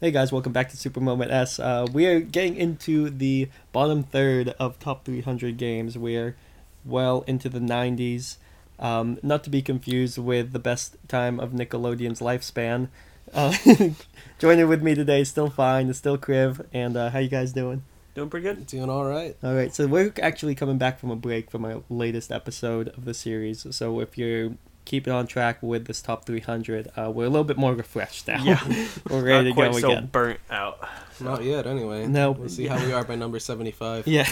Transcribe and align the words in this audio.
Hey 0.00 0.12
guys, 0.12 0.30
welcome 0.30 0.52
back 0.52 0.68
to 0.68 0.76
Super 0.76 1.00
Moment 1.00 1.32
S. 1.32 1.58
Uh, 1.58 1.84
we 1.92 2.06
are 2.06 2.20
getting 2.20 2.54
into 2.54 3.10
the 3.10 3.48
bottom 3.72 4.04
third 4.04 4.50
of 4.50 4.78
top 4.78 5.04
300 5.04 5.56
games. 5.56 5.98
We're 5.98 6.36
well 6.84 7.24
into 7.26 7.48
the 7.48 7.58
90s. 7.58 8.36
Um, 8.78 9.18
not 9.24 9.42
to 9.42 9.50
be 9.50 9.60
confused 9.60 10.16
with 10.16 10.52
the 10.52 10.60
best 10.60 10.96
time 11.08 11.40
of 11.40 11.50
Nickelodeon's 11.50 12.20
lifespan. 12.20 12.90
Uh, 13.34 13.52
joining 14.38 14.68
with 14.68 14.84
me 14.84 14.94
today 14.94 15.22
is 15.22 15.30
still 15.30 15.50
fine, 15.50 15.88
is 15.88 15.98
still 15.98 16.16
Kriv, 16.16 16.64
and 16.72 16.96
uh, 16.96 17.10
how 17.10 17.18
you 17.18 17.28
guys 17.28 17.52
doing? 17.52 17.82
Doing 18.14 18.30
pretty 18.30 18.44
good. 18.44 18.68
Doing 18.68 18.88
all 18.88 19.04
right. 19.04 19.36
All 19.42 19.56
right, 19.56 19.74
so 19.74 19.88
we're 19.88 20.12
actually 20.22 20.54
coming 20.54 20.78
back 20.78 21.00
from 21.00 21.10
a 21.10 21.16
break 21.16 21.50
from 21.50 21.64
our 21.64 21.82
latest 21.88 22.30
episode 22.30 22.86
of 22.90 23.04
the 23.04 23.14
series. 23.14 23.66
So 23.74 23.98
if 23.98 24.16
you're 24.16 24.52
keeping 24.88 25.12
on 25.12 25.26
track 25.26 25.62
with 25.62 25.84
this 25.84 26.00
top 26.00 26.24
300, 26.24 26.88
uh, 26.96 27.10
we're 27.14 27.26
a 27.26 27.28
little 27.28 27.44
bit 27.44 27.58
more 27.58 27.74
refreshed 27.74 28.26
now. 28.26 28.42
Yeah. 28.42 28.58
we're 29.10 29.22
ready 29.22 29.50
Not 29.50 29.50
to 29.50 29.52
quite 29.52 29.72
go 29.72 29.78
so 29.78 29.90
again. 29.90 30.06
burnt 30.10 30.40
out. 30.50 30.88
Not 31.20 31.44
yet, 31.44 31.66
anyway. 31.66 32.06
No. 32.06 32.30
We'll 32.30 32.48
see 32.48 32.66
how 32.66 32.82
we 32.82 32.92
are 32.94 33.04
by 33.04 33.14
number 33.14 33.38
75. 33.38 34.06
Yeah. 34.06 34.26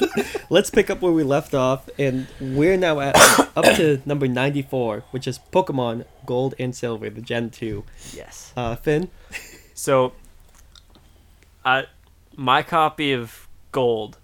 Let's 0.50 0.70
pick 0.70 0.90
up 0.90 1.02
where 1.02 1.12
we 1.12 1.22
left 1.22 1.54
off, 1.54 1.88
and 2.00 2.26
we're 2.40 2.76
now 2.76 2.98
at 2.98 3.14
up 3.56 3.64
to 3.76 4.02
number 4.04 4.26
94, 4.26 5.04
which 5.12 5.28
is 5.28 5.38
Pokemon 5.52 6.04
Gold 6.26 6.56
and 6.58 6.74
Silver, 6.74 7.08
the 7.08 7.20
Gen 7.20 7.50
2. 7.50 7.84
Yes. 8.12 8.52
Uh, 8.56 8.74
Finn? 8.74 9.08
So, 9.74 10.14
I 11.64 11.84
my 12.34 12.62
copy 12.62 13.12
of 13.12 13.46
Gold, 13.70 14.18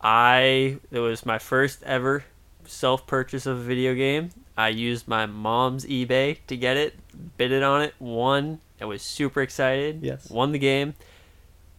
I 0.00 0.78
it 0.90 1.00
was 1.00 1.26
my 1.26 1.38
first 1.38 1.82
ever 1.82 2.24
self 2.64 3.06
purchase 3.06 3.44
of 3.44 3.58
a 3.58 3.62
video 3.62 3.94
game. 3.94 4.30
I 4.60 4.68
used 4.68 5.08
my 5.08 5.24
mom's 5.24 5.86
eBay 5.86 6.36
to 6.48 6.54
get 6.54 6.76
it, 6.76 6.94
bid 7.38 7.50
it 7.50 7.62
on 7.62 7.80
it, 7.80 7.94
won. 7.98 8.60
I 8.78 8.84
was 8.84 9.00
super 9.00 9.40
excited. 9.40 10.00
Yes. 10.02 10.28
Won 10.28 10.52
the 10.52 10.58
game. 10.58 10.94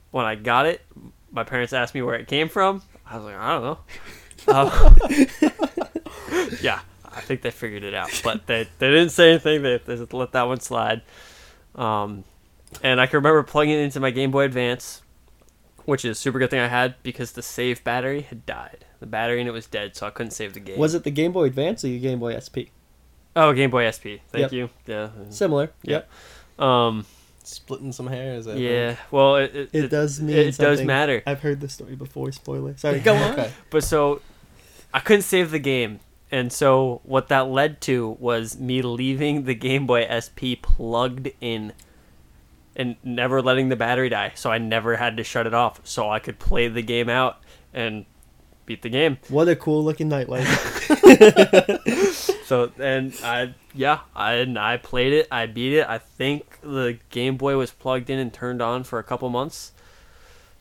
When 0.09 0.26
I 0.26 0.34
got 0.34 0.66
it, 0.66 0.81
my 1.31 1.44
parents 1.44 1.73
asked 1.73 1.94
me 1.94 2.02
where 2.02 2.15
it 2.15 2.27
came 2.27 2.49
from. 2.49 2.82
I 3.05 3.18
was 3.18 3.26
like, 3.26 3.35
I 3.35 3.51
don't 3.51 3.63
know. 3.63 3.77
Uh, 4.48 4.96
yeah, 6.62 6.79
I 7.05 7.21
think 7.21 7.43
they 7.43 7.51
figured 7.51 7.84
it 7.84 7.93
out, 7.93 8.20
but 8.23 8.48
they, 8.48 8.68
they 8.79 8.90
didn't 8.90 9.12
say 9.12 9.29
anything. 9.29 9.62
They, 9.62 9.77
they 9.77 9.98
just 9.98 10.12
let 10.12 10.32
that 10.32 10.48
one 10.48 10.60
slide. 10.60 11.04
Um, 11.76 12.23
and 12.82 12.99
I 12.99 13.05
can 13.05 13.18
remember 13.18 13.43
plugging 13.43 13.76
it 13.76 13.84
into 13.84 13.99
my 13.99 14.10
Game 14.10 14.32
Boy 14.32 14.45
Advance, 14.45 15.04
which 15.85 16.04
is 16.04 16.18
a 16.18 16.20
super 16.20 16.40
good 16.40 16.49
thing 16.49 16.60
I 16.60 16.68
had 16.68 16.95
because 17.04 17.34
the 17.34 17.43
save 17.43 17.84
battery 17.84 18.21
had 18.21 18.43
died. 18.48 18.85
The 19.02 19.07
battery 19.07 19.41
in 19.41 19.48
it 19.48 19.52
was 19.52 19.66
dead, 19.66 19.96
so 19.96 20.05
I 20.05 20.12
couldn't 20.12 20.32
save 20.32 20.54
the 20.54 20.60
game. 20.60 20.77
Was 20.77 20.94
it 20.94 21.04
the 21.04 21.12
Game 21.12 21.32
Boy 21.32 21.46
Advance 21.46 21.84
or 21.84 21.88
the 21.88 21.99
Game 21.99 22.20
Boy 22.20 22.38
SP? 22.38 22.70
Oh, 23.35 23.52
Game 23.52 23.71
Boy 23.71 23.90
SP. 23.90 24.05
Yep. 24.05 24.21
Thank 24.32 24.52
you. 24.52 24.70
Yeah. 24.85 25.10
Similar. 25.30 25.71
Yeah. 25.82 26.04
Um. 26.60 27.05
Splitting 27.44 27.91
some 27.91 28.05
hairs. 28.05 28.48
I 28.48 28.54
Yeah. 28.54 28.96
Well, 29.10 29.38
it 29.38 29.55
it, 29.55 29.70
It 29.74 29.88
does 29.90 30.22
mean 30.22 30.38
it 30.38 30.55
does 30.55 30.84
matter. 30.84 31.24
I've 31.26 31.41
heard 31.41 31.60
this 31.60 31.74
story 31.74 31.96
before, 31.96 32.32
spoiler. 32.32 32.77
Sorry, 32.77 32.99
go 33.02 33.16
on. 33.16 33.32
Okay. 33.34 33.52
But 33.72 33.84
so 33.84 34.22
I 34.94 34.99
couldn't 34.99 35.24
save 35.24 35.49
the 35.49 35.60
game. 35.60 35.99
And 36.29 36.54
so 36.54 37.02
what 37.04 37.27
that 37.29 37.48
led 37.48 37.82
to 37.82 38.16
was 38.20 38.60
me 38.60 38.84
leaving 38.84 39.46
the 39.46 39.55
Game 39.55 39.88
Boy 39.88 40.07
SP 40.07 40.62
plugged 40.62 41.29
in 41.41 41.74
and 42.76 42.96
never 43.04 43.41
letting 43.41 43.70
the 43.70 43.76
battery 43.76 44.10
die. 44.10 44.34
So 44.35 44.52
I 44.52 44.60
never 44.60 44.96
had 44.98 45.18
to 45.18 45.24
shut 45.24 45.48
it 45.48 45.54
off. 45.54 45.82
So 45.84 46.10
I 46.10 46.20
could 46.20 46.38
play 46.40 46.68
the 46.68 46.84
game 46.84 47.10
out 47.10 47.41
and 47.74 48.05
beat 48.71 48.81
the 48.81 48.89
game. 48.89 49.17
What 49.29 49.47
a 49.49 49.55
cool 49.55 49.83
looking 49.83 50.09
nightlight. 50.09 50.47
So 52.51 52.69
and 52.79 53.17
I 53.23 53.53
yeah, 53.73 53.99
I 54.13 54.33
and 54.33 54.59
I 54.59 54.75
played 54.75 55.13
it. 55.13 55.25
I 55.31 55.45
beat 55.45 55.73
it. 55.77 55.87
I 55.87 55.99
think 55.99 56.59
the 56.61 56.97
Game 57.09 57.37
Boy 57.37 57.55
was 57.55 57.71
plugged 57.71 58.09
in 58.09 58.19
and 58.19 58.33
turned 58.33 58.61
on 58.61 58.83
for 58.83 58.99
a 58.99 59.03
couple 59.03 59.29
months 59.29 59.71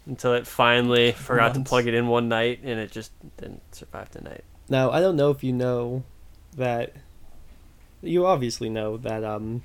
until 0.07 0.35
it 0.35 0.47
finally 0.47 1.11
forgot 1.11 1.55
to 1.55 1.61
plug 1.63 1.89
it 1.89 1.95
in 1.95 2.07
one 2.07 2.29
night 2.29 2.61
and 2.63 2.79
it 2.79 2.93
just 2.93 3.11
didn't 3.39 3.63
survive 3.75 4.09
the 4.13 4.21
night. 4.21 4.45
now, 4.69 4.93
I 4.93 5.01
don't 5.01 5.17
know 5.17 5.31
if 5.31 5.43
you 5.43 5.53
know 5.53 6.05
that. 6.57 6.93
You 8.03 8.25
obviously 8.25 8.69
know 8.71 8.97
that 8.99 9.25
um, 9.25 9.63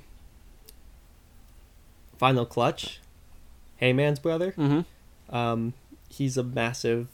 Final 2.18 2.44
Clutch, 2.44 2.98
Heyman's 3.80 4.18
brother, 4.18 4.52
Mm-hmm. 4.58 5.34
um, 5.34 5.74
he's 6.08 6.36
a 6.36 6.42
massive 6.42 7.06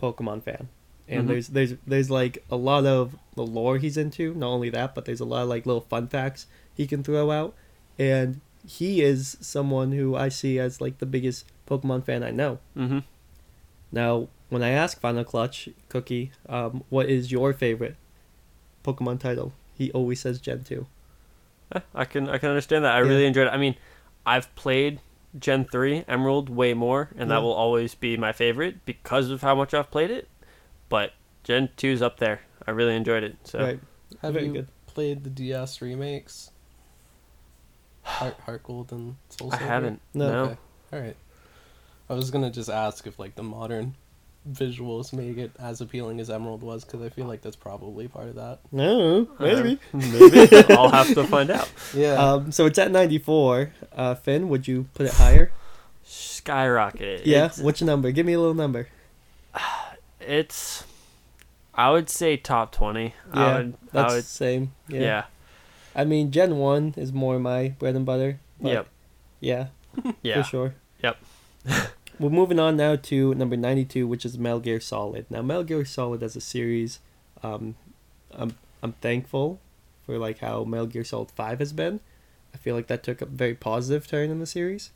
Pokemon 0.00 0.42
fan, 0.42 0.68
and 1.08 1.24
Mhm. 1.24 1.28
there's 1.28 1.48
there's 1.48 1.74
there's 1.86 2.10
like 2.10 2.44
a 2.50 2.56
lot 2.56 2.84
of 2.86 3.16
the 3.34 3.46
lore 3.46 3.78
he's 3.78 3.96
into. 3.96 4.34
Not 4.34 4.48
only 4.48 4.70
that, 4.70 4.94
but 4.94 5.04
there's 5.04 5.20
a 5.20 5.24
lot 5.24 5.42
of 5.44 5.48
like 5.48 5.66
little 5.66 5.80
fun 5.82 6.08
facts 6.08 6.46
he 6.74 6.86
can 6.86 7.02
throw 7.02 7.30
out, 7.30 7.54
and 7.98 8.40
he 8.66 9.02
is 9.02 9.36
someone 9.40 9.92
who 9.92 10.14
I 10.16 10.28
see 10.28 10.58
as 10.58 10.80
like 10.80 10.98
the 10.98 11.06
biggest 11.06 11.44
Pokemon 11.68 12.04
fan 12.04 12.22
I 12.22 12.30
know. 12.30 12.58
Mm-hmm. 12.76 13.00
Now, 13.92 14.28
when 14.48 14.62
I 14.62 14.70
ask 14.70 15.00
Final 15.00 15.24
Clutch 15.24 15.68
Cookie, 15.88 16.32
um, 16.48 16.82
what 16.88 17.08
is 17.08 17.30
your 17.30 17.52
favorite 17.52 17.96
Pokemon 18.84 19.20
title? 19.20 19.52
He 19.76 19.90
always 19.92 20.20
says 20.20 20.40
Gen 20.40 20.64
two. 20.64 20.86
I 21.94 22.04
can 22.04 22.28
I 22.28 22.38
can 22.38 22.50
understand 22.50 22.84
that. 22.84 22.94
I 22.94 22.98
Yeah. 23.02 23.08
really 23.08 23.26
enjoyed 23.26 23.46
it. 23.48 23.52
I 23.52 23.56
mean, 23.56 23.74
I've 24.26 24.54
played 24.54 25.00
Gen 25.38 25.64
three 25.64 26.04
Emerald 26.06 26.48
way 26.48 26.74
more, 26.74 27.08
and 27.12 27.28
Yeah. 27.28 27.36
that 27.36 27.42
will 27.42 27.52
always 27.52 27.94
be 27.94 28.16
my 28.16 28.32
favorite 28.32 28.84
because 28.84 29.30
of 29.30 29.42
how 29.42 29.54
much 29.54 29.74
I've 29.74 29.90
played 29.90 30.10
it. 30.10 30.28
But 30.88 31.12
Gen 31.42 31.68
2's 31.76 32.02
up 32.02 32.18
there. 32.18 32.42
I 32.66 32.70
really 32.70 32.94
enjoyed 32.94 33.22
it. 33.24 33.36
So 33.44 33.58
Right. 33.60 33.80
Have 34.22 34.34
Very 34.34 34.46
you 34.46 34.52
good. 34.52 34.68
played 34.86 35.24
the 35.24 35.30
DS 35.30 35.82
remakes? 35.82 36.50
Heart, 38.02 38.38
Heart 38.40 38.62
Gold 38.62 38.92
and 38.92 39.16
Soul 39.30 39.48
I 39.52 39.56
Silver? 39.58 39.72
haven't. 39.72 40.00
No. 40.12 40.30
No. 40.30 40.44
Okay. 40.44 40.56
All 40.92 41.00
right. 41.00 41.16
I 42.08 42.14
was 42.14 42.30
gonna 42.30 42.50
just 42.50 42.68
ask 42.70 43.06
if 43.06 43.18
like 43.18 43.34
the 43.34 43.42
modern 43.42 43.96
visuals 44.50 45.12
make 45.12 45.38
it 45.38 45.50
as 45.58 45.80
appealing 45.80 46.20
as 46.20 46.28
Emerald 46.30 46.62
was, 46.62 46.84
because 46.84 47.02
I 47.02 47.08
feel 47.08 47.26
like 47.26 47.40
that's 47.42 47.56
probably 47.56 48.08
part 48.08 48.28
of 48.28 48.34
that. 48.36 48.60
No, 48.72 49.28
maybe. 49.38 49.78
Uh, 49.92 49.96
maybe 49.96 50.48
I'll 50.74 50.90
have 50.90 51.14
to 51.14 51.24
find 51.24 51.50
out. 51.50 51.70
Yeah. 51.94 52.14
Um, 52.14 52.52
so 52.52 52.66
it's 52.66 52.78
at 52.78 52.90
ninety 52.90 53.18
four. 53.18 53.72
Uh, 53.92 54.14
Finn, 54.14 54.48
would 54.48 54.66
you 54.68 54.86
put 54.94 55.06
it 55.06 55.12
higher? 55.12 55.50
Skyrocket. 56.04 57.26
Yeah. 57.26 57.46
It's, 57.46 57.58
Which 57.58 57.82
number? 57.82 58.10
Give 58.12 58.26
me 58.26 58.34
a 58.34 58.38
little 58.38 58.54
number. 58.54 58.88
it's 60.20 60.84
I 61.74 61.90
would 61.90 62.08
say 62.10 62.36
top 62.36 62.72
twenty. 62.72 63.14
Yeah, 63.34 63.46
I 63.46 63.56
would. 63.58 63.74
That's 63.92 64.12
I 64.12 64.16
would. 64.16 64.24
same. 64.24 64.72
Yeah. 64.88 65.00
Yeah. 65.00 65.24
I 65.96 66.04
mean, 66.04 66.30
Gen 66.32 66.56
one 66.58 66.92
is 66.96 67.12
more 67.12 67.38
my 67.38 67.68
bread 67.68 67.94
and 67.94 68.04
butter. 68.04 68.40
but 68.60 68.68
Yep. 68.72 68.88
Yeah, 69.40 69.66
Yeah. 70.22 70.42
for 70.42 70.48
sure. 70.48 70.74
Yep. 71.02 71.16
We're 72.18 72.30
moving 72.30 72.58
on 72.58 72.76
now 72.76 72.96
to 72.96 73.34
number 73.34 73.56
92, 73.56 74.06
which 74.06 74.24
is 74.24 74.38
Metal 74.38 74.60
Gear 74.60 74.80
Solid. 74.80 75.26
Now, 75.30 75.42
Metal 75.42 75.64
Gear 75.64 75.84
Solid 75.84 76.22
as 76.22 76.36
a 76.36 76.40
series, 76.40 77.00
um, 77.42 77.74
I'm, 78.32 78.56
I'm 78.82 78.92
thankful 78.94 79.60
for 80.06 80.18
like 80.18 80.38
how 80.38 80.64
Metal 80.64 80.86
Gear 80.86 81.04
Solid 81.04 81.30
5 81.30 81.58
has 81.58 81.72
been. 81.72 82.00
I 82.54 82.56
feel 82.56 82.76
like 82.76 82.86
that 82.86 83.02
took 83.02 83.20
a 83.20 83.26
very 83.26 83.54
positive 83.54 84.06
turn 84.06 84.30
in 84.30 84.38
the 84.38 84.46
series. 84.46 84.90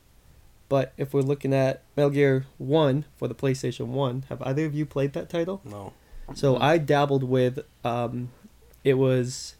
But 0.68 0.92
if 0.96 1.12
we're 1.12 1.22
looking 1.22 1.52
at 1.54 1.82
Metal 1.96 2.10
Gear 2.10 2.46
1 2.58 3.04
for 3.16 3.26
the 3.26 3.34
PlayStation 3.34 3.86
1, 3.86 4.26
have 4.28 4.42
either 4.42 4.66
of 4.66 4.74
you 4.74 4.86
played 4.86 5.12
that 5.14 5.28
title? 5.28 5.60
no. 5.64 5.92
So 6.34 6.58
I 6.58 6.76
dabbled 6.76 7.24
with 7.24 7.60
um, 7.84 8.30
it 8.84 8.94
was 8.94 9.56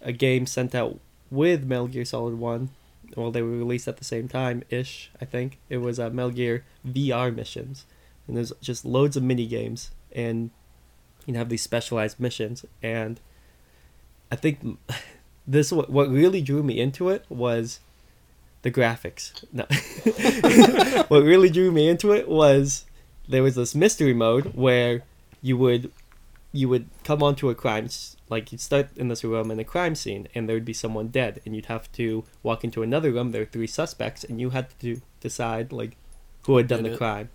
a 0.00 0.12
game 0.12 0.46
sent 0.46 0.74
out 0.74 0.98
with 1.30 1.64
Metal 1.64 1.88
Gear 1.88 2.06
Solid 2.06 2.38
One. 2.38 2.70
Well, 3.16 3.30
they 3.30 3.42
were 3.42 3.48
released 3.48 3.88
at 3.88 3.96
the 3.96 4.04
same 4.04 4.28
time 4.28 4.62
ish. 4.70 5.10
I 5.20 5.24
think 5.24 5.58
it 5.68 5.78
was 5.78 5.98
uh, 5.98 6.10
Metal 6.10 6.30
Gear 6.30 6.64
VR 6.86 7.34
missions, 7.34 7.84
and 8.26 8.36
there's 8.36 8.52
just 8.60 8.84
loads 8.84 9.16
of 9.16 9.22
mini 9.22 9.46
games, 9.46 9.90
and 10.12 10.50
you 11.26 11.34
have 11.34 11.48
these 11.48 11.62
specialized 11.62 12.20
missions. 12.20 12.64
And 12.82 13.20
I 14.30 14.36
think 14.36 14.78
this 15.46 15.72
what 15.72 16.08
really 16.08 16.40
drew 16.40 16.62
me 16.62 16.80
into 16.80 17.08
it 17.08 17.24
was 17.28 17.80
the 18.62 18.70
graphics. 18.70 19.44
No, 19.52 19.64
what 21.08 21.22
really 21.22 21.50
drew 21.50 21.72
me 21.72 21.88
into 21.88 22.12
it 22.12 22.28
was 22.28 22.84
there 23.28 23.42
was 23.42 23.54
this 23.54 23.74
mystery 23.74 24.14
mode 24.14 24.54
where 24.54 25.02
you 25.42 25.56
would 25.56 25.90
you 26.52 26.68
would 26.68 26.88
come 27.04 27.22
onto 27.22 27.48
a 27.48 27.54
crime 27.54 27.88
like 28.30 28.50
you'd 28.52 28.60
start 28.60 28.88
in 28.96 29.08
this 29.08 29.22
room 29.24 29.50
in 29.50 29.58
a 29.58 29.64
crime 29.64 29.94
scene 29.94 30.28
and 30.34 30.48
there 30.48 30.56
would 30.56 30.64
be 30.64 30.72
someone 30.72 31.08
dead 31.08 31.40
and 31.44 31.54
you'd 31.54 31.66
have 31.66 31.90
to 31.92 32.24
walk 32.42 32.64
into 32.64 32.82
another 32.82 33.10
room 33.10 33.32
there 33.32 33.42
are 33.42 33.46
three 33.46 33.66
suspects 33.66 34.24
and 34.24 34.40
you 34.40 34.50
had 34.50 34.66
to 34.80 35.02
decide 35.20 35.72
like 35.72 35.96
who 36.46 36.56
had 36.56 36.68
done 36.68 36.82
Did 36.82 36.92
the 36.92 36.94
it? 36.94 36.98
crime. 36.98 37.28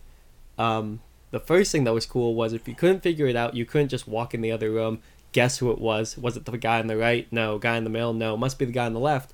Um, 0.57 1.01
the 1.31 1.39
first 1.39 1.71
thing 1.71 1.83
that 1.83 1.94
was 1.94 2.06
cool 2.06 2.33
was 2.33 2.53
if 2.53 2.68
you 2.68 2.74
couldn't 2.74 3.03
figure 3.03 3.27
it 3.27 3.36
out 3.36 3.56
you 3.56 3.65
couldn't 3.65 3.89
just 3.89 4.07
walk 4.07 4.33
in 4.33 4.42
the 4.42 4.51
other 4.51 4.71
room 4.71 5.01
guess 5.36 5.57
who 5.57 5.69
it 5.69 5.80
was. 5.80 6.18
Was 6.18 6.38
it 6.38 6.45
the 6.45 6.57
guy 6.57 6.80
on 6.80 6.88
the 6.88 6.95
right? 6.95 7.27
No. 7.30 7.59
Guy 7.59 7.75
in 7.75 7.83
the 7.83 7.89
middle? 7.89 8.13
No. 8.13 8.38
Must 8.38 8.57
be 8.57 8.63
the 8.63 8.71
guy 8.71 8.86
on 8.86 8.94
the 8.94 9.01
left? 9.01 9.33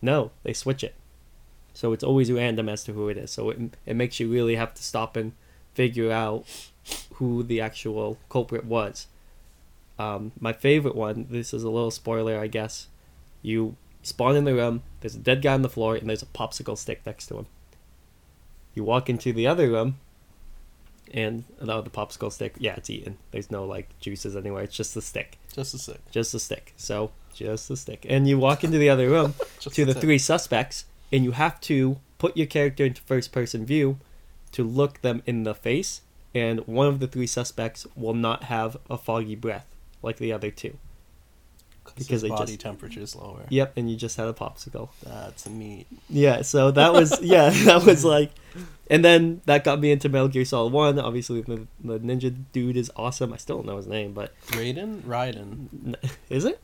No. 0.00 0.30
They 0.44 0.54
switch 0.54 0.82
it. 0.82 0.94
So 1.74 1.92
it's 1.92 2.02
always 2.02 2.32
random 2.32 2.70
as 2.70 2.84
to 2.84 2.94
who 2.94 3.10
it 3.10 3.18
is. 3.18 3.30
So 3.30 3.50
it, 3.50 3.58
it 3.84 3.94
makes 3.94 4.18
you 4.18 4.32
really 4.32 4.54
have 4.56 4.72
to 4.72 4.82
stop 4.82 5.14
and 5.14 5.32
figure 5.74 6.10
out 6.10 6.46
who 7.16 7.42
the 7.42 7.60
actual 7.60 8.16
culprit 8.30 8.64
was. 8.64 9.08
Um, 10.02 10.32
my 10.40 10.52
favorite 10.52 10.94
one, 10.96 11.26
this 11.30 11.54
is 11.54 11.62
a 11.62 11.70
little 11.70 11.90
spoiler, 11.90 12.38
I 12.38 12.48
guess. 12.48 12.88
You 13.42 13.76
spawn 14.02 14.36
in 14.36 14.44
the 14.44 14.54
room, 14.54 14.82
there's 15.00 15.14
a 15.14 15.18
dead 15.18 15.42
guy 15.42 15.54
on 15.54 15.62
the 15.62 15.68
floor, 15.68 15.94
and 15.94 16.08
there's 16.08 16.22
a 16.22 16.26
popsicle 16.26 16.76
stick 16.76 17.02
next 17.06 17.26
to 17.28 17.38
him. 17.38 17.46
You 18.74 18.84
walk 18.84 19.08
into 19.08 19.32
the 19.32 19.46
other 19.46 19.68
room, 19.68 19.98
and 21.12 21.44
oh, 21.60 21.82
the 21.82 21.90
popsicle 21.90 22.32
stick, 22.32 22.54
yeah, 22.58 22.74
it's 22.76 22.90
eaten. 22.90 23.18
There's 23.30 23.50
no 23.50 23.64
like 23.64 23.88
juices 24.00 24.34
anywhere. 24.36 24.64
It's 24.64 24.76
just 24.76 24.94
the 24.94 25.02
stick, 25.02 25.38
Just 25.52 25.74
a 25.74 25.78
stick. 25.78 26.00
just 26.10 26.32
the 26.32 26.40
stick. 26.40 26.72
So 26.76 27.12
just 27.34 27.68
the 27.68 27.76
stick, 27.76 28.04
and 28.08 28.26
you 28.28 28.38
walk 28.38 28.64
into 28.64 28.78
the 28.78 28.88
other 28.90 29.08
room 29.08 29.34
to 29.60 29.84
the 29.84 29.94
tick. 29.94 30.02
three 30.02 30.18
suspects, 30.18 30.86
and 31.12 31.22
you 31.24 31.32
have 31.32 31.60
to 31.62 31.98
put 32.18 32.36
your 32.36 32.46
character 32.46 32.84
into 32.84 33.02
first 33.02 33.30
person 33.32 33.64
view 33.66 33.98
to 34.52 34.64
look 34.64 35.00
them 35.02 35.22
in 35.26 35.44
the 35.44 35.54
face, 35.54 36.00
and 36.34 36.66
one 36.66 36.86
of 36.86 36.98
the 36.98 37.06
three 37.06 37.26
suspects 37.26 37.86
will 37.94 38.14
not 38.14 38.44
have 38.44 38.76
a 38.90 38.98
foggy 38.98 39.36
breath 39.36 39.71
like 40.02 40.16
the 40.18 40.32
other 40.32 40.50
two. 40.50 40.76
because 41.84 42.06
his 42.08 42.22
body 42.24 42.52
just- 42.52 42.60
temperature 42.60 43.00
is 43.00 43.14
lower. 43.16 43.44
Yep, 43.48 43.72
and 43.76 43.90
you 43.90 43.96
just 43.96 44.16
had 44.16 44.28
a 44.28 44.32
popsicle. 44.32 44.90
That's 45.02 45.48
neat. 45.48 45.86
Yeah, 46.08 46.42
so 46.42 46.70
that 46.70 46.92
was 46.92 47.20
yeah, 47.22 47.50
that 47.64 47.84
was 47.84 48.04
like, 48.04 48.30
and 48.90 49.04
then 49.04 49.40
that 49.46 49.64
got 49.64 49.80
me 49.80 49.90
into 49.90 50.08
Metal 50.08 50.28
Gear 50.28 50.44
Solid 50.44 50.72
One. 50.72 50.98
Obviously, 50.98 51.40
the, 51.42 51.66
the 51.82 51.98
ninja 51.98 52.34
dude 52.52 52.76
is 52.76 52.90
awesome. 52.96 53.32
I 53.32 53.36
still 53.36 53.56
don't 53.56 53.66
know 53.66 53.76
his 53.76 53.86
name, 53.86 54.12
but 54.12 54.32
Raiden, 54.48 55.02
Raiden, 55.02 55.94
is 56.30 56.44
it? 56.44 56.60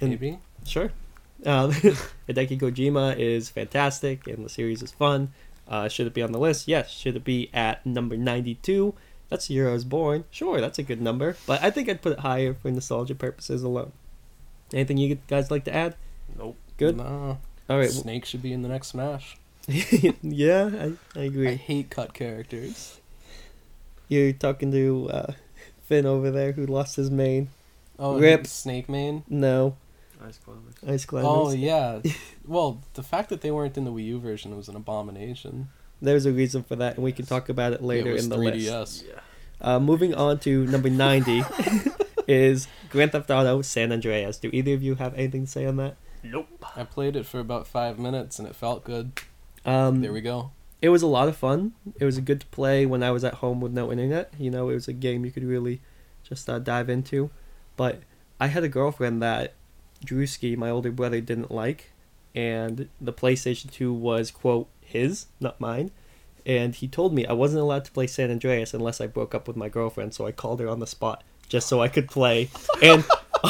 And- 0.00 0.10
maybe. 0.10 0.38
Sure. 0.66 0.92
Um, 1.46 1.72
Hideki 2.28 2.60
Kojima 2.60 3.16
is 3.18 3.48
fantastic, 3.48 4.26
and 4.26 4.44
the 4.44 4.50
series 4.50 4.82
is 4.82 4.92
fun. 4.92 5.32
Uh, 5.66 5.88
should 5.88 6.06
it 6.06 6.12
be 6.12 6.20
on 6.20 6.32
the 6.32 6.38
list? 6.38 6.68
Yes. 6.68 6.90
Should 6.90 7.16
it 7.16 7.24
be 7.24 7.48
at 7.54 7.86
number 7.86 8.16
92? 8.16 8.92
That's 9.30 9.46
the 9.48 9.54
year 9.54 9.68
I 9.68 9.72
was 9.72 9.84
born. 9.84 10.24
Sure, 10.30 10.60
that's 10.60 10.78
a 10.78 10.82
good 10.82 11.00
number, 11.00 11.36
but 11.46 11.62
I 11.62 11.70
think 11.70 11.88
I'd 11.88 12.02
put 12.02 12.12
it 12.12 12.18
higher 12.18 12.52
for 12.52 12.70
nostalgia 12.70 13.14
purposes 13.14 13.62
alone. 13.62 13.92
Anything 14.72 14.98
you 14.98 15.18
guys 15.28 15.50
like 15.50 15.64
to 15.64 15.74
add? 15.74 15.96
Nope. 16.36 16.56
Good. 16.76 16.96
No. 16.96 17.38
All 17.68 17.78
right. 17.78 17.90
Snake 17.90 18.24
should 18.24 18.42
be 18.42 18.52
in 18.52 18.62
the 18.62 18.68
next 18.68 18.88
Smash. 18.88 19.36
yeah, 20.22 20.70
I, 20.72 21.18
I 21.18 21.22
I 21.22 21.24
agree. 21.24 21.54
hate 21.54 21.90
cut 21.90 22.12
characters. 22.12 23.00
You're 24.08 24.32
talking 24.32 24.72
to 24.72 25.08
uh, 25.10 25.32
Finn 25.84 26.06
over 26.06 26.30
there 26.30 26.52
who 26.52 26.66
lost 26.66 26.96
his 26.96 27.10
main. 27.10 27.50
Oh, 27.98 28.18
Rip. 28.18 28.46
Snake 28.46 28.88
Main. 28.88 29.22
No, 29.28 29.76
Ice 30.26 30.38
climbers. 30.38 30.74
Ice 30.86 31.04
Climbers. 31.04 31.30
Oh 31.30 31.50
yeah. 31.52 32.00
well, 32.46 32.80
the 32.94 33.02
fact 33.02 33.28
that 33.28 33.40
they 33.40 33.50
weren't 33.50 33.76
in 33.76 33.84
the 33.84 33.92
Wii 33.92 34.06
U 34.06 34.18
version 34.20 34.56
was 34.56 34.68
an 34.68 34.76
abomination. 34.76 35.68
There's 36.02 36.26
a 36.26 36.32
reason 36.32 36.62
for 36.62 36.76
that, 36.76 36.94
and 36.96 37.04
we 37.04 37.12
can 37.12 37.26
talk 37.26 37.48
about 37.48 37.72
it 37.72 37.82
later 37.82 38.10
it 38.10 38.14
was 38.14 38.24
in 38.24 38.30
the 38.30 38.36
3DS. 38.36 38.70
list. 38.80 39.04
Yeah. 39.08 39.20
Uh, 39.60 39.78
moving 39.78 40.14
on 40.14 40.38
to 40.40 40.66
number 40.66 40.88
90 40.88 41.42
is 42.26 42.66
Grand 42.88 43.12
Theft 43.12 43.30
Auto 43.30 43.60
San 43.62 43.92
Andreas. 43.92 44.38
Do 44.38 44.48
either 44.52 44.72
of 44.72 44.82
you 44.82 44.94
have 44.94 45.12
anything 45.14 45.44
to 45.44 45.50
say 45.50 45.66
on 45.66 45.76
that? 45.76 45.96
Nope. 46.22 46.48
I 46.76 46.84
played 46.84 47.16
it 47.16 47.26
for 47.26 47.40
about 47.40 47.66
five 47.66 47.98
minutes 47.98 48.38
and 48.38 48.48
it 48.48 48.54
felt 48.54 48.84
good. 48.84 49.12
Um, 49.66 50.00
There 50.00 50.12
we 50.12 50.20
go. 50.22 50.52
it 50.80 50.88
was 50.88 51.02
a 51.02 51.06
lot 51.06 51.28
of 51.28 51.36
fun. 51.36 51.72
It 51.98 52.04
was 52.06 52.18
good 52.20 52.40
to 52.40 52.46
play 52.46 52.86
when 52.86 53.02
I 53.02 53.10
was 53.10 53.22
at 53.24 53.34
home 53.34 53.60
with 53.60 53.72
no 53.72 53.90
internet. 53.92 54.32
You 54.38 54.50
know, 54.50 54.70
it 54.70 54.74
was 54.74 54.88
a 54.88 54.92
game 54.94 55.24
you 55.26 55.30
could 55.30 55.44
really 55.44 55.80
just 56.26 56.48
uh, 56.48 56.58
dive 56.58 56.88
into. 56.88 57.30
But 57.76 58.00
I 58.38 58.46
had 58.46 58.64
a 58.64 58.68
girlfriend 58.68 59.20
that 59.22 59.52
Drewski, 60.06 60.56
my 60.56 60.70
older 60.70 60.90
brother, 60.90 61.20
didn't 61.20 61.50
like, 61.50 61.92
and 62.34 62.88
the 63.00 63.12
PlayStation 63.12 63.70
2 63.70 63.92
was, 63.92 64.30
quote, 64.30 64.68
his, 64.90 65.26
not 65.40 65.60
mine. 65.60 65.90
And 66.46 66.74
he 66.74 66.88
told 66.88 67.12
me 67.14 67.26
I 67.26 67.32
wasn't 67.32 67.62
allowed 67.62 67.84
to 67.86 67.92
play 67.92 68.06
San 68.06 68.30
Andreas 68.30 68.72
unless 68.74 69.00
I 69.00 69.06
broke 69.06 69.34
up 69.34 69.46
with 69.46 69.56
my 69.56 69.68
girlfriend, 69.68 70.14
so 70.14 70.26
I 70.26 70.32
called 70.32 70.60
her 70.60 70.68
on 70.68 70.80
the 70.80 70.86
spot 70.86 71.22
just 71.48 71.68
so 71.68 71.80
I 71.80 71.88
could 71.88 72.08
play. 72.08 72.48
And 72.82 73.04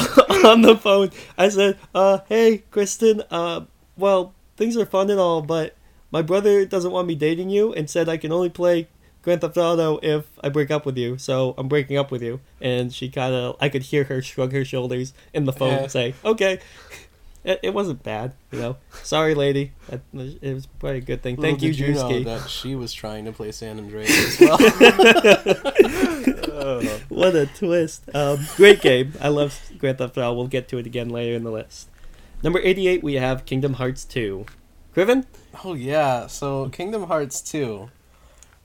on 0.45 0.61
the 0.61 0.77
phone, 0.81 1.11
I 1.37 1.49
said, 1.49 1.77
uh, 1.93 2.19
hey, 2.29 2.63
Kristen, 2.71 3.23
uh, 3.29 3.61
well, 3.97 4.33
things 4.57 4.75
are 4.77 4.85
fun 4.85 5.09
and 5.09 5.19
all, 5.19 5.41
but 5.41 5.75
my 6.11 6.21
brother 6.21 6.65
doesn't 6.65 6.91
want 6.91 7.07
me 7.07 7.15
dating 7.15 7.49
you 7.49 7.73
and 7.73 7.89
said 7.89 8.07
I 8.09 8.17
can 8.17 8.31
only 8.31 8.49
play 8.49 8.87
Grand 9.21 9.41
Theft 9.41 9.57
Auto 9.57 9.99
if 10.01 10.25
I 10.43 10.49
break 10.49 10.71
up 10.71 10.85
with 10.85 10.97
you, 10.97 11.17
so 11.17 11.53
I'm 11.57 11.67
breaking 11.67 11.97
up 11.97 12.09
with 12.11 12.23
you. 12.23 12.39
And 12.59 12.93
she 12.93 13.09
kind 13.09 13.33
of, 13.35 13.55
I 13.61 13.69
could 13.69 13.83
hear 13.83 14.05
her 14.05 14.21
shrug 14.21 14.51
her 14.53 14.65
shoulders 14.65 15.13
in 15.33 15.45
the 15.45 15.53
phone 15.53 15.71
Yeah. 15.73 15.83
and 15.83 15.91
say, 15.91 16.15
okay. 16.25 16.59
It, 17.43 17.59
it 17.63 17.73
wasn't 17.73 18.03
bad, 18.03 18.33
you 18.51 18.59
know. 18.59 18.77
Sorry, 19.03 19.33
lady. 19.33 19.71
That- 19.89 20.01
It 20.41 20.53
was 20.53 20.67
probably 20.67 20.99
a 20.99 21.01
good 21.01 21.23
thing. 21.23 21.37
Little 21.37 21.51
Thank 21.57 21.63
you, 21.63 21.71
you 21.71 21.93
Drewski. 21.95 22.25
that 22.25 22.49
she 22.49 22.75
was 22.75 22.93
trying 22.93 23.25
to 23.25 23.31
play 23.31 23.51
San 23.51 23.79
Andreas 23.79 24.39
as 24.41 24.47
well. 24.47 24.57
What 27.09 27.35
a 27.35 27.45
twist. 27.47 28.09
Um, 28.15 28.39
great 28.55 28.81
game. 28.81 29.13
I 29.19 29.27
love 29.29 29.59
Grand 29.77 29.97
Theft 29.97 30.17
Auto. 30.17 30.33
We'll 30.33 30.47
get 30.47 30.67
to 30.69 30.77
it 30.77 30.85
again 30.85 31.09
later 31.09 31.35
in 31.35 31.43
the 31.43 31.51
list. 31.51 31.89
Number 32.43 32.59
88, 32.59 33.03
we 33.03 33.15
have 33.15 33.45
Kingdom 33.45 33.73
Hearts 33.73 34.05
2. 34.05 34.45
Criven? 34.95 35.25
oh 35.63 35.73
yeah, 35.73 36.27
so 36.27 36.69
Kingdom 36.69 37.03
Hearts 37.03 37.41
2. 37.41 37.89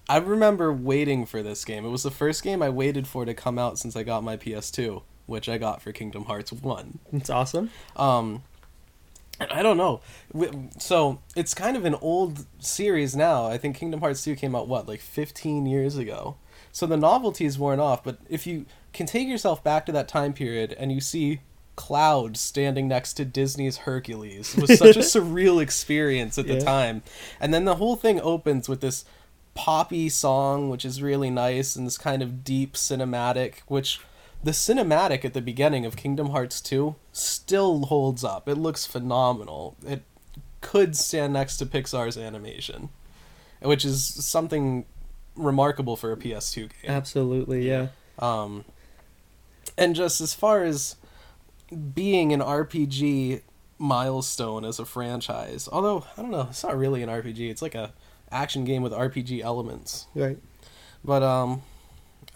I 0.08 0.18
remember 0.18 0.72
waiting 0.72 1.26
for 1.26 1.42
this 1.42 1.64
game. 1.64 1.84
It 1.84 1.88
was 1.90 2.02
the 2.04 2.10
first 2.10 2.42
game 2.42 2.62
I 2.62 2.68
waited 2.70 3.06
for 3.08 3.24
to 3.24 3.34
come 3.34 3.58
out 3.58 3.78
since 3.78 3.96
I 3.96 4.02
got 4.04 4.22
my 4.22 4.36
PS2, 4.36 5.02
which 5.26 5.48
I 5.48 5.58
got 5.58 5.82
for 5.82 5.92
Kingdom 5.92 6.24
Hearts 6.24 6.52
1. 6.52 6.98
It's 7.12 7.30
awesome. 7.30 7.70
Um, 7.96 8.42
I 9.40 9.62
don't 9.62 9.76
know. 9.76 10.00
So 10.78 11.20
it's 11.34 11.54
kind 11.54 11.76
of 11.76 11.84
an 11.84 11.94
old 11.96 12.46
series 12.58 13.14
now. 13.16 13.46
I 13.46 13.58
think 13.58 13.76
Kingdom 13.76 14.00
Hearts 14.00 14.24
2 14.24 14.34
came 14.36 14.54
out, 14.54 14.68
what, 14.68 14.88
like 14.88 15.00
15 15.00 15.66
years 15.66 15.96
ago? 15.96 16.36
So 16.72 16.86
the 16.86 16.96
novelty's 16.96 17.58
worn 17.58 17.80
off, 17.80 18.04
but 18.04 18.18
if 18.28 18.46
you 18.46 18.66
can 18.92 19.06
take 19.06 19.28
yourself 19.28 19.62
back 19.64 19.86
to 19.86 19.92
that 19.92 20.08
time 20.08 20.32
period 20.32 20.74
and 20.78 20.92
you 20.92 21.00
see 21.00 21.40
Cloud 21.74 22.36
standing 22.36 22.88
next 22.88 23.14
to 23.14 23.24
Disney's 23.24 23.78
Hercules, 23.78 24.54
it 24.54 24.60
was 24.60 24.76
such 24.78 24.96
a 24.96 25.00
surreal 25.14 25.60
experience 25.60 26.38
at 26.38 26.46
the 26.46 26.54
Yeah. 26.54 26.60
time. 26.64 27.02
And 27.40 27.52
then 27.52 27.64
the 27.66 27.76
whole 27.76 27.96
thing 27.96 28.20
opens 28.20 28.68
with 28.68 28.80
this 28.80 29.04
poppy 29.54 30.08
song, 30.08 30.68
which 30.70 30.84
is 30.84 31.00
really 31.02 31.30
nice, 31.30 31.76
and 31.76 31.86
this 31.86 31.98
kind 31.98 32.22
of 32.22 32.44
deep 32.44 32.74
cinematic, 32.74 33.56
which 33.68 34.00
the 34.46 34.52
cinematic 34.52 35.24
at 35.24 35.34
the 35.34 35.42
beginning 35.42 35.84
of 35.84 35.96
Kingdom 35.96 36.30
Hearts 36.30 36.60
2 36.60 36.94
still 37.10 37.86
holds 37.86 38.22
up. 38.22 38.48
It 38.48 38.54
looks 38.54 38.86
phenomenal. 38.86 39.76
It 39.84 40.04
could 40.60 40.96
stand 40.96 41.32
next 41.32 41.56
to 41.56 41.66
Pixar's 41.66 42.16
animation, 42.16 42.90
which 43.60 43.84
is 43.84 44.04
something 44.04 44.84
remarkable 45.34 45.96
for 45.96 46.12
a 46.12 46.16
PS2 46.16 46.54
game. 46.54 46.70
Absolutely, 46.86 47.66
yeah. 47.66 47.88
Um, 48.20 48.64
and 49.76 49.96
just 49.96 50.20
as 50.20 50.32
far 50.32 50.62
as 50.62 50.94
being 51.92 52.32
an 52.32 52.38
RPG 52.38 53.42
milestone 53.78 54.64
as 54.64 54.78
a 54.78 54.84
franchise, 54.84 55.68
although 55.72 56.06
I 56.16 56.22
don't 56.22 56.30
know, 56.30 56.46
it's 56.50 56.62
not 56.62 56.78
really 56.78 57.02
an 57.02 57.08
RPG. 57.08 57.50
It's 57.50 57.62
like 57.62 57.74
a 57.74 57.92
action 58.30 58.64
game 58.64 58.82
with 58.82 58.92
RPG 58.92 59.40
elements. 59.40 60.06
Right. 60.14 60.38
But 61.04 61.24
um, 61.24 61.62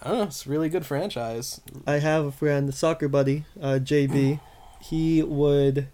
I 0.03 0.09
don't 0.09 0.19
know. 0.19 0.25
It's 0.25 0.47
a 0.47 0.51
really 0.51 0.69
good 0.69 0.87
franchise. 0.87 1.61
I 1.87 1.95
have 1.99 2.25
a 2.25 2.33
friend, 2.33 2.69
a 2.69 2.73
soccer 2.73 3.09
buddy, 3.09 3.45
uh, 3.61 3.79
JB. 3.83 4.41
He 4.81 5.23
would. 5.23 5.89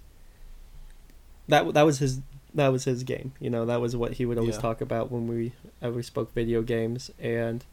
That 1.48 1.74
that 1.74 1.82
was 1.82 1.98
his 1.98 2.20
that 2.54 2.68
was 2.68 2.84
his 2.84 3.02
game. 3.02 3.32
You 3.40 3.50
know, 3.50 3.66
that 3.66 3.80
was 3.80 3.96
what 3.96 4.14
he 4.14 4.24
would 4.26 4.38
always 4.38 4.54
Yeah. 4.56 4.60
talk 4.62 4.80
about 4.80 5.10
when 5.10 5.26
we 5.26 5.52
ever 5.82 6.02
spoke 6.02 6.32
video 6.34 6.62
games. 6.62 7.10
And 7.18 7.64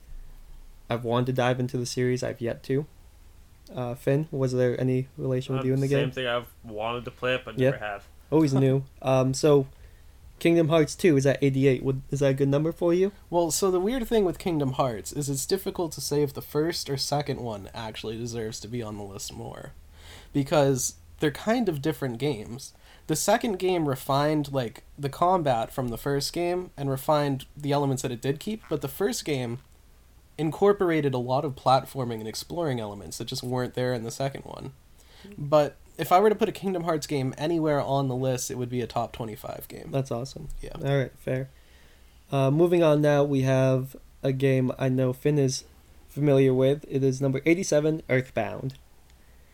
I've 0.89 1.03
wanted 1.03 1.27
to 1.27 1.33
dive 1.33 1.59
into 1.59 1.77
the 1.77 1.85
series. 1.85 2.23
I've 2.23 2.41
yet 2.41 2.63
to. 2.63 2.85
Uh, 3.73 3.95
Finn, 3.95 4.27
was 4.31 4.53
there 4.53 4.79
any 4.79 5.07
relation 5.17 5.55
with 5.55 5.65
you 5.65 5.73
in 5.73 5.79
the 5.79 5.85
Uh, 5.87 5.89
Same 5.89 5.99
game? 5.99 6.11
thing. 6.11 6.27
I've 6.27 6.47
wanted 6.63 7.05
to 7.05 7.11
play 7.11 7.35
it, 7.35 7.41
but 7.45 7.57
Yeah. 7.57 7.71
never 7.71 7.83
have. 7.85 8.07
Always 8.29 8.53
new. 8.65 8.83
Um, 9.01 9.33
so 9.33 9.67
Kingdom 10.43 10.67
Hearts 10.67 10.93
two 10.93 11.15
is 11.15 11.25
at 11.25 11.41
eighty 11.41 11.69
eight. 11.69 11.83
Would 11.83 12.01
is 12.12 12.19
that 12.19 12.31
a 12.31 12.33
good 12.33 12.50
number 12.50 12.73
for 12.73 12.93
you? 12.93 13.13
Well, 13.29 13.50
so 13.50 13.71
the 13.71 13.79
weird 13.79 14.05
thing 14.05 14.25
with 14.25 14.38
Kingdom 14.38 14.73
Hearts 14.73 15.13
is 15.13 15.29
it's 15.29 15.45
difficult 15.45 15.93
to 15.93 16.01
say 16.01 16.21
if 16.21 16.33
the 16.33 16.41
first 16.41 16.89
or 16.89 16.97
second 16.97 17.39
one 17.39 17.69
actually 17.73 18.17
deserves 18.17 18.59
to 18.59 18.67
be 18.67 18.83
on 18.83 18.97
the 18.97 19.05
list 19.05 19.31
more. 19.31 19.71
Because 20.33 20.95
they're 21.21 21.31
kind 21.31 21.69
of 21.69 21.81
different 21.81 22.17
games. 22.17 22.73
The 23.07 23.15
second 23.15 23.57
game 23.57 23.88
refined 23.88 24.51
like 24.51 24.83
the 25.00 25.07
combat 25.07 25.71
from 25.71 25.88
the 25.88 25.97
first 25.97 26.33
game 26.33 26.71
and 26.75 26.89
refined 26.89 27.45
the 27.55 27.71
elements 27.71 28.01
that 28.01 28.12
it 28.12 28.21
did 28.21 28.41
keep, 28.41 28.63
but 28.69 28.81
the 28.81 28.89
first 28.89 29.23
game 29.23 29.59
incorporated 30.38 31.13
a 31.13 31.19
lot 31.19 31.45
of 31.45 31.55
platforming 31.55 32.19
and 32.19 32.27
exploring 32.27 32.81
elements 32.81 33.17
that 33.17 33.29
just 33.29 33.43
weren't 33.43 33.75
there 33.75 33.93
in 33.93 34.03
the 34.03 34.12
second 34.12 34.43
one. 34.43 34.73
But 35.38 35.77
if 35.97 36.12
I 36.12 36.19
were 36.19 36.29
to 36.29 36.35
put 36.35 36.50
a 36.50 36.51
Kingdom 36.51 36.83
Hearts 36.83 37.07
game 37.07 37.33
anywhere 37.38 37.81
on 37.81 38.07
the 38.07 38.15
list, 38.15 38.50
it 38.51 38.57
would 38.57 38.69
be 38.69 38.81
a 38.81 38.88
top 38.88 39.12
25 39.13 39.67
game. 39.67 39.89
That's 39.91 40.12
awesome. 40.12 40.50
Yeah. 40.62 40.71
All 40.83 40.97
right, 40.97 41.12
fair. 41.17 41.50
Uh, 42.31 42.50
moving 42.50 42.81
on 42.83 43.01
now, 43.01 43.23
we 43.23 43.41
have 43.41 43.95
a 44.23 44.31
game 44.31 44.71
I 44.79 44.89
know 44.89 45.13
Finn 45.13 45.38
is 45.38 45.65
familiar 46.09 46.53
with. 46.53 46.85
It 46.89 47.03
is 47.03 47.21
number 47.21 47.41
87, 47.45 48.01
Earthbound. 48.09 48.75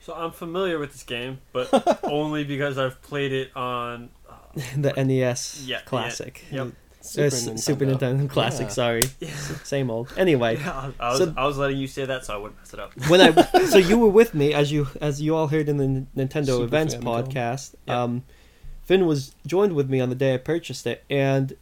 So 0.01 0.13
I'm 0.13 0.31
familiar 0.31 0.79
with 0.79 0.93
this 0.93 1.03
game, 1.03 1.39
but 1.51 1.99
only 2.03 2.43
because 2.45 2.77
I've 2.77 3.01
played 3.01 3.33
it 3.33 3.55
on. 3.55 4.09
Uh, 4.29 4.33
the 4.77 4.93
NES 5.03 5.65
Yeah, 5.67 5.81
classic. 5.81 6.45
yeah, 6.51 6.65
yep. 6.65 6.73
Uh, 6.99 7.29
Super, 7.29 7.57
Super 7.57 7.85
Nintendo 7.85 8.29
classic, 8.29 8.67
Yeah. 8.67 8.73
sorry. 8.73 9.01
Same 9.63 9.89
old. 9.89 10.13
Anyway, 10.17 10.57
yeah, 10.57 10.91
I 10.99 11.09
was, 11.09 11.17
So- 11.19 11.33
I 11.37 11.45
was 11.45 11.57
letting 11.57 11.77
you 11.77 11.87
say 11.87 12.05
that 12.05 12.25
so 12.25 12.33
I 12.33 12.37
wouldn't 12.37 12.59
mess 12.59 12.73
it 12.73 12.79
up. 12.79 12.91
when 13.09 13.21
I 13.21 13.65
so 13.67 13.77
you 13.77 13.97
were 13.97 14.09
with 14.09 14.33
me 14.33 14.53
as 14.53 14.71
you 14.71 14.87
as 14.99 15.21
you 15.21 15.35
all 15.35 15.47
heard 15.47 15.69
in 15.69 15.77
the 15.77 16.05
Nintendo 16.15 16.47
Super 16.47 16.63
Events 16.65 16.95
Famicom. 16.95 17.03
podcast. 17.31 17.75
Yeah. 17.87 18.03
Um, 18.03 18.23
Finn 18.83 19.05
was 19.05 19.33
joined 19.47 19.73
with 19.73 19.89
me 19.89 19.99
on 20.01 20.09
the 20.09 20.15
day 20.15 20.33
I 20.33 20.37
purchased 20.37 20.85
it, 20.87 21.03
and 21.09 21.53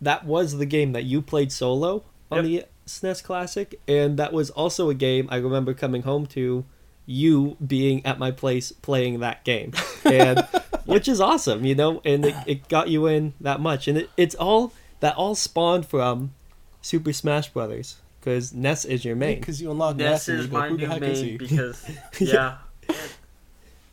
that 0.00 0.24
was 0.24 0.56
the 0.58 0.66
game 0.66 0.92
that 0.92 1.04
you 1.04 1.20
played 1.20 1.50
solo 1.52 2.04
on 2.30 2.44
the 2.44 2.64
SNES 2.86 3.22
Classic, 3.22 3.78
and 3.88 4.16
that 4.18 4.32
was 4.32 4.50
also 4.50 4.88
a 4.88 4.94
game 4.94 5.26
I 5.30 5.36
remember 5.36 5.74
coming 5.74 6.02
home 6.02 6.26
to 6.28 6.64
you 7.04 7.56
being 7.64 8.04
at 8.06 8.18
my 8.18 8.30
place 8.30 8.72
playing 8.72 9.20
that 9.20 9.44
game, 9.44 9.72
and 10.04 10.40
which 10.86 11.06
is 11.08 11.20
awesome, 11.20 11.64
you 11.64 11.74
know, 11.74 12.00
and 12.04 12.24
it, 12.24 12.34
it 12.46 12.68
got 12.68 12.88
you 12.88 13.06
in 13.06 13.34
that 13.40 13.60
much, 13.60 13.88
and 13.88 13.98
it, 13.98 14.10
it's 14.16 14.34
all 14.36 14.72
that 15.00 15.16
all 15.16 15.34
spawned 15.34 15.86
from 15.86 16.32
Super 16.82 17.12
Smash 17.12 17.48
Brothers 17.50 17.96
because 18.20 18.52
Ness 18.52 18.84
is 18.84 19.04
your 19.04 19.16
main. 19.16 19.38
Because 19.40 19.60
you 19.60 19.70
unlock 19.70 19.96
Ness 19.96 20.26
Ness 20.26 20.28
and 20.28 20.38
is 20.40 20.44
you 20.46 20.50
go, 20.52 20.58
my 20.58 20.68
who 20.68 20.76
the 20.76 20.82
new 20.86 20.92
heck 20.92 21.02
is 21.02 21.20
main 21.22 21.30
he? 21.30 21.36
because 21.38 21.90
yeah, 22.20 22.58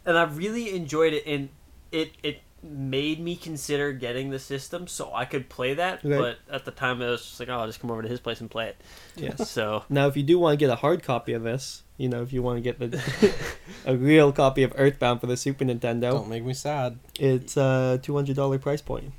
and 0.06 0.18
I 0.18 0.24
really 0.24 0.76
enjoyed 0.76 1.14
it, 1.14 1.26
and 1.26 1.50
it 1.92 2.12
it 2.24 2.42
made 2.66 3.20
me 3.20 3.36
consider 3.36 3.92
getting 3.92 4.30
the 4.30 4.40
system 4.40 4.88
so 4.88 5.14
I 5.14 5.26
could 5.26 5.50
play 5.50 5.74
that. 5.74 6.02
Right. 6.04 6.18
But 6.18 6.38
at 6.50 6.64
the 6.64 6.72
time, 6.72 7.02
I 7.02 7.10
was 7.10 7.22
just 7.22 7.38
like, 7.40 7.50
oh, 7.50 7.56
I'll 7.60 7.68
just 7.68 7.82
come 7.82 7.92
over 7.92 8.02
to 8.02 8.08
his 8.08 8.22
place 8.22 8.40
and 8.40 8.50
play 8.50 8.68
it. 8.70 8.78
Yes. 9.18 9.50
So 9.54 9.84
Now, 9.90 10.08
if 10.08 10.16
you 10.16 10.24
do 10.24 10.40
want 10.40 10.54
to 10.54 10.58
get 10.58 10.72
a 10.72 10.78
hard 10.78 11.04
copy 11.04 11.34
of 11.34 11.44
this, 11.44 11.84
you 11.98 12.08
know, 12.08 12.22
if 12.22 12.32
you 12.32 12.42
want 12.42 12.58
to 12.58 12.62
get 12.62 12.80
the 12.80 13.34
a 13.86 13.98
real 13.98 14.32
copy 14.32 14.64
of 14.64 14.72
Earthbound 14.78 15.20
for 15.20 15.28
the 15.28 15.36
Super 15.36 15.66
Nintendo, 15.66 16.12
Don't 16.12 16.30
make 16.30 16.46
me 16.46 16.54
sad. 16.54 17.00
it's 17.20 17.58
a 17.58 18.00
two 18.02 18.16
hundred 18.16 18.38
dollar 18.38 18.58
price 18.60 18.82
point. 18.82 19.12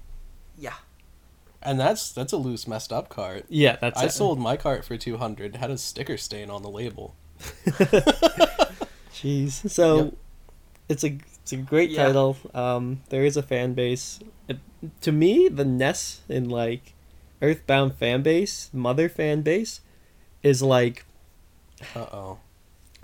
yeah, 0.59 0.73
And 1.64 1.80
that's 1.80 2.12
that's 2.12 2.33
a 2.33 2.37
loose, 2.37 2.66
messed 2.68 2.92
up 2.92 3.09
cart. 3.09 3.47
Yeah, 3.49 3.76
that's 3.80 3.99
I 4.00 4.06
it. 4.06 4.12
sold 4.12 4.38
my 4.38 4.56
cart 4.56 4.85
for 4.85 4.97
two 4.97 5.16
hundred. 5.16 5.56
Had 5.56 5.71
a 5.71 5.78
sticker 5.78 6.16
stain 6.16 6.50
on 6.50 6.62
the 6.62 6.68
label. 6.71 7.14
Jeez. 9.12 9.68
So 9.71 9.97
Yep. 9.97 10.14
it's 10.88 11.04
a 11.04 11.18
it's 11.42 11.52
a 11.52 11.56
great 11.56 11.90
Yeah. 11.90 12.06
title. 12.06 12.37
Um, 12.52 13.02
there 13.09 13.25
is 13.25 13.37
a 13.37 13.42
fan 13.42 13.75
base. 13.75 14.18
It, 14.49 14.59
to 15.02 15.12
me, 15.12 15.49
the 15.49 15.64
Ness 15.64 16.21
in 16.28 16.49
like 16.49 16.94
Earthbound 17.42 17.94
fan 17.97 18.23
base, 18.23 18.71
Mother 18.73 19.09
fan 19.09 19.42
base, 19.42 19.80
is 20.42 20.62
like 20.62 21.04
Uh 21.94 22.06
oh. 22.12 22.38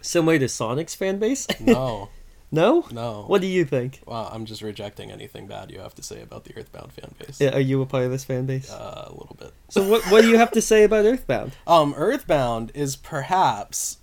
similar 0.02 0.38
to 0.38 0.48
Sonic's 0.48 0.94
fan 0.94 1.18
base. 1.18 1.46
No, 1.60 2.08
no. 2.50 2.86
no. 2.90 3.24
What 3.26 3.40
do 3.40 3.46
you 3.46 3.64
think? 3.64 4.00
Wow, 4.06 4.28
I'm 4.32 4.44
just 4.44 4.62
rejecting 4.62 5.10
anything 5.10 5.46
bad 5.46 5.70
you 5.70 5.80
have 5.80 5.94
to 5.96 6.02
say 6.02 6.20
about 6.20 6.44
the 6.44 6.56
Earthbound 6.56 6.92
fan 6.92 7.14
base. 7.18 7.40
Yeah, 7.40 7.54
Are 7.54 7.60
you 7.60 7.80
a 7.82 7.86
part 7.86 8.04
of 8.04 8.10
this 8.10 8.24
fan 8.24 8.46
base? 8.46 8.70
Uh, 8.70 9.06
a 9.06 9.12
little 9.12 9.36
bit. 9.38 9.52
So 9.68 9.88
what 9.88 10.02
what 10.10 10.22
do 10.22 10.28
you 10.28 10.38
have 10.38 10.50
to 10.52 10.62
say 10.62 10.84
about 10.84 11.04
Earthbound? 11.04 11.52
Um, 11.66 11.94
Earthbound 11.96 12.72
is 12.74 12.96
perhaps 12.96 13.98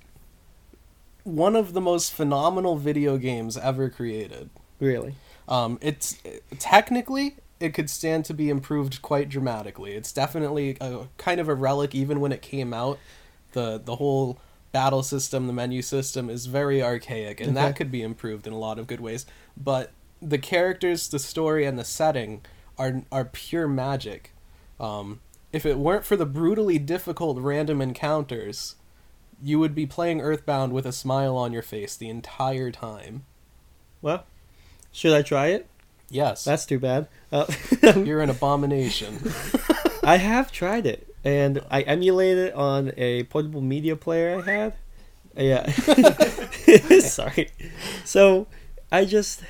one 1.23 1.55
of 1.55 1.73
the 1.73 1.81
most 1.81 2.13
phenomenal 2.13 2.77
video 2.77 3.17
games 3.17 3.57
ever 3.57 3.89
created. 3.89 4.49
Really? 4.79 5.15
Um, 5.47 5.77
it's 5.81 6.17
technically 6.59 7.35
it 7.59 7.73
could 7.73 7.89
stand 7.89 8.25
to 8.25 8.33
be 8.33 8.49
improved 8.49 9.01
quite 9.01 9.29
dramatically. 9.29 9.93
It's 9.93 10.11
definitely 10.11 10.77
a 10.79 11.07
kind 11.17 11.39
of 11.39 11.49
a 11.49 11.55
relic 11.55 11.95
even 11.95 12.19
when 12.19 12.31
it 12.31 12.41
came 12.41 12.73
out. 12.73 12.99
The 13.53 13.81
the 13.83 13.95
whole 13.95 14.39
battle 14.77 15.01
system, 15.01 15.47
the 15.47 15.53
menu 15.53 15.81
system 15.81 16.29
is 16.29 16.45
very 16.45 16.83
archaic 16.83 17.41
and 17.41 17.57
that 17.57 17.75
could 17.75 17.89
be 17.89 18.03
improved 18.03 18.45
in 18.45 18.53
a 18.53 18.57
lot 18.59 18.77
of 18.77 18.85
good 18.85 18.99
ways. 18.99 19.25
But 19.57 19.91
the 20.21 20.37
characters, 20.37 21.07
the 21.07 21.17
story 21.17 21.65
and 21.65 21.79
the 21.79 21.83
setting 21.83 22.45
are 22.77 23.01
are 23.11 23.25
pure 23.25 23.67
magic. 23.67 24.33
Um, 24.79 25.21
if 25.51 25.65
it 25.65 25.79
weren't 25.79 26.05
for 26.05 26.15
the 26.15 26.27
brutally 26.27 26.77
difficult 26.77 27.39
random 27.39 27.81
encounters, 27.81 28.75
you 29.41 29.57
would 29.57 29.73
be 29.73 29.87
playing 29.87 30.21
Earthbound 30.21 30.73
with 30.73 30.85
a 30.85 30.91
smile 30.91 31.35
on 31.35 31.53
your 31.53 31.63
face 31.63 31.95
the 31.95 32.09
entire 32.09 32.69
time. 32.69 33.25
Well, 34.03 34.25
should 34.91 35.13
I 35.13 35.23
try 35.23 35.47
it? 35.47 35.67
Yes. 36.11 36.43
That's 36.43 36.67
too 36.67 36.77
bad. 36.77 37.07
Uh, 37.31 37.47
You're 37.95 38.21
an 38.21 38.29
abomination. 38.29 39.31
I 40.03 40.17
have 40.17 40.51
tried 40.51 40.85
it, 40.85 41.06
and 41.27 41.61
I 41.69 41.81
emulated 41.81 42.47
it 42.49 42.53
on 42.53 42.93
a 42.95 43.23
portable 43.23 43.59
media 43.61 43.95
player 43.97 44.39
I 44.39 44.49
had. 44.49 44.73
Yeah. 45.35 45.69
Sorry. 47.01 47.49
So, 48.05 48.47
I 48.91 49.03
just 49.05 49.41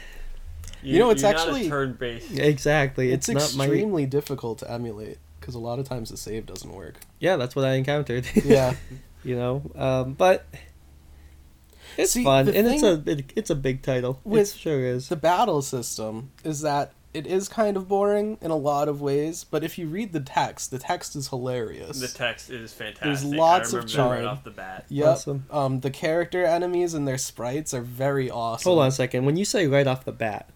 You 0.81 0.97
know, 0.99 1.11
it's 1.11 1.21
you're 1.21 1.31
actually- 1.31 1.67
not 1.69 1.75
a 1.77 1.85
turn 1.85 1.93
based. 1.93 2.31
exactly. 2.31 3.11
It's, 3.11 3.29
It's, 3.29 3.53
not 3.55 3.57
my. 3.57 3.65
extremely 3.65 4.05
difficult 4.07 4.59
to 4.59 4.71
emulate 4.71 5.19
because 5.39 5.53
a 5.55 5.59
lot 5.59 5.77
of 5.79 5.87
times 5.87 6.09
the 6.09 6.17
save 6.17 6.45
doesn't 6.47 6.73
work. 6.73 6.95
Yeah, 7.19 7.35
that's 7.37 7.55
what 7.55 7.63
I 7.65 7.73
encountered. 7.75 8.25
Yeah. 8.43 8.73
you 9.23 9.35
know, 9.35 9.61
um, 9.75 10.13
but 10.13 10.45
it's 11.95 12.11
See, 12.11 12.23
fun, 12.23 12.47
and 12.49 12.67
it's 12.67 12.83
a 12.83 13.03
it, 13.05 13.33
it's 13.35 13.49
a 13.49 13.55
big 13.55 13.81
title. 13.81 14.19
With 14.23 14.53
it 14.55 14.59
sure 14.59 14.79
is. 14.85 15.09
the 15.09 15.15
battle 15.15 15.61
system 15.61 16.31
is 16.43 16.61
that 16.61 16.93
it 17.17 17.25
is 17.25 17.49
kind 17.49 17.75
of 17.75 17.87
boring 17.87 18.37
in 18.41 18.51
a 18.51 18.55
lot 18.55 18.87
of 18.87 19.01
ways, 19.01 19.43
but 19.43 19.63
if 19.63 19.79
you 19.79 19.87
read 19.87 20.13
the 20.13 20.19
text, 20.19 20.69
the 20.69 20.77
text 20.77 21.15
is 21.15 21.29
hilarious. 21.29 21.99
The 21.99 22.07
text 22.07 22.51
is 22.51 22.71
fantastic. 22.73 23.03
There's 23.03 23.25
lots 23.25 23.73
I 23.73 23.79
of 23.79 23.85
remember 23.85 24.13
right 24.13 24.21
charm. 24.21 24.27
off 24.27 24.43
the 24.43 24.51
bat. 24.51 24.85
Yep. 24.89 25.07
Awesome. 25.07 25.45
Um, 25.49 25.79
the 25.79 25.89
character 25.89 26.45
enemies 26.45 26.93
and 26.93 27.07
their 27.07 27.17
sprites 27.17 27.73
are 27.73 27.81
very 27.81 28.29
awesome. 28.29 28.69
Hold 28.69 28.81
on 28.83 28.89
a 28.89 28.91
second. 28.91 29.25
When 29.25 29.35
you 29.35 29.45
say 29.45 29.65
right 29.65 29.87
off 29.87 30.05
the 30.05 30.11
bat, 30.11 30.47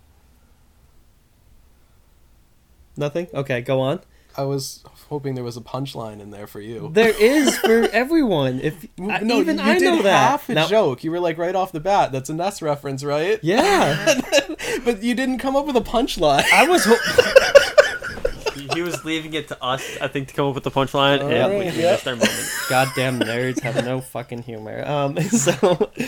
nothing. 2.96 3.28
Okay, 3.34 3.62
go 3.62 3.80
on. 3.80 4.02
I 4.38 4.44
was 4.44 4.84
hoping 5.10 5.36
there 5.36 5.44
was 5.44 5.58
a 5.58 5.62
punchline 5.62 6.22
in 6.22 6.32
there 6.32 6.48
for 6.48 6.62
you. 6.62 6.90
There 6.94 7.10
is 7.20 7.58
for 7.58 7.82
everyone. 7.94 8.60
If 8.62 8.86
I, 9.00 9.20
no, 9.20 9.40
even 9.40 9.58
you 9.58 9.64
I 9.64 9.78
did 9.78 9.84
know 9.98 10.02
that. 10.04 10.30
half 10.30 10.50
a 10.50 10.54
Now- 10.54 10.68
joke. 10.68 11.04
You 11.04 11.12
were 11.12 11.20
like 11.20 11.38
right 11.38 11.56
off 11.56 11.72
the 11.72 11.80
bat. 11.82 12.12
That's 12.12 12.30
a 12.30 12.34
Ness 12.34 12.62
reference, 12.62 13.04
right? 13.04 13.40
Yeah, 13.44 14.20
but 14.86 15.04
you 15.04 15.14
didn't 15.16 15.40
come 15.40 15.56
up 15.56 15.66
with 15.68 15.76
a 15.76 15.82
punchline. 15.82 16.44
I 16.54 16.68
was. 16.68 16.86
Ho- 16.86 18.52
he, 18.56 18.68
he 18.74 18.82
was 18.82 19.04
leaving 19.04 19.34
it 19.34 19.48
to 19.50 19.62
us, 19.64 19.98
I 20.00 20.08
think, 20.08 20.30
to 20.30 20.34
come 20.34 20.48
up 20.48 20.56
with 20.56 20.64
the 20.64 20.72
punchline, 20.72 21.20
and 21.22 21.34
Alright, 21.34 21.60
we 21.76 21.82
yeah. 21.82 21.92
missed 21.92 22.08
our 22.08 22.16
moment. 22.16 22.50
Goddamn 22.70 23.20
nerds 23.20 23.60
have 23.62 23.84
no 23.84 24.00
fucking 24.02 24.44
humor. 24.44 24.84
Um, 24.88 25.20
so 25.22 25.92
You 25.98 26.08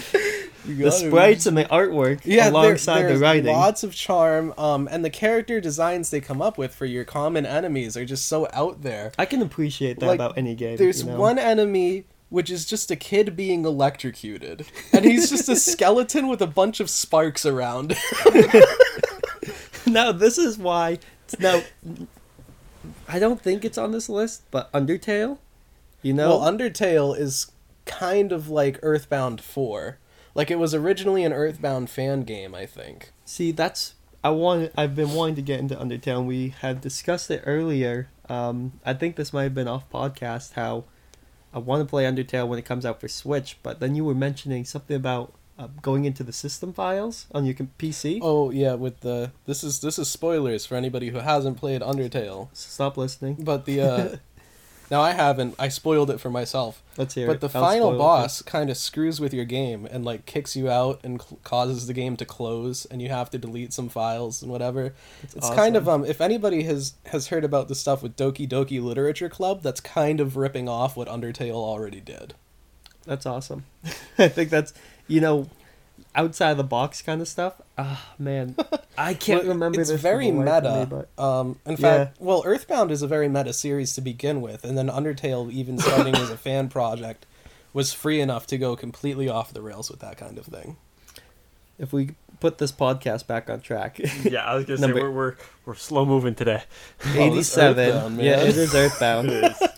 the 0.66 0.92
sprites 0.92 1.46
and 1.46 1.58
the 1.58 1.66
artwork 1.66 2.22
yeah, 2.24 2.44
there- 2.44 2.52
alongside 2.52 3.04
the 3.04 3.18
writing. 3.18 3.54
lots 3.54 3.84
of 3.84 3.94
charm. 3.94 4.54
Um, 4.58 4.88
and 4.92 5.04
the 5.04 5.10
character 5.10 5.60
designs 5.60 6.10
they 6.10 6.22
come 6.22 6.42
up 6.42 6.58
with 6.58 6.74
for 6.74 6.86
your 6.86 7.04
common 7.06 7.46
enemies 7.46 7.96
are 7.98 8.06
just 8.06 8.26
so 8.28 8.48
out 8.54 8.82
there. 8.82 9.12
I 9.18 9.26
can 9.26 9.42
appreciate 9.42 10.00
that 10.00 10.06
Like, 10.08 10.16
about 10.18 10.38
any 10.38 10.56
game. 10.56 10.78
There's 10.78 11.04
you 11.04 11.10
know? 11.12 11.20
one 11.20 11.38
enemy 11.40 12.06
which 12.30 12.50
is 12.50 12.66
just 12.66 12.90
a 12.90 12.96
kid 12.96 13.36
being 13.36 13.64
electrocuted, 13.64 14.66
and 14.92 15.06
he's 15.06 15.30
just 15.30 15.48
a 15.50 15.56
skeleton 15.72 16.28
with 16.28 16.42
a 16.42 16.48
bunch 16.48 16.80
of 16.80 16.90
sparks 16.90 17.46
around. 17.46 17.96
now 19.86 20.12
this 20.12 20.40
is 20.40 20.58
why. 20.58 20.98
Now, 21.40 21.62
I 23.08 23.20
don't 23.20 23.40
think 23.40 23.64
it's 23.64 23.78
on 23.78 23.92
this 23.92 24.10
list, 24.10 24.44
but 24.50 24.72
Undertale. 24.72 25.38
You 26.02 26.14
know, 26.14 26.40
Well, 26.40 26.52
Undertale 26.52 27.18
is 27.18 27.52
kind 27.86 28.32
of 28.32 28.50
like 28.50 28.80
Earthbound 28.82 29.40
4. 29.42 30.00
Like 30.36 30.50
it 30.50 30.60
was 30.60 30.74
originally 30.74 31.24
an 31.24 31.34
Earthbound 31.34 31.90
fan 31.90 32.22
game, 32.24 32.56
I 32.56 32.66
think. 32.66 33.12
See, 33.26 33.52
that's 33.52 33.96
I 34.24 34.30
want. 34.30 34.72
I've 34.78 34.96
been 34.96 35.14
wanting 35.14 35.36
to 35.36 35.42
get 35.42 35.60
into 35.60 35.76
Undertale. 35.76 36.26
We 36.26 36.50
had 36.62 36.82
discussed 36.82 37.30
it 37.30 37.44
earlier. 37.46 38.10
Um, 38.30 38.80
I 38.86 38.94
think 38.94 39.16
this 39.16 39.34
might 39.34 39.44
have 39.44 39.54
been 39.54 39.68
off 39.68 39.90
podcast. 39.90 40.54
How 40.54 40.86
I 41.54 41.60
want 41.60 41.82
to 41.82 41.86
play 41.86 42.06
Undertale 42.06 42.48
when 42.48 42.58
it 42.58 42.66
comes 42.66 42.86
out 42.86 43.00
for 43.00 43.08
Switch, 43.08 43.58
but 43.62 43.80
then 43.80 43.96
you 43.96 44.06
were 44.06 44.16
mentioning 44.16 44.66
something 44.66 44.96
about 44.96 45.34
uh, 45.60 45.68
going 45.82 46.06
into 46.06 46.24
the 46.24 46.34
system 46.34 46.74
files 46.74 47.28
on 47.32 47.46
your 47.46 47.54
PC. 47.54 48.20
Oh 48.22 48.50
yeah, 48.50 48.74
with 48.74 49.02
the 49.02 49.32
this 49.46 49.64
is 49.64 49.82
this 49.82 50.00
is 50.00 50.10
spoilers 50.10 50.66
for 50.66 50.76
anybody 50.76 51.10
who 51.10 51.20
hasn't 51.20 51.58
played 51.58 51.82
Undertale. 51.82 52.48
Stop 52.54 52.98
listening. 52.98 53.36
But 53.40 53.66
the 53.66 53.82
uh 53.82 54.16
now 54.94 55.02
I 55.02 55.12
haven't. 55.12 55.56
I 55.58 55.70
spoiled 55.70 56.12
it 56.12 56.20
for 56.20 56.30
myself. 56.30 56.84
Let's 56.98 57.16
hear 57.16 57.26
But 57.26 57.38
it. 57.38 57.42
the 57.42 57.48
I'll 57.58 57.66
final 57.66 57.98
boss 57.98 58.44
kind 58.44 58.70
of 58.70 58.78
screws 58.78 59.20
with 59.20 59.34
your 59.34 59.44
game 59.46 59.88
and 59.90 60.06
like 60.06 60.28
kicks 60.28 60.56
you 60.56 60.70
out 60.70 61.00
and 61.04 61.20
cl- 61.20 61.40
causes 61.44 61.88
the 61.88 61.94
game 61.94 62.16
to 62.18 62.26
close 62.26 62.86
and 62.86 63.02
you 63.02 63.10
have 63.10 63.32
to 63.32 63.40
delete 63.40 63.74
some 63.74 63.90
files 63.90 64.44
and 64.44 64.52
whatever. 64.52 64.94
It's, 65.24 65.34
It's 65.36 65.50
kind 65.50 65.76
of 65.76 65.90
um 65.90 66.06
if 66.06 66.22
anybody 66.22 66.62
has 66.64 66.94
has 67.08 67.30
heard 67.30 67.44
about 67.44 67.70
the 67.70 67.76
stuff 67.76 68.04
with 68.04 68.16
Doki 68.16 68.48
Doki 68.48 68.80
Literature 68.82 69.30
Club, 69.30 69.64
that's 69.64 69.82
kind 69.82 70.20
of 70.20 70.38
ripping 70.38 70.70
off 70.70 70.96
what 70.96 71.08
Undertale 71.08 71.56
already 71.56 72.00
did. 72.00 72.36
That's 73.06 73.26
awesome. 73.26 73.66
I 74.20 74.28
think 74.28 74.52
that's 74.52 74.76
you 75.08 75.20
know, 75.22 75.50
outside 76.16 76.52
of 76.52 76.58
the 76.58 76.64
box 76.64 77.02
kind 77.02 77.22
of 77.22 77.28
stuff. 77.28 77.62
Ah 77.78 78.14
man, 78.20 78.56
I 78.98 79.14
can't 79.14 79.44
Well, 79.44 79.54
remember. 79.54 79.82
It's 79.82 79.90
this 79.90 80.02
very 80.02 80.30
the 80.32 80.38
life 80.38 80.48
of 80.48 80.64
meta. 80.64 80.80
me, 80.96 81.04
but 81.18 81.24
Um, 81.24 81.60
in 81.66 81.78
fact, 81.78 82.18
well, 82.20 82.44
Earthbound 82.46 82.92
is 82.92 83.02
a 83.02 83.08
very 83.08 83.28
meta 83.30 83.54
series 83.54 83.94
to 83.96 84.02
begin 84.02 84.42
with, 84.42 84.64
and 84.64 84.78
then 84.78 84.88
Undertale, 84.90 85.52
even 85.52 85.78
starting 85.80 86.16
as 86.16 86.30
a 86.30 86.38
fan 86.48 86.70
project, 86.70 87.26
was 87.74 87.94
free 87.94 88.20
enough 88.22 88.46
to 88.48 88.58
go 88.58 88.76
completely 88.76 89.28
off 89.30 89.54
the 89.54 89.62
rails 89.62 89.90
with 89.90 90.00
that 90.02 90.18
kind 90.18 90.38
of 90.38 90.46
thing. 90.46 90.78
if 91.80 91.92
we 91.92 92.12
put 92.40 92.58
this 92.58 92.72
podcast 92.74 93.26
back 93.26 93.50
on 93.50 93.62
track, 93.62 94.00
Yeah, 94.24 94.44
I 94.44 94.56
was 94.56 94.66
gonna 94.66 94.80
Number- 94.82 94.98
say 95.00 95.04
we're 95.04 95.12
we're, 95.12 95.36
we're 95.66 95.76
slow 95.76 96.06
moving 96.06 96.36
today. 96.36 96.62
Oh, 97.06 97.14
eighty-seven. 97.20 97.90
Earthbound, 97.90 98.18
yeah, 98.22 98.42
it 98.42 98.56
is 98.58 98.76
Earthbound. 98.76 99.30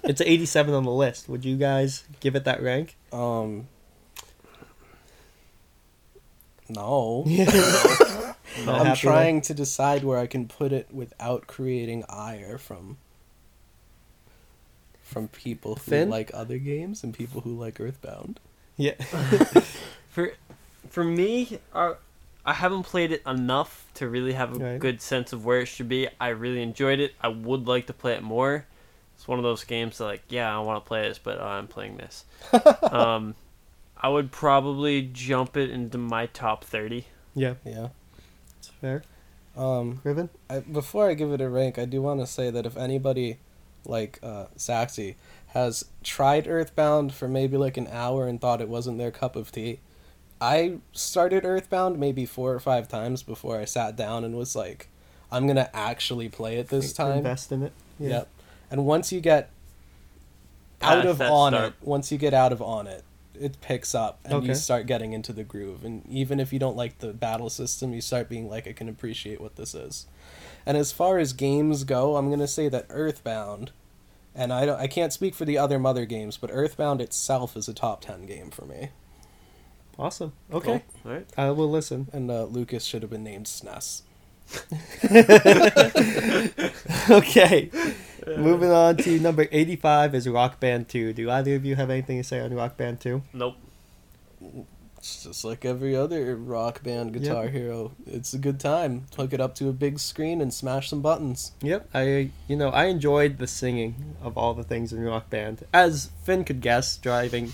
it's 0.04 0.20
eighty-seven 0.22 0.74
on 0.74 0.84
the 0.84 0.92
list. 0.92 1.30
Would 1.30 1.46
you 1.46 1.56
guys 1.58 2.04
give 2.20 2.36
it 2.36 2.44
that 2.46 2.62
rank? 2.62 2.98
Um, 3.14 3.68
no, 6.70 7.24
Not 8.66 8.68
I'm 8.88 8.96
trying 8.96 9.42
to 9.42 9.54
decide 9.54 10.04
where 10.04 10.18
I 10.18 10.28
can 10.28 10.48
put 10.48 10.72
it 10.72 10.88
without 10.92 11.48
creating 11.48 12.04
ire 12.10 12.58
from 12.58 12.98
from 15.02 15.28
people 15.28 15.76
who 15.76 15.82
Finn? 15.82 16.10
like 16.10 16.32
other 16.34 16.58
games 16.58 17.04
and 17.04 17.14
people 17.14 17.42
who 17.42 17.56
like 17.56 17.80
Earthbound. 17.80 18.40
Yeah. 18.78 18.94
For 20.10 20.34
for 20.90 21.04
me, 21.04 21.60
uh, 21.74 21.94
I 22.46 22.54
haven't 22.54 22.84
played 22.84 23.12
it 23.12 23.22
enough 23.26 23.86
to 23.96 24.08
really 24.08 24.34
have 24.34 24.56
a 24.56 24.60
Right. 24.64 24.80
good 24.80 25.02
sense 25.02 25.34
of 25.34 25.44
where 25.46 25.60
it 25.62 25.66
should 25.66 25.90
be. 25.90 26.08
I 26.22 26.30
really 26.30 26.62
enjoyed 26.62 27.00
it. 27.00 27.14
I 27.22 27.28
would 27.28 27.68
like 27.68 27.88
to 27.88 27.94
play 27.94 28.14
it 28.14 28.24
more. 28.24 28.66
It's 29.16 29.28
one 29.28 29.40
of 29.40 29.44
those 29.44 29.64
games 29.64 29.98
that 29.98 30.06
like, 30.06 30.24
yeah, 30.30 30.56
I 30.56 30.60
want 30.62 30.84
to 30.84 30.88
play 30.88 31.08
this, 31.08 31.20
but 31.20 31.40
uh, 31.40 31.44
I'm 31.46 31.68
playing 31.68 31.98
this. 31.98 32.26
um, 32.92 33.36
I 33.98 34.10
would 34.10 34.32
probably 34.32 35.02
jump 35.02 35.58
it 35.58 35.70
into 35.70 35.98
my 35.98 36.28
top 36.28 36.64
thirty. 36.64 37.06
Yeah. 37.34 37.56
Yeah. 37.66 37.90
It's 38.58 38.68
fair. 38.68 39.04
Um, 39.58 40.02
Riven? 40.04 40.30
I, 40.50 40.60
before 40.60 41.10
I 41.10 41.14
give 41.14 41.32
it 41.32 41.42
a 41.42 41.50
rank, 41.50 41.80
I 41.80 41.86
do 41.86 42.02
want 42.02 42.20
to 42.20 42.28
say 42.28 42.50
that 42.50 42.66
if 42.66 42.76
anybody 42.76 43.38
like 43.86 44.20
uh, 44.22 44.46
Saxy 44.58 45.16
has 45.48 45.86
tried 46.04 46.48
Earthbound 46.48 47.14
for 47.14 47.28
maybe 47.28 47.56
like 47.56 47.78
an 47.78 47.88
hour 47.90 48.28
and 48.28 48.42
thought 48.42 48.62
it 48.62 48.68
wasn't 48.68 48.98
their 48.98 49.12
cup 49.12 49.36
of 49.36 49.52
tea, 49.52 49.80
I 50.42 50.80
started 50.92 51.46
Earthbound 51.46 51.98
maybe 51.98 52.26
four 52.26 52.54
or 52.54 52.60
five 52.60 52.90
times 52.90 53.24
before 53.24 53.58
I 53.60 53.66
sat 53.66 53.96
down 53.96 54.24
and 54.26 54.36
was 54.36 54.56
like, 54.56 54.90
I'm 55.32 55.48
gonna 55.48 55.70
actually 55.74 56.30
play 56.30 56.58
it 56.58 56.68
this 56.68 56.92
time. 56.94 57.20
Invest 57.20 57.52
in 57.52 57.64
it. 57.64 57.72
Yeah. 58.00 58.10
Yep. 58.10 58.28
And 58.72 58.86
once 58.86 59.12
you 59.12 59.22
get 59.22 59.50
out 60.82 61.04
Past 61.04 61.08
of 61.08 61.22
on 61.22 61.54
start. 61.54 61.70
it, 61.70 61.74
once 61.82 62.12
you 62.12 62.18
get 62.18 62.34
out 62.34 62.52
of 62.52 62.62
on 62.62 62.88
it, 62.88 63.04
it 63.40 63.60
picks 63.62 63.94
up 63.96 64.20
and 64.24 64.34
Okay. 64.34 64.48
you 64.48 64.56
start 64.56 64.86
getting 64.88 65.14
into 65.14 65.34
the 65.34 65.44
groove. 65.44 65.84
And 65.84 66.04
even 66.10 66.40
if 66.40 66.54
you 66.54 66.60
don't 66.60 66.78
like 66.78 67.00
the 67.00 67.14
battle 67.14 67.50
system, 67.50 67.94
you 67.94 68.02
start 68.02 68.30
being 68.30 68.50
like, 68.50 68.68
I 68.68 68.74
can 68.74 68.90
appreciate 68.90 69.42
what 69.42 69.56
this 69.56 69.74
is. 69.76 70.08
And 70.66 70.78
as 70.78 70.92
far 70.92 71.18
as 71.20 71.34
games 71.34 71.84
go, 71.84 72.18
I'm 72.18 72.30
gonna 72.30 72.48
say 72.48 72.70
that 72.70 72.86
Earthbound, 72.90 73.72
and 74.34 74.52
I 74.52 74.66
don't, 74.66 74.80
I 74.80 74.88
can't 74.88 75.14
speak 75.14 75.36
for 75.36 75.46
the 75.46 75.58
other 75.58 75.80
Mother 75.80 76.06
games, 76.06 76.38
but 76.38 76.50
Earthbound 76.52 77.02
itself 77.02 77.56
is 77.56 77.68
a 77.68 77.74
top 77.74 78.02
ten 78.02 78.26
game 78.26 78.52
for 78.52 78.66
me. 78.66 78.90
Awesome. 79.98 80.34
Okay. 80.52 80.84
All 81.06 81.12
right. 81.12 81.26
I 81.38 81.52
will 81.52 81.70
listen. 81.70 82.08
And 82.12 82.30
uh, 82.30 82.44
Lucas 82.46 82.84
should 82.84 83.02
have 83.02 83.12
been 83.12 83.24
named 83.24 83.46
SNES. 83.46 84.02
okay. 87.10 87.70
Moving 88.28 88.72
on 88.72 88.98
to 88.98 89.20
number 89.20 89.48
85 89.52 90.16
is 90.16 90.28
Rock 90.28 90.60
Band 90.60 90.88
2. 90.90 91.14
Do 91.14 91.30
either 91.30 91.56
of 91.56 91.66
you 91.66 91.76
have 91.76 91.90
anything 91.90 92.18
to 92.18 92.24
say 92.24 92.40
on 92.40 92.54
Rock 92.54 92.78
Band 92.78 93.00
2? 93.00 93.22
Nope. 93.34 93.56
It's 94.98 95.24
just 95.24 95.46
like 95.46 95.66
every 95.66 95.96
other 95.96 96.36
rock 96.36 96.82
band 96.82 97.14
Guitar 97.14 97.44
Yep. 97.46 97.54
Hero. 97.54 97.92
It's 98.08 98.34
a 98.34 98.40
good 98.40 98.60
time. 98.60 99.06
Hook 99.16 99.34
it 99.34 99.40
up 99.40 99.54
to 99.56 99.70
a 99.70 99.74
big 99.74 100.00
screen 100.00 100.42
and 100.42 100.52
smash 100.52 100.90
some 100.90 101.02
buttons. 101.04 101.52
Yep. 101.62 101.90
I 101.94 102.32
you 102.48 102.56
know, 102.56 102.70
I 102.70 102.86
enjoyed 102.86 103.38
the 103.38 103.46
singing 103.46 104.16
of 104.22 104.36
all 104.36 104.56
the 104.56 104.64
things 104.64 104.92
in 104.92 105.02
Rock 105.04 105.30
Band. 105.30 105.64
As 105.72 106.10
Finn 106.24 106.44
could 106.44 106.60
guess, 106.60 106.98
driving 106.98 107.54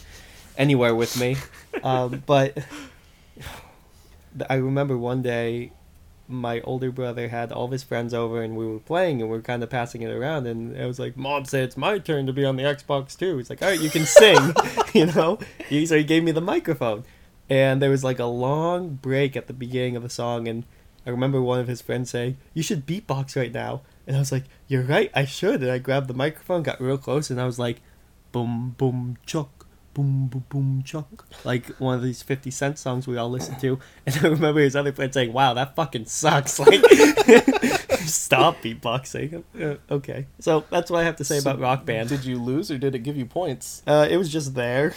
anywhere 0.58 0.96
with 0.96 1.20
me. 1.20 1.36
Um, 1.84 2.22
but 2.28 2.60
I 4.50 4.56
remember 4.56 4.96
one 4.98 5.24
day 5.24 5.72
my 6.32 6.62
older 6.62 6.92
brother 6.92 7.28
had 7.28 7.52
all 7.52 7.66
of 7.66 7.72
his 7.72 7.84
friends 7.84 8.14
over 8.14 8.42
and 8.42 8.56
we 8.56 8.66
were 8.66 8.80
playing 8.80 9.22
and 9.22 9.30
we 9.30 9.38
were 9.38 9.44
kind 9.44 9.62
of 9.64 9.70
passing 9.70 10.02
it 10.02 10.12
around 10.12 10.48
and 10.48 10.80
I 10.80 10.86
was 10.86 11.00
like, 11.00 11.18
Mom 11.18 11.46
said 11.46 11.64
it's 11.64 11.78
my 11.78 12.00
turn 12.00 12.26
to 12.28 12.34
be 12.34 12.46
on 12.46 12.56
the 12.56 12.64
Xbox 12.64 13.18
too. 13.18 13.38
He's 13.38 13.50
like, 13.50 13.62
All 13.62 13.70
right, 13.70 13.80
you 13.80 13.90
can 13.90 14.06
sing, 14.06 14.54
you 14.94 15.06
know? 15.08 15.40
He, 15.68 15.86
so 15.86 15.98
he 15.98 16.04
gave 16.04 16.24
me 16.24 16.32
the 16.32 16.42
microphone. 16.42 17.04
And 17.50 17.82
there 17.82 17.90
was 17.90 18.04
like 18.04 18.20
a 18.20 18.26
long 18.26 18.96
break 18.96 19.36
at 19.36 19.48
the 19.48 19.54
beginning 19.54 19.96
of 19.96 20.04
the 20.04 20.10
song 20.10 20.48
and 20.48 20.66
I 21.06 21.10
remember 21.10 21.42
one 21.42 21.60
of 21.60 21.68
his 21.68 21.82
friends 21.82 22.10
saying, 22.12 22.38
You 22.54 22.64
should 22.64 22.86
beatbox 22.86 23.36
right 23.36 23.52
now. 23.52 23.82
And 24.06 24.16
I 24.16 24.20
was 24.20 24.32
like, 24.32 24.46
You're 24.68 24.84
right, 24.84 25.12
I 25.16 25.26
should. 25.26 25.62
And 25.62 25.72
I 25.72 25.80
grabbed 25.80 26.08
the 26.08 26.14
microphone, 26.14 26.64
got 26.64 26.82
real 26.82 26.98
close, 26.98 27.30
and 27.30 27.42
I 27.42 27.46
was 27.46 27.60
like, 27.60 27.82
Boom, 28.32 28.76
boom, 28.78 29.18
chuck, 29.26 29.61
boom, 29.94 30.28
boom, 30.28 30.46
boom, 30.50 30.84
chuck. 30.84 31.26
Like 31.44 31.68
one 31.78 31.96
of 31.96 32.04
these 32.04 32.22
50 32.22 32.52
Cent 32.52 32.80
songs 32.80 33.08
we 33.08 33.18
all 33.18 33.30
listen 33.30 33.60
to. 33.60 33.80
And 34.06 34.18
I 34.18 34.28
remember 34.30 34.62
his 34.62 34.76
other 34.76 34.92
friend 34.92 35.14
saying, 35.14 35.32
Wow, 35.32 35.54
that 35.54 35.76
fucking 35.76 36.06
sucks. 36.06 36.60
Like, 36.60 36.82
stop 38.02 38.58
beatboxing. 38.62 39.44
Uh, 39.60 39.76
okay. 39.94 40.26
So 40.40 40.66
that's 40.70 40.90
what 40.90 41.00
I 41.00 41.04
have 41.04 41.18
to 41.18 41.24
say 41.24 41.40
So 41.40 41.50
about 41.50 41.62
Rock 41.62 41.86
Band. 41.86 42.10
Did 42.10 42.26
you 42.26 42.42
lose 42.42 42.72
or 42.72 42.78
did 42.78 42.96
it 42.96 43.00
give 43.00 43.16
you 43.16 43.26
points? 43.26 43.84
Uh, 43.86 44.08
it 44.10 44.18
was 44.18 44.32
just 44.32 44.56
there. 44.56 44.94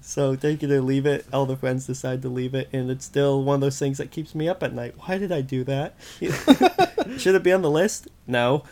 so 0.00 0.34
take 0.36 0.62
it 0.62 0.70
or 0.70 0.80
leave 0.80 1.06
it. 1.06 1.26
All 1.32 1.46
the 1.46 1.56
friends 1.56 1.86
decide 1.86 2.22
to 2.22 2.28
leave 2.28 2.54
it, 2.54 2.68
and 2.72 2.90
it's 2.90 3.04
still 3.04 3.42
one 3.42 3.56
of 3.56 3.60
those 3.60 3.78
things 3.78 3.98
that 3.98 4.10
keeps 4.10 4.34
me 4.34 4.48
up 4.48 4.62
at 4.62 4.72
night. 4.72 4.94
Why 5.04 5.18
did 5.18 5.32
I 5.32 5.42
do 5.42 5.64
that? 5.64 5.94
Should 7.18 7.34
it 7.34 7.42
be 7.42 7.52
on 7.52 7.62
the 7.62 7.70
list? 7.70 8.08
No. 8.26 8.64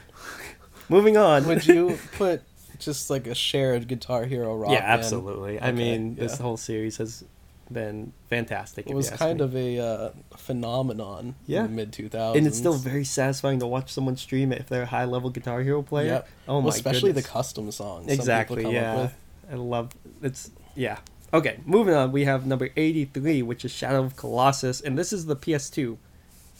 Moving 0.88 1.16
on. 1.16 1.46
Would 1.46 1.66
you 1.66 1.98
put 2.16 2.42
just 2.78 3.10
like 3.10 3.26
a 3.26 3.34
shared 3.34 3.88
Guitar 3.88 4.24
Hero 4.24 4.56
rock 4.56 4.70
yeah, 4.72 4.82
absolutely. 4.84 5.60
I 5.60 5.72
mean, 5.72 6.14
this 6.16 6.38
whole 6.38 6.56
series 6.56 6.96
has 6.98 7.24
been 7.72 8.12
fantastic. 8.30 8.86
It 8.88 8.94
was 8.94 9.10
kind 9.10 9.38
me. 9.40 9.44
of 9.44 9.56
a 9.56 9.78
uh, 9.80 10.10
phenomenon 10.36 11.34
Yeah. 11.46 11.60
in 11.64 11.66
the 11.66 11.72
mid 11.72 11.92
2000s. 11.92 12.36
and 12.36 12.46
it's 12.46 12.56
still 12.56 12.74
very 12.74 13.04
satisfying 13.04 13.58
to 13.60 13.66
watch 13.66 13.92
someone 13.92 14.16
stream 14.16 14.52
it 14.52 14.60
if 14.60 14.68
they're 14.68 14.82
a 14.82 14.86
high 14.86 15.04
level 15.04 15.30
Guitar 15.30 15.62
Hero 15.62 15.82
player. 15.82 16.06
Yep. 16.06 16.28
Oh 16.48 16.52
Well, 16.54 16.62
my 16.62 16.68
especially 16.70 17.08
goodness. 17.10 17.26
the 17.26 17.30
custom 17.32 17.70
songs. 17.72 18.10
Exactly. 18.12 18.72
Yeah. 18.72 19.10
I 19.50 19.54
love 19.54 19.90
it's 20.22 20.50
yeah. 20.74 20.98
Okay, 21.34 21.58
moving 21.66 21.94
on. 21.94 22.12
We 22.12 22.24
have 22.24 22.46
number 22.46 22.68
eighty-three, 22.76 23.42
which 23.42 23.64
is 23.64 23.72
Shadow 23.72 24.04
of 24.04 24.14
Colossus, 24.16 24.80
and 24.80 24.96
this 24.96 25.12
is 25.12 25.26
the 25.26 25.34
PS2 25.36 25.98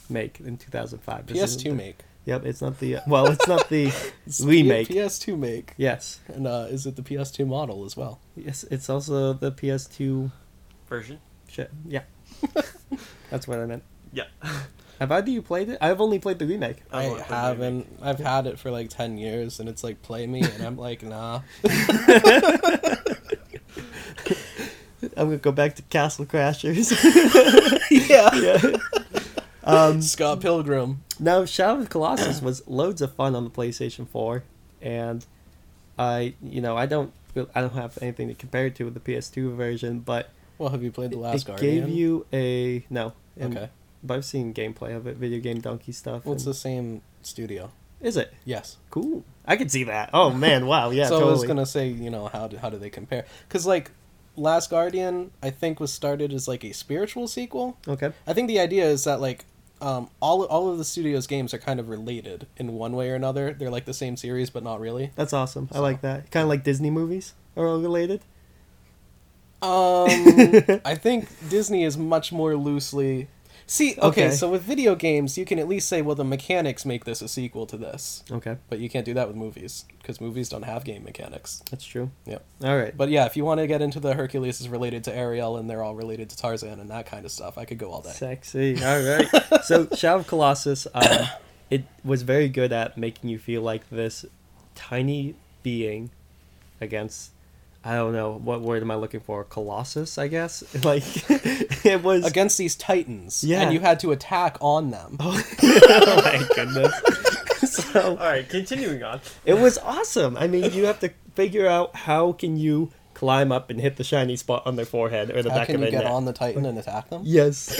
make 0.09 0.39
in 0.41 0.57
two 0.57 0.69
thousand 0.69 0.99
five. 0.99 1.25
PS2 1.25 1.73
make. 1.75 1.99
Yep, 2.27 2.45
it's 2.45 2.61
not 2.61 2.79
the 2.79 2.97
well, 3.07 3.27
it's 3.27 3.47
not 3.47 3.69
the 3.69 3.85
It's 4.27 4.41
remake. 4.41 4.89
P- 4.89 4.95
PS2 4.95 5.37
make. 5.39 5.73
yes, 5.77 6.19
And 6.27 6.45
uh, 6.45 6.67
is 6.69 6.85
it 6.85 6.95
the 6.97 7.01
PS2 7.01 7.47
model 7.47 7.85
as 7.85 7.95
well? 7.97 8.19
yes, 8.35 8.63
it's 8.69 8.89
also 8.89 9.33
the 9.33 9.51
PS2 9.51 10.31
Version. 10.89 11.19
shit. 11.49 11.71
Yeah, 11.87 12.03
that's 13.31 13.47
what 13.47 13.59
I 13.59 13.65
meant. 13.65 13.83
Yeah. 14.13 14.25
Have 14.99 15.11
either 15.11 15.21
of 15.23 15.27
you 15.29 15.41
played 15.41 15.69
it? 15.69 15.77
I've 15.79 16.01
only 16.01 16.17
played 16.19 16.39
the 16.39 16.45
remake. 16.47 16.77
I 16.91 17.05
I 17.05 17.21
haven't. 17.49 17.87
I've 18.01 18.19
had 18.19 18.47
it 18.47 18.57
for 18.59 18.71
like 18.71 18.89
10 18.89 19.17
years 19.19 19.59
and 19.59 19.69
it's 19.69 19.83
like, 19.83 20.01
play 20.01 20.25
me. 20.27 20.41
And 20.41 20.63
I'm 20.65 20.75
like, 20.77 21.03
nah. 21.03 21.41
I'm 25.15 25.25
gonna 25.27 25.37
go 25.37 25.51
back 25.51 25.75
to 25.75 25.83
Castle 25.83 26.25
Crashers. 26.25 26.91
yeah. 27.91 28.33
yeah. 28.35 28.77
Um, 29.67 30.01
Scott 30.13 30.41
Pilgrim. 30.41 31.03
Now, 31.19 31.45
Shadow 31.45 31.73
of 31.75 31.81
the 31.81 31.87
Colossus 31.87 32.41
was 32.41 32.67
loads 32.67 33.01
of 33.01 33.13
fun 33.13 33.35
on 33.35 33.43
the 33.43 33.49
PlayStation 33.49 34.07
4, 34.07 34.43
and 34.81 35.25
I, 35.97 36.33
you 36.41 36.61
know, 36.61 36.77
I 36.77 36.85
don't, 36.85 37.11
I 37.55 37.61
don't 37.61 37.73
have 37.73 37.97
anything 38.01 38.27
to 38.29 38.33
compare 38.33 38.67
it 38.67 38.75
to 38.75 38.85
with 38.85 38.93
the 38.93 38.99
PS2 38.99 39.55
version, 39.55 39.99
but 39.99 40.29
Well, 40.57 40.69
have 40.69 40.83
you 40.83 40.91
played 40.91 41.11
The 41.11 41.17
Last 41.17 41.43
it 41.43 41.47
Guardian? 41.47 41.85
gave 41.87 41.95
you 41.95 42.25
a 42.33 42.85
no. 42.89 43.13
And, 43.39 43.55
Okay. 43.57 43.69
But 44.03 44.13
I've 44.17 44.25
seen 44.25 44.53
gameplay 44.53 44.95
of 44.95 45.07
it, 45.07 45.17
video 45.17 45.39
game 45.39 45.59
donkey 45.59 45.91
stuff. 45.91 46.23
Well, 46.25 46.35
it's 46.35 46.43
and- 46.45 46.53
the 46.53 46.57
same 46.57 47.01
studio. 47.23 47.71
Is 47.99 48.15
it 48.15 48.31
Yes. 48.45 48.77
cool? 48.91 49.23
I 49.43 49.55
can 49.55 49.69
see 49.69 49.83
that. 49.85 50.11
Oh 50.13 50.29
man, 50.29 50.67
wow, 50.67 50.91
yeah, 50.91 51.07
so 51.07 51.19
I 51.27 51.31
was 51.31 51.43
gonna 51.45 51.65
say, 51.65 51.87
you 51.87 52.11
know, 52.11 52.27
how 52.27 52.47
do, 52.47 52.57
how 52.57 52.69
do 52.69 52.77
they 52.77 52.91
compare? 52.91 53.25
Because 53.47 53.65
like, 53.65 53.89
Last 54.35 54.69
Guardian, 54.69 55.31
I 55.41 55.49
think 55.49 55.79
was 55.79 55.91
started 55.91 56.31
as 56.31 56.47
like 56.47 56.63
a 56.63 56.73
spiritual 56.73 57.27
sequel. 57.27 57.75
Okay, 57.87 58.11
I 58.27 58.33
think 58.33 58.49
the 58.49 58.59
idea 58.59 58.85
is 58.85 59.03
that 59.05 59.19
like, 59.19 59.45
um, 59.81 60.09
all 60.19 60.43
all 60.45 60.69
of 60.69 60.77
the 60.77 60.83
studio's 60.85 61.27
games 61.27 61.53
are 61.53 61.57
kind 61.57 61.79
of 61.79 61.89
related 61.89 62.47
in 62.57 62.73
one 62.73 62.93
way 62.93 63.09
or 63.09 63.15
another. 63.15 63.53
They're 63.53 63.69
like 63.69 63.85
the 63.85 63.93
same 63.93 64.17
series, 64.17 64.49
but 64.49 64.63
not 64.63 64.79
really. 64.79 65.11
that's 65.15 65.33
awesome. 65.33 65.69
I 65.71 65.79
like 65.79 66.01
that. 66.01 66.31
Kind 66.31 66.43
of 66.43 66.49
like 66.49 66.63
Disney 66.63 66.89
movies 66.89 67.33
are 67.55 67.67
all 67.67 67.79
related. 67.79 68.21
Um, 69.61 70.09
I 70.85 70.95
think 70.95 71.27
Disney 71.49 71.83
is 71.83 71.97
much 71.97 72.31
more 72.31 72.55
loosely. 72.55 73.27
See, 73.69 73.95
okay, 73.97 74.27
Okay. 74.27 74.31
so 74.31 74.49
with 74.49 74.61
video 74.61 74.95
games, 74.95 75.37
you 75.37 75.43
can 75.43 75.59
at 75.59 75.67
least 75.67 75.89
say, 75.89 76.01
well, 76.01 76.15
the 76.15 76.23
mechanics 76.23 76.85
make 76.85 77.03
this 77.03 77.21
a 77.21 77.27
sequel 77.27 77.65
to 77.65 77.75
this, 77.75 78.23
Okay, 78.31 78.55
but 78.69 78.79
you 78.79 78.89
can't 78.89 79.03
do 79.05 79.13
that 79.15 79.27
with 79.27 79.35
movies 79.35 79.83
because 79.99 80.21
movies 80.21 80.47
don't 80.47 80.63
have 80.63 80.85
game 80.85 81.03
mechanics. 81.03 81.61
that's 81.69 81.83
true. 81.85 82.09
Yep. 82.25 82.45
All 82.63 82.77
right. 82.77 82.95
But 82.95 83.09
yeah, 83.09 83.25
if 83.25 83.35
you 83.35 83.43
want 83.43 83.59
to 83.59 83.67
get 83.67 83.81
into 83.81 83.99
the 83.99 84.13
Hercules 84.13 84.61
is 84.61 84.69
related 84.69 85.03
to 85.03 85.13
Ariel 85.13 85.57
and 85.57 85.69
they're 85.69 85.83
all 85.83 85.95
related 85.95 86.29
to 86.29 86.37
Tarzan 86.37 86.79
and 86.79 86.89
that 86.91 87.07
kind 87.07 87.25
of 87.25 87.31
stuff, 87.31 87.57
I 87.57 87.65
could 87.65 87.77
go 87.77 87.91
all 87.91 88.01
day. 88.01 88.11
Sexy. 88.11 88.81
All 88.81 89.01
right. 89.03 89.27
so 89.65 89.87
Shadow 89.95 90.19
of 90.19 90.27
Colossus, 90.27 90.87
um, 90.93 91.27
it 91.69 91.83
was 92.05 92.21
very 92.21 92.47
good 92.47 92.71
at 92.71 92.97
making 92.97 93.29
you 93.29 93.37
feel 93.37 93.61
like 93.61 93.89
this 93.89 94.25
tiny 94.75 95.35
being 95.61 96.09
against. 96.79 97.31
I 97.87 97.95
don't 97.95 98.11
know 98.13 98.33
what 98.33 98.61
word 98.61 98.81
am 98.81 98.91
I 98.91 98.95
looking 98.95 99.21
for? 99.21 99.43
Colossus, 99.45 100.17
I 100.17 100.27
guess. 100.27 100.63
Like 100.83 101.03
it 101.85 102.03
was. 102.03 102.25
Against 102.25 102.57
these 102.57 102.75
titans, 102.75 103.43
Yeah. 103.43 103.61
and 103.61 103.73
you 103.73 103.79
had 103.79 103.99
to 104.01 104.11
attack 104.11 104.57
on 104.61 104.91
them. 104.91 105.17
oh 105.19 105.41
my 105.63 106.47
goodness. 106.55 107.71
so 107.71 108.11
All 108.11 108.15
right, 108.17 108.47
continuing 108.47 109.03
on. 109.03 109.21
it 109.45 109.53
was 109.55 109.77
awesome. 109.77 110.35
I 110.37 110.47
mean, 110.47 110.71
you 110.73 110.85
have 110.85 110.99
to 110.99 111.11
figure 111.35 111.67
out 111.67 111.95
how 111.95 112.33
can 112.33 112.57
you 112.57 112.91
climb 113.13 113.51
up 113.51 113.69
and 113.69 113.79
hit 113.81 113.95
the 113.95 114.03
shiny 114.03 114.35
spot 114.35 114.63
on 114.65 114.75
their 114.75 114.85
forehead 114.85 115.31
or 115.31 115.41
the 115.41 115.49
How 115.49 115.57
back 115.57 115.67
can 115.67 115.75
of 115.75 115.81
you 115.81 115.85
their 115.85 115.99
get 116.01 116.03
neck. 116.05 116.13
on 116.13 116.25
the 116.25 116.33
titan 116.33 116.65
and 116.65 116.77
attack 116.77 117.09
them? 117.09 117.21
Yes. 117.25 117.73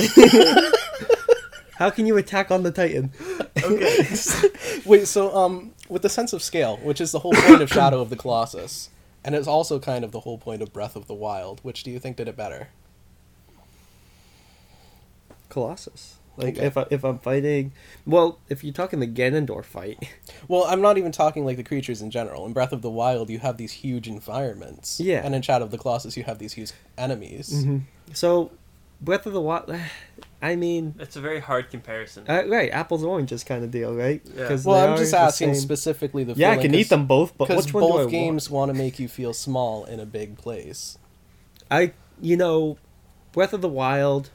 How 1.76 1.91
can 1.91 2.08
you 2.08 2.17
attack 2.17 2.50
on 2.50 2.63
the 2.63 2.72
Titan? 2.72 3.12
Okay. 3.56 4.08
Wait, 4.84 5.08
so 5.08 5.36
um, 5.36 5.74
with 5.89 6.02
the 6.02 6.10
sense 6.10 6.34
of 6.34 6.41
scale, 6.41 6.78
which 6.78 7.00
is 7.00 7.12
the 7.12 7.20
whole 7.20 7.34
point 7.34 7.62
of 7.62 7.70
Shadow 7.70 8.02
of 8.02 8.10
the 8.10 8.15
Colossus, 8.15 8.89
and 9.27 9.35
it's 9.35 9.47
also 9.47 9.77
kind 9.77 10.03
of 10.03 10.11
the 10.11 10.21
whole 10.21 10.37
point 10.39 10.61
of 10.63 10.73
Breath 10.73 10.95
of 10.95 11.05
the 11.05 11.13
Wild. 11.13 11.59
Which 11.61 11.83
do 11.83 11.91
you 11.91 11.99
think 11.99 12.15
did 12.17 12.27
it 12.27 12.35
better? 12.35 12.69
Colossus. 15.49 16.15
Like 16.37 16.55
Okay. 16.57 16.67
if 16.67 16.77
I, 16.77 16.85
if 16.91 17.03
I'm 17.03 17.17
fighting, 17.17 17.71
well, 18.05 18.37
if 18.47 18.63
you're 18.63 18.73
talking 18.73 18.99
the 18.99 19.07
Ganondorf 19.07 19.65
fight, 19.65 19.97
Well, 20.47 20.65
I'm 20.65 20.81
not 20.81 20.97
even 20.97 21.11
talking 21.11 21.45
like 21.45 21.57
the 21.57 21.63
creatures 21.63 22.01
in 22.01 22.11
general. 22.11 22.45
In 22.45 22.53
Breath 22.53 22.71
of 22.71 22.81
the 22.81 22.91
Wild, 22.91 23.29
you 23.29 23.39
have 23.39 23.57
these 23.57 23.71
huge 23.71 24.07
environments. 24.07 24.99
Yeah. 24.99 25.21
And 25.25 25.33
in 25.35 25.41
Shadow 25.41 25.65
of 25.65 25.71
the 25.71 25.77
Colossus, 25.77 26.15
you 26.15 26.23
have 26.23 26.37
these 26.39 26.53
huge 26.53 26.71
enemies. 26.97 27.51
Mm-hmm. 27.53 27.77
so 28.13 28.51
Breath 29.01 29.25
of 29.25 29.33
the 29.33 29.41
Wild. 29.41 29.73
I 30.41 30.56
mean, 30.56 30.93
It's 31.00 31.15
a 31.15 31.21
very 31.21 31.39
hard 31.39 31.71
comparison. 31.71 32.26
uh, 32.30 32.43
right, 32.47 32.69
apples 32.71 33.02
and 33.02 33.10
oranges 33.10 33.43
kind 33.43 33.63
of 33.63 33.71
deal, 33.71 33.93
right? 33.95 34.21
Yeah. 34.36 34.47
'Cause 34.47 34.65
Well, 34.65 34.91
I'm 34.91 34.97
just 34.97 35.13
asking 35.13 35.56
same- 35.56 35.62
specifically 35.63 36.23
the. 36.23 36.34
Yeah, 36.36 36.52
I 36.52 36.58
can 36.58 36.76
eat 36.76 36.89
them 36.89 37.08
both, 37.08 37.36
but 37.38 37.50
which 37.50 37.73
one 37.73 37.84
do 37.84 37.89
I 37.89 38.04
both 38.04 38.12
games 38.12 38.50
want 38.50 38.69
to 38.71 38.78
make 38.78 39.00
you 39.00 39.08
feel 39.08 39.34
small 39.34 39.86
in 39.86 40.00
a 40.00 40.06
big 40.06 40.38
place. 40.38 41.00
I, 41.71 41.93
you 42.21 42.38
know, 42.38 42.78
Breath 43.32 43.52
of 43.54 43.62
the 43.62 43.67
Wild, 43.69 44.30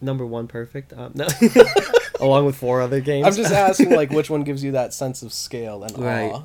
number 0.00 0.24
one 0.24 0.46
perfect. 0.46 0.92
Um, 0.92 1.12
no, 1.14 1.26
along 2.20 2.46
with 2.46 2.56
four 2.56 2.80
other 2.80 3.00
games. 3.00 3.26
I'm 3.26 3.34
just 3.34 3.52
asking, 3.68 3.90
like, 3.90 4.10
which 4.10 4.30
one 4.30 4.44
gives 4.44 4.62
you 4.62 4.72
that 4.72 4.94
sense 4.94 5.22
of 5.22 5.32
scale 5.32 5.82
and 5.82 5.98
Right. 5.98 6.30
awe? 6.32 6.44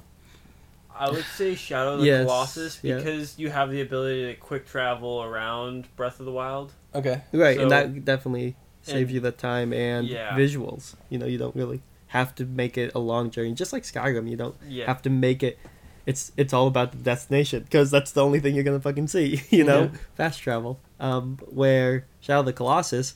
I 0.98 1.10
would 1.10 1.26
say 1.36 1.56
Shadow 1.56 1.94
of 1.96 2.00
the 2.02 2.06
Yes, 2.08 2.26
Colossus 2.26 2.80
yeah. 2.84 2.98
because 2.98 3.38
you 3.40 3.50
have 3.50 3.72
the 3.72 3.82
ability 3.82 4.34
to 4.34 4.40
quick 4.40 4.68
travel 4.68 5.24
around 5.24 5.88
Breath 5.96 6.20
of 6.20 6.26
the 6.26 6.32
Wild. 6.32 6.74
Okay. 6.94 7.22
right, 7.32 7.56
so- 7.58 7.62
and 7.64 7.72
that 7.72 8.06
definitely 8.06 8.56
saves 8.82 9.02
and- 9.04 9.12
you 9.12 9.20
the 9.20 9.32
time 9.32 9.72
and 9.74 10.08
Yeah. 10.08 10.32
visuals. 10.38 10.96
You 11.10 11.18
know, 11.20 11.26
you 11.26 11.38
don't 11.38 11.56
really 11.56 11.82
have 12.08 12.36
to 12.36 12.46
make 12.46 12.78
it 12.78 12.92
a 12.94 13.00
long 13.00 13.30
journey. 13.32 13.54
Just 13.54 13.72
like 13.72 13.84
Skyrim, 13.84 14.30
you 14.30 14.36
don't 14.36 14.56
Yeah. 14.68 14.86
have 14.88 15.02
to 15.04 15.10
make 15.10 15.44
it. 15.44 15.58
It's 16.06 16.32
it's 16.36 16.52
all 16.52 16.68
about 16.68 16.92
the 16.92 16.98
destination 16.98 17.64
because 17.64 17.92
that's 17.92 18.12
the 18.12 18.24
only 18.26 18.40
thing 18.40 18.56
you're 18.56 18.64
gonna 18.64 18.80
fucking 18.82 19.08
see. 19.08 19.44
You 19.52 19.64
know, 19.64 19.84
Yeah. 19.84 19.90
fast 20.16 20.40
travel. 20.42 20.80
Um, 21.00 21.38
where 21.50 22.06
Shadow 22.20 22.40
of 22.42 22.46
the 22.48 22.54
Colossus, 22.54 23.16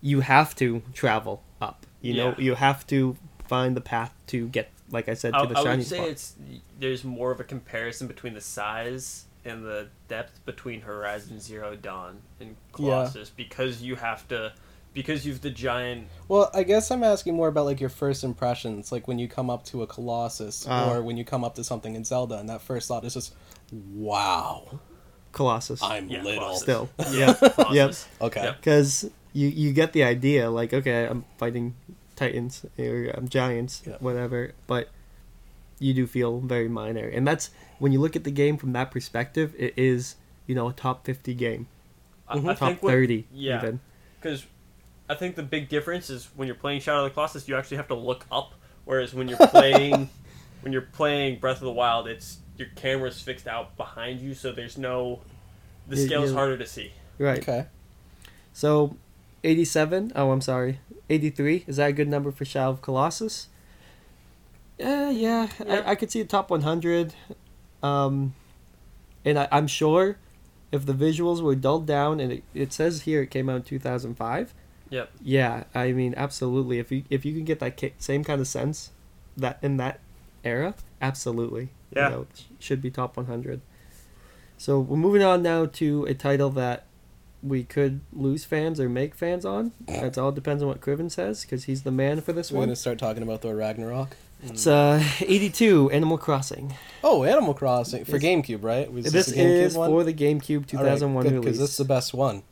you 0.00 0.20
have 0.20 0.54
to 0.56 0.82
travel 0.94 1.42
up. 1.60 1.86
You 2.00 2.14
know, 2.14 2.34
you 2.38 2.54
have 2.54 2.86
to 2.88 3.16
find 3.48 3.76
the 3.76 3.80
path 3.80 4.12
to 4.28 4.48
get, 4.48 4.70
like 4.90 5.08
I 5.08 5.14
said, 5.14 5.32
to 5.32 5.38
I, 5.40 5.46
the 5.46 5.58
I 5.58 5.62
shiny 5.62 5.76
would 5.78 5.86
say 5.86 5.96
spot. 5.96 6.08
it's 6.08 6.34
there's 6.78 7.04
more 7.04 7.30
of 7.32 7.40
a 7.40 7.44
comparison 7.44 8.06
between 8.06 8.34
the 8.34 8.40
size 8.40 9.24
and 9.46 9.64
the 9.64 9.88
depth 10.08 10.44
between 10.44 10.80
Horizon 10.82 11.40
Zero 11.40 11.76
Dawn 11.76 12.18
and 12.40 12.50
Yeah. 12.50 12.54
Colossus 12.72 13.30
because 13.30 13.82
you 13.82 13.96
have 13.96 14.26
to 14.28 14.52
because 14.92 15.26
you've 15.26 15.42
the 15.42 15.50
giant 15.50 16.08
Well, 16.26 16.50
I 16.54 16.62
guess 16.62 16.90
I'm 16.90 17.04
asking 17.04 17.34
more 17.36 17.48
about 17.48 17.66
like 17.66 17.80
your 17.80 17.90
first 17.90 18.24
impressions, 18.24 18.90
like 18.92 19.06
when 19.06 19.18
you 19.18 19.28
come 19.28 19.50
up 19.50 19.64
to 19.66 19.82
a 19.82 19.86
Colossus 19.86 20.66
Ah. 20.68 20.90
or 20.90 21.02
when 21.02 21.16
you 21.16 21.24
come 21.24 21.44
up 21.44 21.54
to 21.56 21.64
something 21.64 21.94
in 21.94 22.04
Zelda, 22.04 22.38
and 22.38 22.48
that 22.48 22.62
first 22.62 22.88
thought 22.88 23.04
is 23.04 23.12
just, 23.14 23.34
"Wow, 23.94 24.80
Colossus. 25.32 25.82
I'm 25.82 26.08
Yeah, 26.08 26.22
little." 26.22 26.40
Colossus. 26.44 26.62
Still, 26.62 26.88
yeah 27.12 27.34
yep. 27.72 27.94
Okay. 28.20 28.42
Yep. 28.44 28.56
because 28.56 29.10
you 29.32 29.48
you 29.48 29.72
get 29.72 29.92
the 29.92 30.02
idea 30.02 30.48
like 30.50 30.72
okay 30.72 31.04
i'm 31.06 31.24
fighting 31.36 31.74
titans 32.14 32.64
or 32.78 33.10
i'm 33.14 33.28
giants 33.28 33.82
Yeah. 33.86 33.96
whatever 34.00 34.52
but 34.66 34.88
you 35.78 35.92
do 35.94 36.06
feel 36.06 36.40
very 36.40 36.68
minor 36.68 37.06
and 37.08 37.26
that's 37.26 37.50
when 37.78 37.92
you 37.92 38.00
look 38.00 38.16
at 38.16 38.24
the 38.24 38.30
game 38.30 38.56
from 38.56 38.72
that 38.72 38.90
perspective 38.90 39.54
it 39.58 39.74
is 39.76 40.16
you 40.46 40.54
know 40.54 40.68
a 40.68 40.72
top 40.72 41.04
50 41.04 41.34
game 41.34 41.66
I, 42.28 42.38
I 42.38 42.40
top 42.54 42.58
think 42.68 42.82
what- 42.82 42.90
30 42.92 43.26
yeah. 43.32 43.58
even 43.58 43.80
because 44.20 44.46
I 45.08 45.14
think 45.14 45.36
the 45.36 45.42
big 45.44 45.68
difference 45.68 46.10
is 46.10 46.28
when 46.34 46.48
you're 46.48 46.56
playing 46.56 46.80
Shadow 46.80 47.04
of 47.04 47.10
the 47.10 47.14
Colossus, 47.14 47.46
you 47.46 47.54
actually 47.56 47.76
have 47.76 47.86
to 47.88 47.94
look 47.94 48.26
up, 48.32 48.54
whereas 48.86 49.14
when 49.14 49.28
you're 49.28 49.38
playing 49.38 50.10
when 50.62 50.72
you're 50.72 50.82
playing 50.82 51.38
Breath 51.38 51.58
of 51.58 51.62
the 51.62 51.70
Wild, 51.72 52.08
it's 52.08 52.38
your 52.56 52.66
camera's 52.74 53.20
fixed 53.20 53.46
out 53.46 53.76
behind 53.76 54.20
you, 54.20 54.34
so 54.34 54.50
there's 54.50 54.76
no 54.76 55.20
the 55.86 55.96
scale 55.96 56.24
is 56.24 56.30
you- 56.32 56.36
harder 56.36 56.56
to 56.58 56.66
see. 56.66 56.90
right 57.20 57.38
Okay. 57.38 57.66
so 58.52 58.96
87 59.44 60.10
oh 60.16 60.32
i'm 60.32 60.40
sorry 60.40 60.80
83 61.08 61.64
is 61.68 61.76
that 61.76 61.90
a 61.90 61.92
good 61.92 62.08
number 62.08 62.32
for 62.32 62.44
shadow 62.44 62.70
of 62.70 62.82
colossus 62.82 63.46
yeah 64.78 65.10
yeah, 65.10 65.48
Yeah. 65.64 65.82
I, 65.86 65.90
I 65.92 65.94
could 65.94 66.10
see 66.10 66.22
the 66.22 66.28
top 66.28 66.50
100 66.50 67.14
um 67.82 68.34
and 69.24 69.38
I, 69.38 69.48
i'm 69.52 69.66
sure 69.66 70.18
if 70.72 70.84
the 70.86 70.92
visuals 70.94 71.40
were 71.42 71.54
dulled 71.54 71.86
down 71.86 72.20
and 72.20 72.32
it, 72.32 72.42
it 72.54 72.72
says 72.72 73.02
here 73.02 73.22
it 73.22 73.30
came 73.30 73.48
out 73.48 73.56
in 73.56 73.62
2005 73.62 74.54
Yep. 74.90 75.10
yeah 75.22 75.64
i 75.74 75.92
mean 75.92 76.14
absolutely 76.16 76.78
if 76.78 76.90
you 76.92 77.04
if 77.10 77.24
you 77.24 77.34
can 77.34 77.44
get 77.44 77.58
that 77.60 77.76
ki- 77.76 77.94
same 77.98 78.22
kind 78.24 78.40
of 78.40 78.46
sense 78.46 78.90
that 79.36 79.58
in 79.62 79.76
that 79.78 80.00
era 80.44 80.74
absolutely 81.02 81.70
Yeah. 81.94 82.08
you 82.08 82.14
know, 82.16 82.26
should 82.58 82.80
be 82.82 82.90
top 82.90 83.16
100 83.16 83.60
so 84.58 84.80
we're 84.80 84.96
moving 84.96 85.22
on 85.22 85.42
now 85.42 85.66
to 85.66 86.04
a 86.04 86.14
title 86.14 86.50
that 86.50 86.84
we 87.42 87.62
could 87.64 88.00
lose 88.12 88.44
fans 88.44 88.80
or 88.80 88.88
make 88.88 89.14
fans 89.14 89.44
on 89.44 89.72
that's 89.86 90.16
all 90.18 90.32
depends 90.32 90.62
on 90.62 90.68
what 90.68 90.80
Criven 90.80 91.10
says 91.10 91.42
because 91.42 91.64
he's 91.64 91.82
the 91.82 91.90
man 91.90 92.20
for 92.20 92.32
this 92.32 92.50
one. 92.50 92.60
We're 92.60 92.66
gonna 92.66 92.76
start 92.76 92.98
talking 92.98 93.22
about 93.22 93.42
Thor 93.42 93.54
Ragnarok. 93.54 94.16
It's 94.42 94.66
uh 94.66 95.02
82 95.20 95.90
animal 95.90 96.18
crossing 96.18 96.74
Oh, 97.04 97.22
Animal 97.22 97.54
Crossing 97.54 98.04
for 98.04 98.12
This- 98.18 98.22
GameCube, 98.24 98.64
right? 98.64 98.92
Was 98.92 99.12
this 99.12 99.32
GameCube 99.32 99.36
is 99.36 99.74
for 99.76 100.02
the 100.02 100.12
gamecube 100.12 100.66
2001 100.66 101.22
because 101.24 101.34
release 101.44 101.58
this 101.58 101.70
is 101.70 101.76
the 101.76 101.84
best 101.84 102.12
one. 102.12 102.42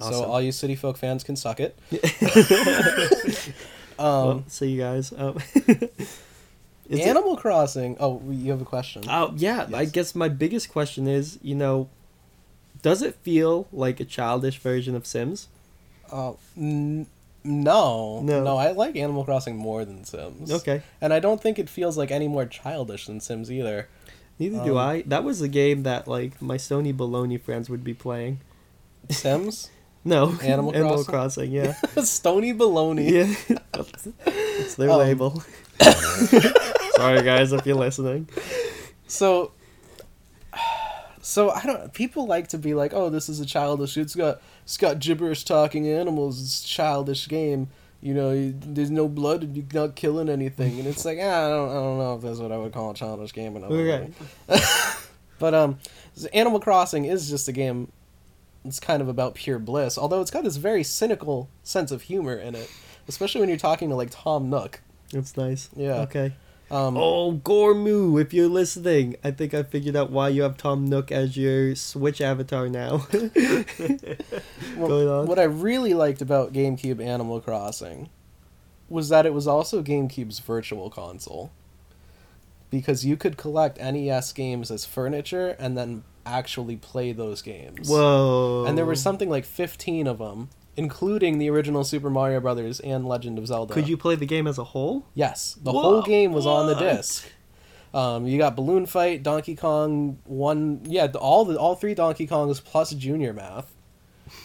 So 0.00 0.24
all 0.24 0.42
you 0.42 0.52
City 0.52 0.74
Folk 0.76 0.98
fans 0.98 1.24
can 1.24 1.34
suck 1.36 1.58
it. 1.60 1.78
um, 3.98 4.04
well, 4.26 4.44
see 4.48 4.68
you 4.70 4.80
guys 4.80 5.12
um, 5.16 5.38
is 5.54 6.10
it- 6.88 7.06
Animal 7.06 7.36
Crossing. 7.36 7.96
Oh, 8.00 8.20
you 8.28 8.50
have 8.50 8.60
a 8.60 8.66
question? 8.66 9.04
Oh 9.08 9.32
yeah, 9.36 9.66
I 9.72 9.84
guess 9.86 10.14
my 10.14 10.28
biggest 10.28 10.68
question 10.70 11.06
is, 11.08 11.38
you 11.42 11.54
know, 11.54 11.88
does 12.82 13.00
it 13.02 13.14
feel 13.22 13.66
like 13.72 13.98
a 14.00 14.04
childish 14.04 14.58
version 14.58 14.94
of 14.94 15.06
Sims? 15.06 15.48
Uh, 16.10 16.32
n- 16.56 17.06
no, 17.44 18.20
No. 18.22 18.42
no, 18.44 18.56
I 18.56 18.72
like 18.72 18.96
Animal 18.96 19.24
Crossing 19.24 19.56
more 19.56 19.84
than 19.84 20.04
Sims. 20.04 20.50
Okay, 20.52 20.82
and 21.00 21.12
I 21.12 21.20
don't 21.20 21.40
think 21.40 21.58
it 21.58 21.68
feels 21.68 21.96
like 21.98 22.10
any 22.10 22.28
more 22.28 22.46
childish 22.46 23.06
than 23.06 23.20
Sims 23.20 23.50
either. 23.50 23.88
neither 24.38 24.62
do 24.64 24.72
Um, 24.78 24.86
I. 24.88 25.02
That 25.06 25.24
was 25.24 25.40
the 25.40 25.48
game 25.48 25.82
that 25.84 26.06
like 26.08 26.40
my 26.42 26.56
Sony 26.56 26.92
Baloney 26.94 27.40
friends 27.40 27.68
would 27.70 27.84
be 27.84 27.94
playing. 27.94 28.40
Sims, 29.10 29.70
No, 30.04 30.36
Animal 30.42 30.72
Animal 30.74 31.04
Crossing? 31.04 31.50
Crossing. 31.50 31.52
Yeah, 31.52 31.72
Stony 32.02 32.52
Baloney. 32.52 33.10
yeah, 33.10 33.56
it's 34.26 34.74
their 34.76 34.90
Um, 34.90 34.98
label. 34.98 35.42
Sorry 36.96 37.22
guys, 37.22 37.52
if 37.52 37.66
you're 37.66 37.76
listening. 37.76 38.28
So, 39.06 39.52
so 41.22 41.50
I 41.50 41.62
don't. 41.64 41.92
People 41.94 42.26
like 42.26 42.48
to 42.48 42.58
be 42.58 42.74
like, 42.74 42.92
"Oh, 42.92 43.08
this 43.08 43.28
is 43.28 43.38
a 43.38 43.46
childish. 43.46 43.96
It's 43.96 44.16
got 44.16 44.42
it's 44.64 44.76
got 44.76 44.98
gibberish 44.98 45.44
talking 45.44 45.88
animals. 45.88 46.42
It's 46.42 46.64
a 46.64 46.66
childish 46.66 47.28
game. 47.28 47.68
You 48.00 48.12
know, 48.12 48.32
you, 48.32 48.52
there's 48.58 48.90
no 48.90 49.06
blood 49.06 49.44
and 49.44 49.56
you're 49.56 49.64
not 49.72 49.94
killing 49.94 50.28
anything." 50.28 50.80
And 50.80 50.88
it's 50.88 51.04
like, 51.04 51.18
ah, 51.22 51.46
I 51.46 51.48
don't, 51.48 51.70
I 51.70 51.74
don't 51.74 51.98
know 51.98 52.16
if 52.16 52.22
that's 52.22 52.40
what 52.40 52.50
I 52.50 52.58
would 52.58 52.72
call 52.72 52.90
a 52.90 52.94
childish 52.94 53.32
game. 53.32 53.56
Okay. 53.56 54.10
but 55.38 55.54
um, 55.54 55.78
Animal 56.34 56.58
Crossing 56.58 57.04
is 57.04 57.30
just 57.30 57.46
a 57.46 57.52
game. 57.52 57.92
It's 58.64 58.80
kind 58.80 59.00
of 59.00 59.08
about 59.08 59.34
pure 59.34 59.60
bliss, 59.60 59.96
although 59.96 60.20
it's 60.20 60.30
got 60.30 60.42
this 60.42 60.56
very 60.56 60.82
cynical 60.82 61.48
sense 61.62 61.92
of 61.92 62.02
humor 62.02 62.34
in 62.34 62.56
it, 62.56 62.70
especially 63.06 63.40
when 63.40 63.48
you're 63.48 63.58
talking 63.58 63.90
to 63.90 63.94
like 63.94 64.10
Tom 64.10 64.50
Nook. 64.50 64.80
It's 65.12 65.36
nice. 65.36 65.68
Yeah. 65.76 66.00
Okay. 66.02 66.32
Um, 66.72 66.96
Oh, 66.96 67.34
Gormu, 67.34 68.18
if 68.20 68.32
you're 68.32 68.48
listening, 68.48 69.16
I 69.22 69.30
think 69.30 69.52
I 69.52 69.62
figured 69.62 69.94
out 69.94 70.10
why 70.10 70.30
you 70.30 70.42
have 70.42 70.56
Tom 70.56 70.86
Nook 70.86 71.12
as 71.12 71.36
your 71.36 71.76
Switch 71.76 72.20
avatar 72.20 72.68
now. 72.68 73.06
Well. 74.76 75.26
What 75.26 75.38
I 75.38 75.44
really 75.44 75.92
liked 75.92 76.22
about 76.22 76.52
GameCube 76.54 77.00
Animal 77.00 77.40
Crossing 77.40 78.08
was 78.88 79.10
that 79.10 79.26
it 79.26 79.34
was 79.34 79.46
also 79.46 79.82
GameCube's 79.82 80.38
virtual 80.38 80.88
console. 80.88 81.52
Because 82.70 83.04
you 83.04 83.18
could 83.18 83.36
collect 83.36 83.78
NES 83.78 84.32
games 84.32 84.70
as 84.70 84.86
furniture 84.86 85.54
and 85.58 85.76
then 85.76 86.04
actually 86.24 86.76
play 86.76 87.12
those 87.12 87.42
games. 87.42 87.88
Whoa. 87.88 88.64
And 88.66 88.78
there 88.78 88.86
were 88.86 88.96
something 88.96 89.28
like 89.28 89.44
15 89.44 90.06
of 90.06 90.18
them, 90.18 90.48
including 90.76 91.38
the 91.38 91.50
original 91.50 91.84
Super 91.84 92.10
Mario 92.10 92.40
Brothers 92.40 92.80
and 92.80 93.06
Legend 93.06 93.38
of 93.38 93.46
Zelda. 93.46 93.74
Could 93.74 93.88
you 93.88 93.96
play 93.96 94.14
the 94.14 94.26
game 94.26 94.46
as 94.46 94.58
a 94.58 94.64
whole? 94.64 95.06
Yes, 95.14 95.58
the 95.62 95.72
Whoa, 95.72 95.80
whole 95.82 96.02
game 96.02 96.32
was 96.32 96.46
on 96.46 96.66
the 96.66 96.74
disc. 96.74 97.28
Um, 97.94 98.26
you 98.26 98.38
got 98.38 98.56
Balloon 98.56 98.86
Fight, 98.86 99.22
Donkey 99.22 99.54
Kong, 99.54 100.18
one, 100.24 100.80
yeah, 100.84 101.08
all 101.20 101.44
the 101.44 101.58
all 101.58 101.74
three 101.74 101.94
Donkey 101.94 102.26
Kongs 102.26 102.64
plus 102.64 102.92
Junior 102.92 103.34
Math, 103.34 103.74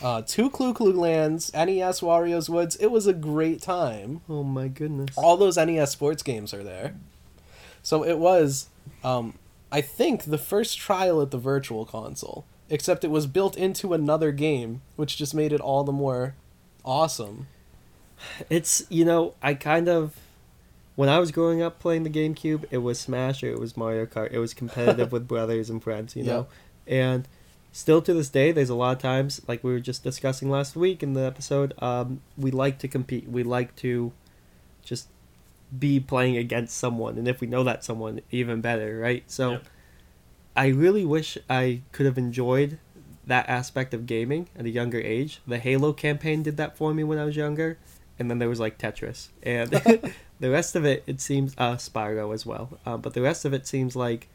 uh, 0.01 0.21
two 0.21 0.49
Clu 0.49 0.73
Clu 0.73 0.91
Lands, 0.91 1.53
NES 1.53 2.01
Wario's 2.01 2.49
Woods. 2.49 2.75
It 2.75 2.87
was 2.87 3.07
a 3.07 3.13
great 3.13 3.61
time. 3.61 4.21
Oh 4.27 4.43
my 4.43 4.67
goodness. 4.67 5.17
All 5.17 5.37
those 5.37 5.57
NES 5.57 5.91
sports 5.91 6.23
games 6.23 6.53
are 6.53 6.63
there. 6.63 6.95
So 7.81 8.03
it 8.03 8.17
was, 8.17 8.67
um, 9.03 9.35
I 9.71 9.79
think, 9.79 10.25
the 10.25 10.37
first 10.37 10.77
trial 10.77 11.21
at 11.21 11.31
the 11.31 11.37
Virtual 11.37 11.85
Console. 11.85 12.45
Except 12.69 13.03
it 13.03 13.09
was 13.09 13.27
built 13.27 13.55
into 13.55 13.93
another 13.93 14.31
game, 14.31 14.81
which 14.95 15.17
just 15.17 15.33
made 15.33 15.53
it 15.53 15.61
all 15.61 15.83
the 15.83 15.91
more 15.91 16.35
awesome. 16.83 17.47
It's 18.49 18.83
you 18.89 19.05
know 19.05 19.35
I 19.41 19.53
kind 19.53 19.87
of 19.87 20.17
when 20.95 21.09
I 21.09 21.19
was 21.19 21.31
growing 21.31 21.61
up 21.61 21.79
playing 21.79 22.03
the 22.03 22.09
GameCube, 22.09 22.65
it 22.71 22.79
was 22.79 22.99
Smash 22.99 23.43
or 23.43 23.47
it 23.51 23.59
was 23.59 23.77
Mario 23.77 24.07
Kart. 24.07 24.31
It 24.31 24.39
was 24.39 24.55
competitive 24.55 25.11
with 25.13 25.27
brothers 25.27 25.69
and 25.69 25.81
friends, 25.81 26.15
you 26.15 26.23
know. 26.23 26.47
And 26.87 27.27
still 27.71 28.01
to 28.01 28.13
this 28.15 28.29
day, 28.29 28.51
there's 28.51 28.71
a 28.71 28.75
lot 28.75 28.95
of 28.95 29.01
times, 29.01 29.39
like 29.47 29.63
we 29.63 29.71
were 29.71 29.79
just 29.79 30.03
discussing 30.03 30.49
last 30.49 30.75
week 30.75 31.03
in 31.03 31.13
the 31.13 31.21
episode, 31.21 31.75
um, 31.83 32.21
we 32.35 32.49
like 32.49 32.79
to 32.79 32.87
compete. 32.87 33.29
We 33.29 33.43
like 33.43 33.75
to 33.77 34.11
just 34.83 35.07
be 35.77 35.99
playing 35.99 36.37
against 36.37 36.75
someone, 36.75 37.19
and 37.19 37.27
if 37.27 37.41
we 37.41 37.47
know 37.47 37.63
that 37.63 37.83
someone, 37.83 38.21
even 38.31 38.61
better, 38.61 38.97
right? 38.97 39.23
So, 39.27 39.51
Yep. 39.51 39.63
I 40.57 40.69
really 40.69 41.05
wish 41.05 41.37
I 41.47 41.81
could 41.91 42.07
have 42.07 42.17
enjoyed 42.17 42.79
that 43.27 43.47
aspect 43.47 43.93
of 43.93 44.07
gaming 44.07 44.49
at 44.57 44.65
a 44.65 44.69
younger 44.69 44.99
age. 44.99 45.39
The 45.45 45.59
Halo 45.59 45.93
campaign 45.93 46.41
did 46.41 46.57
that 46.57 46.75
for 46.75 46.93
me 46.95 47.03
when 47.03 47.19
I 47.19 47.25
was 47.25 47.35
younger, 47.35 47.77
and 48.17 48.29
then 48.29 48.39
there 48.39 48.49
was 48.49 48.59
like 48.59 48.79
Tetris, 48.79 49.29
and 49.43 49.69
the 50.39 50.49
rest 50.49 50.75
of 50.75 50.83
it, 50.83 51.03
it 51.05 51.21
seems 51.21 51.53
uh, 51.59 51.75
Spyro 51.75 52.33
as 52.33 52.45
well. 52.45 52.79
Uh, 52.85 52.97
but 52.97 53.13
the 53.13 53.21
rest 53.21 53.45
of 53.45 53.53
it 53.53 53.67
seems 53.67 53.95
like 53.95 54.29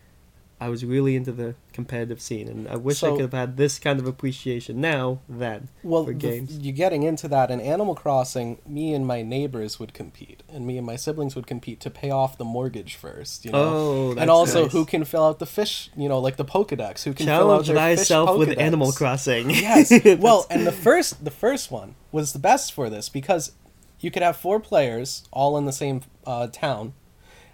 I 0.65 0.69
was 0.69 0.85
really 0.85 1.17
into 1.17 1.33
the 1.33 1.57
competitive 1.73 2.21
scene, 2.21 2.47
and 2.47 2.69
I 2.69 2.77
wish 2.77 3.03
I 3.03 3.11
could 3.11 3.21
have 3.23 3.33
had 3.33 3.57
this 3.57 3.79
kind 3.81 3.99
of 3.99 4.07
appreciation 4.07 4.81
now 4.81 5.19
then. 5.29 5.69
Well, 5.83 6.05
for 6.05 6.13
the- 6.13 6.19
games. 6.19 6.57
you're 6.59 6.73
getting 6.73 7.03
into 7.03 7.27
that. 7.29 7.51
In 7.51 7.61
Animal 7.61 7.95
Crossing, 7.97 8.59
me 8.67 8.95
and 8.95 9.05
my 9.05 9.23
neighbors 9.23 9.81
would 9.81 9.93
compete, 9.93 10.45
and 10.49 10.65
me 10.65 10.79
and 10.79 10.87
my 10.87 10.95
siblings 10.95 11.35
would 11.35 11.49
compete 11.49 11.81
to 11.81 11.91
pay 11.91 12.11
off 12.11 12.39
the 12.39 12.45
mortgage 12.45 12.95
first. 12.95 13.45
You 13.45 13.51
know, 13.51 13.59
Oh, 13.59 14.09
that's 14.15 14.21
and 14.23 14.31
also 14.31 14.63
nice. 14.65 14.73
who 14.73 14.85
can 14.85 15.05
fill 15.05 15.25
out 15.25 15.41
the 15.41 15.47
fish? 15.47 15.91
You 15.97 16.09
know, 16.09 16.21
like 16.21 16.37
the 16.37 16.45
Pokedex. 16.45 17.03
Who 17.03 17.13
can 17.13 17.27
fill 17.27 17.35
out 17.51 17.65
challenge 17.65 17.67
their 17.69 17.77
fish 17.97 17.99
thyself 17.99 18.39
with 18.39 18.57
Animal 18.59 18.93
Crossing? 18.93 19.51
yes. 19.51 19.91
Well, 20.21 20.47
and 20.49 20.65
the 20.65 20.73
first 20.73 21.25
the 21.25 21.31
first 21.33 21.73
one 21.73 21.97
was 22.13 22.33
the 22.33 22.39
best 22.39 22.73
for 22.73 22.89
this 22.89 23.09
because 23.09 23.53
you 23.99 24.11
could 24.13 24.23
have 24.23 24.37
four 24.37 24.61
players 24.61 25.25
all 25.33 25.59
in 25.59 25.65
the 25.65 25.73
same 25.73 26.03
uh, 26.27 26.47
town, 26.49 26.93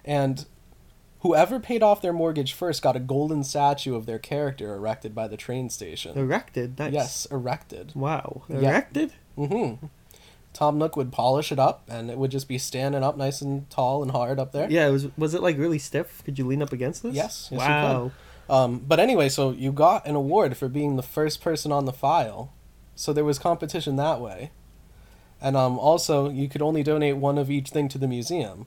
and 0.05 0.45
whoever 1.19 1.59
paid 1.59 1.83
off 1.83 2.01
their 2.01 2.13
mortgage 2.13 2.53
first 2.53 2.81
got 2.81 2.95
a 2.95 2.99
golden 2.99 3.43
statue 3.43 3.95
of 3.95 4.05
their 4.05 4.19
character 4.19 4.73
erected 4.73 5.13
by 5.13 5.27
the 5.27 5.37
train 5.37 5.69
station. 5.69 6.17
erected. 6.17 6.79
Nice. 6.79 6.93
Yes, 6.93 7.27
erected. 7.31 7.93
Wow. 7.95 8.43
Yeah. 8.47 8.57
Erected. 8.57 9.13
Mm-hmm. 9.37 9.85
Tom 10.51 10.77
Nook 10.79 10.97
would 10.97 11.11
polish 11.11 11.51
it 11.51 11.59
up, 11.59 11.83
and 11.87 12.09
it 12.09 12.17
would 12.17 12.31
just 12.31 12.47
be 12.47 12.57
standing 12.57 13.03
up 13.03 13.15
nice 13.15 13.41
and 13.41 13.69
tall 13.69 14.01
and 14.01 14.11
hard 14.11 14.39
up 14.39 14.51
there. 14.51 14.69
Yeah. 14.69 14.87
It 14.87 14.91
was. 14.91 15.07
Was 15.17 15.33
it 15.33 15.41
like 15.41 15.57
really 15.57 15.79
stiff? 15.79 16.23
Could 16.25 16.39
you 16.39 16.47
lean 16.47 16.61
up 16.61 16.73
against 16.73 17.03
this? 17.03 17.13
Yes, 17.13 17.49
yes, 17.51 17.61
you 17.61 17.67
wow. 17.67 18.11
Um, 18.49 18.79
but 18.79 18.99
anyway, 18.99 19.29
so 19.29 19.51
you 19.51 19.71
got 19.71 20.07
an 20.07 20.15
award 20.15 20.57
for 20.57 20.67
being 20.67 20.95
the 20.95 21.03
first 21.03 21.39
person 21.39 21.71
on 21.71 21.85
the 21.85 21.93
file, 21.93 22.51
so 22.95 23.13
there 23.13 23.23
was 23.23 23.37
competition 23.37 23.95
that 23.97 24.19
way, 24.19 24.49
and 25.39 25.55
um, 25.55 25.77
also 25.77 26.29
you 26.29 26.49
could 26.49 26.61
only 26.63 26.81
donate 26.81 27.17
one 27.17 27.37
of 27.37 27.51
each 27.51 27.69
thing 27.69 27.87
to 27.89 27.99
the 27.99 28.07
museum, 28.07 28.65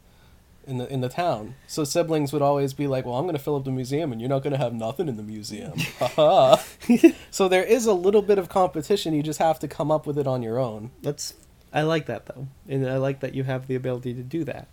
in 0.67 0.79
the 0.79 0.93
in 0.93 1.01
the 1.01 1.09
town. 1.09 1.55
So 1.67 1.85
siblings 1.85 2.33
would 2.33 2.43
always 2.43 2.73
be 2.73 2.87
like, 2.87 3.05
"Well, 3.05 3.17
I'm 3.17 3.25
going 3.25 3.37
to 3.37 3.43
fill 3.43 3.57
up 3.57 3.65
the 3.65 3.71
museum, 3.71 4.13
and 4.13 4.21
you're 4.21 4.31
not 4.31 4.43
going 4.43 4.53
to 4.53 4.59
have 4.59 4.75
nothing 4.75 5.09
in 5.09 5.17
the 5.17 5.23
museum." 5.23 5.75
So 7.31 7.49
there 7.49 7.65
is 7.65 7.87
a 7.87 7.95
little 7.95 8.23
bit 8.23 8.39
of 8.39 8.49
competition. 8.49 9.15
You 9.15 9.23
just 9.23 9.39
have 9.39 9.59
to 9.61 9.69
come 9.69 9.91
up 9.91 10.07
with 10.07 10.19
it 10.19 10.27
on 10.27 10.43
your 10.43 10.59
own. 10.59 10.91
That's 11.03 11.35
I 11.73 11.83
like 11.83 12.07
that 12.07 12.27
though, 12.27 12.49
and 12.69 12.89
I 12.89 12.99
like 12.99 13.21
that 13.21 13.35
you 13.35 13.45
have 13.45 13.67
the 13.67 13.75
ability 13.75 14.15
to 14.15 14.23
do 14.23 14.45
that. 14.45 14.69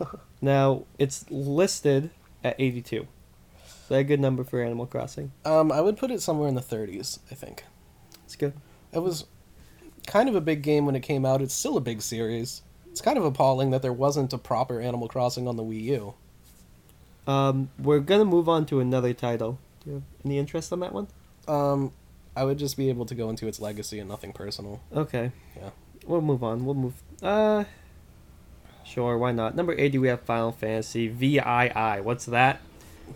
now 0.40 0.84
it's 0.98 1.28
listed 1.30 2.10
at 2.42 2.54
eighty-two. 2.58 3.06
Is 3.84 3.88
that 3.88 3.96
a 3.96 4.04
good 4.04 4.20
number 4.20 4.44
for 4.44 4.62
Animal 4.62 4.86
Crossing? 4.86 5.32
Um, 5.44 5.70
I 5.70 5.82
would 5.82 5.98
put 5.98 6.10
it 6.10 6.22
somewhere 6.22 6.48
in 6.48 6.54
the 6.54 6.62
30s. 6.62 7.18
I 7.30 7.34
think. 7.34 7.64
It's 8.24 8.34
good. 8.34 8.54
It 8.94 9.00
was 9.00 9.26
kind 10.06 10.26
of 10.26 10.34
a 10.34 10.40
big 10.40 10.62
game 10.62 10.86
when 10.86 10.96
it 10.96 11.00
came 11.00 11.26
out. 11.26 11.42
It's 11.42 11.52
still 11.52 11.76
a 11.76 11.82
big 11.82 12.00
series. 12.00 12.62
It's 12.94 13.00
kind 13.00 13.18
of 13.18 13.24
appalling 13.24 13.72
that 13.72 13.82
there 13.82 13.92
wasn't 13.92 14.32
a 14.32 14.38
proper 14.38 14.80
Animal 14.80 15.08
Crossing 15.08 15.48
on 15.48 15.56
the 15.56 15.64
Wii 15.64 15.82
U. 15.82 16.14
Um, 17.26 17.70
we're 17.76 17.98
gonna 17.98 18.24
move 18.24 18.48
on 18.48 18.66
to 18.66 18.78
another 18.78 19.12
title. 19.12 19.58
Do 19.82 19.90
you 19.90 19.94
have 19.96 20.02
any 20.24 20.38
interest 20.38 20.72
on 20.72 20.78
that 20.78 20.92
one? 20.92 21.08
Um, 21.48 21.90
I 22.36 22.44
would 22.44 22.56
just 22.56 22.76
be 22.76 22.90
able 22.90 23.04
to 23.06 23.16
go 23.16 23.30
into 23.30 23.48
its 23.48 23.58
legacy 23.58 23.98
and 23.98 24.08
nothing 24.08 24.32
personal. 24.32 24.80
Okay. 24.94 25.32
Yeah. 25.56 25.70
We'll 26.06 26.20
move 26.20 26.44
on. 26.44 26.64
We'll 26.64 26.76
move. 26.76 26.94
Uh, 27.20 27.64
sure. 28.84 29.18
Why 29.18 29.32
not? 29.32 29.56
Number 29.56 29.74
eighty, 29.76 29.98
we 29.98 30.06
have 30.06 30.20
Final 30.20 30.52
Fantasy 30.52 31.08
VII. 31.08 32.00
What's 32.00 32.26
that? 32.26 32.60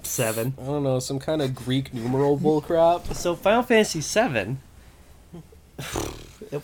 Seven. 0.03 0.55
I 0.61 0.65
don't 0.65 0.83
know, 0.83 0.99
some 0.99 1.21
kind 1.21 1.41
of 1.41 1.55
Greek 1.55 1.95
numeral 1.95 2.37
bullcrap. 2.37 3.15
So 3.15 3.37
Final 3.37 3.63
Fantasy 3.63 4.01
Seven. 4.01 4.59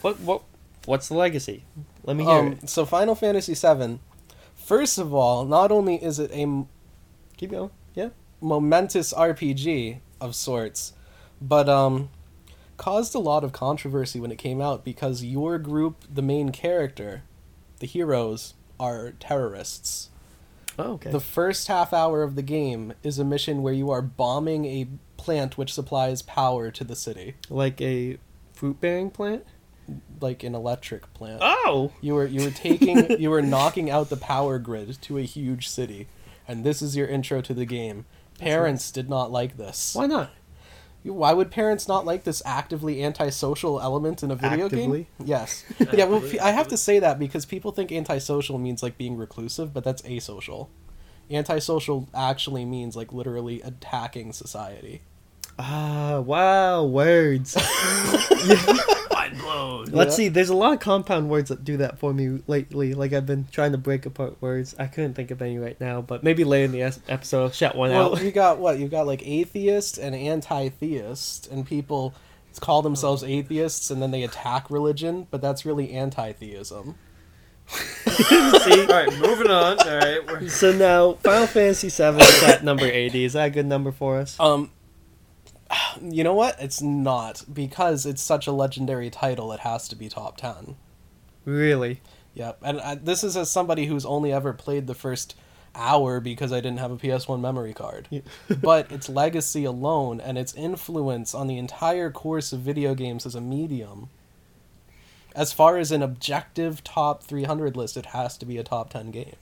what 0.00 0.18
what 0.18 0.42
what's 0.85 1.07
the 1.07 1.14
legacy? 1.14 1.62
Let 2.05 2.17
me 2.17 2.25
hear 2.25 2.33
Um, 2.35 2.53
it. 2.53 2.69
so 2.69 2.85
Final 2.85 3.14
Fantasy 3.14 3.55
VII. 3.55 3.99
First 4.55 4.99
of 4.99 5.12
all, 5.14 5.45
not 5.45 5.71
only 5.73 6.03
is 6.03 6.19
it 6.19 6.31
a 6.33 6.64
Keep 7.37 7.51
going. 7.51 7.71
Yeah. 7.95 8.11
momentous 8.40 9.12
RPG 9.12 9.99
of 10.21 10.35
sorts, 10.35 10.93
but 11.40 11.69
um, 11.69 12.09
caused 12.77 13.14
a 13.14 13.19
lot 13.19 13.45
of 13.45 13.53
controversy 13.53 14.21
when 14.21 14.31
it 14.33 14.38
came 14.38 14.61
out 14.61 14.85
because 14.85 15.23
your 15.25 15.59
group, 15.59 16.05
the 16.12 16.23
main 16.23 16.51
character, 16.51 17.23
the 17.81 17.87
heroes, 17.87 18.55
are 18.79 19.12
terrorists. 19.21 20.11
Oh, 20.79 20.95
okay. 20.95 21.11
The 21.11 21.21
first 21.21 21.69
half 21.69 21.93
hour 21.93 22.23
of 22.23 22.35
the 22.35 22.43
game 22.43 22.95
is 23.03 23.19
a 23.19 23.25
mission 23.25 23.62
where 23.62 23.73
you 23.73 23.90
are 23.90 24.03
bombing 24.03 24.64
a 24.64 24.88
plant 25.17 25.57
which 25.57 25.73
supplies 25.73 26.21
power 26.23 26.71
to 26.73 26.83
the 26.85 26.97
city, 26.97 27.35
like 27.49 27.81
a 27.81 28.19
fruit 28.53 28.81
bearing 28.81 29.11
plant. 29.11 29.45
Like 30.20 30.42
an 30.42 30.55
electric 30.55 31.12
plant. 31.14 31.40
Oh. 31.42 31.92
You 32.01 32.14
were 32.14 32.27
you 32.27 32.44
were 32.44 32.51
taking 32.51 33.11
you 33.20 33.31
were 33.31 33.42
knocking 33.42 33.90
out 33.90 34.11
the 34.11 34.16
power 34.16 34.59
grid 34.59 35.01
to 35.03 35.18
a 35.18 35.23
huge 35.23 35.68
city, 35.68 36.09
and 36.49 36.64
this 36.64 36.83
is 36.83 36.97
your 36.97 37.07
intro 37.07 37.40
to 37.42 37.55
the 37.55 37.66
game. 37.66 38.07
Parents 38.38 38.90
did 38.90 39.09
not 39.09 39.31
like 39.31 39.57
this. 39.57 39.94
Why 39.94 40.07
not? 40.07 40.31
Why 41.05 41.35
would 41.35 41.51
parents 41.51 41.87
not 41.87 42.07
like 42.07 42.25
this 42.25 42.40
actively 42.47 43.05
antisocial 43.05 43.79
element 43.79 44.23
in 44.23 44.31
a 44.31 44.37
video 44.37 44.66
Actively? 44.66 45.07
game? 45.18 45.27
Yes. 45.27 45.62
yeah, 45.92 46.07
well, 46.07 46.25
I 46.42 46.53
have 46.53 46.68
to 46.68 46.79
say 46.79 46.99
that 46.99 47.18
because 47.18 47.44
people 47.44 47.73
think 47.73 47.92
antisocial 47.92 48.57
means 48.57 48.83
like 48.83 48.97
being 48.97 49.18
reclusive, 49.18 49.75
but 49.75 49.85
that's 49.85 50.01
asocial. 50.03 50.68
Antisocial 51.31 52.09
actually 52.14 52.64
means 52.64 52.97
like 52.97 53.12
literally 53.12 53.61
attacking 53.61 54.33
society. 54.33 55.03
Ah, 55.59 56.20
wow, 56.20 56.85
words. 56.85 57.55
Mind. 59.55 59.93
Let's 59.93 60.12
Yeah. 60.12 60.17
see. 60.17 60.29
There's 60.29 60.49
a 60.49 60.57
lot 60.57 60.73
of 60.73 60.81
compound 60.81 61.29
words 61.31 61.49
that 61.49 61.64
do 61.64 61.77
that 61.79 61.99
for 61.99 62.12
me 62.12 62.40
lately. 62.47 62.95
Like 62.95 63.12
I've 63.12 63.27
been 63.27 63.47
trying 63.51 63.73
to 63.73 63.79
break 63.79 64.07
apart 64.07 64.37
words. 64.40 64.75
I 64.79 64.87
couldn't 64.87 65.14
think 65.14 65.31
of 65.31 65.40
any 65.43 65.59
right 65.59 65.81
now, 65.81 66.01
but 66.01 66.23
maybe 66.23 66.45
later 66.45 66.64
in 66.67 66.73
the 66.73 66.83
episode, 67.09 67.43
I'll 67.45 67.51
shout 67.51 67.77
one 67.77 67.90
Well, 67.90 68.14
out. 68.17 68.23
you 68.23 68.31
got 68.45 68.59
what? 68.59 68.79
You 68.79 68.88
got 68.88 69.07
like 69.07 69.27
atheist 69.27 69.99
and 69.99 70.14
anti-theist, 70.14 71.49
and 71.51 71.67
people 71.67 72.14
call 72.61 72.83
themselves 72.83 73.25
atheists 73.25 73.90
and 73.90 74.01
then 74.01 74.11
they 74.12 74.23
attack 74.23 74.71
religion, 74.71 75.27
but 75.31 75.43
that's 75.43 75.67
really 75.67 75.90
anti-theism. 75.93 76.95
see. 77.67 78.81
All 78.83 78.87
right, 78.88 79.19
moving 79.19 79.51
on. 79.51 79.79
All 79.79 79.97
right, 79.99 80.21
we're 80.27 80.49
So 80.49 80.71
now, 80.73 81.14
Final 81.14 81.47
Fantasy 81.47 81.88
VII 81.88 82.21
is 82.21 82.43
at 82.45 82.62
number 82.62 82.85
eighty. 82.85 83.25
Is 83.25 83.33
that 83.33 83.47
a 83.47 83.51
good 83.51 83.67
number 83.67 83.90
for 83.90 84.19
us? 84.19 84.38
Um, 84.38 84.71
you 86.03 86.25
know 86.25 86.35
what? 86.35 86.61
It's 86.61 86.83
not 86.83 87.45
because 87.53 88.07
it's 88.07 88.23
such 88.23 88.47
a 88.47 88.53
legendary 88.53 89.11
title. 89.11 89.53
It 89.53 89.61
has 89.61 89.89
to 89.89 89.97
be 89.97 90.09
top 90.09 90.37
ten. 90.37 90.77
Really? 91.45 92.01
Yep, 92.35 92.59
and 92.63 92.81
I, 92.81 92.95
this 92.97 93.23
is 93.23 93.37
as 93.37 93.51
somebody 93.51 93.87
who's 93.87 94.05
only 94.05 94.33
ever 94.33 94.53
played 94.53 94.87
the 94.87 94.95
first 94.95 95.37
hour 95.75 96.21
because 96.21 96.53
I 96.53 96.61
didn't 96.61 96.79
have 96.79 96.91
a 96.91 96.97
PS1 96.97 97.41
memory 97.41 97.73
card. 97.73 98.09
Yeah. 98.11 98.21
but 98.61 98.91
its 98.91 99.09
legacy 99.09 99.65
alone 99.65 100.21
and 100.21 100.39
its 100.39 100.55
influence 100.55 101.35
on 101.35 101.47
the 101.47 101.59
entire 101.59 102.11
course 102.11 102.53
of 102.53 102.61
video 102.61 102.95
games 102.95 103.27
as 103.27 103.35
a 103.35 103.41
medium. 103.41 104.09
As 105.35 105.53
far 105.53 105.79
as 105.79 105.91
an 105.91 106.03
objective 106.03 106.85
top 106.85 107.25
300 107.25 107.77
list, 107.77 107.97
it 107.97 108.07
has 108.07 108.39
to 108.39 108.47
be 108.47 108.57
a 108.59 108.63
top 108.63 108.91
10 108.91 109.11
game. 109.11 109.37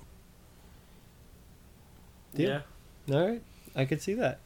yeah. 2.34 2.60
All 3.10 3.28
right, 3.28 3.42
I 3.74 3.84
could 3.84 4.00
see 4.00 4.14
that. 4.14 4.40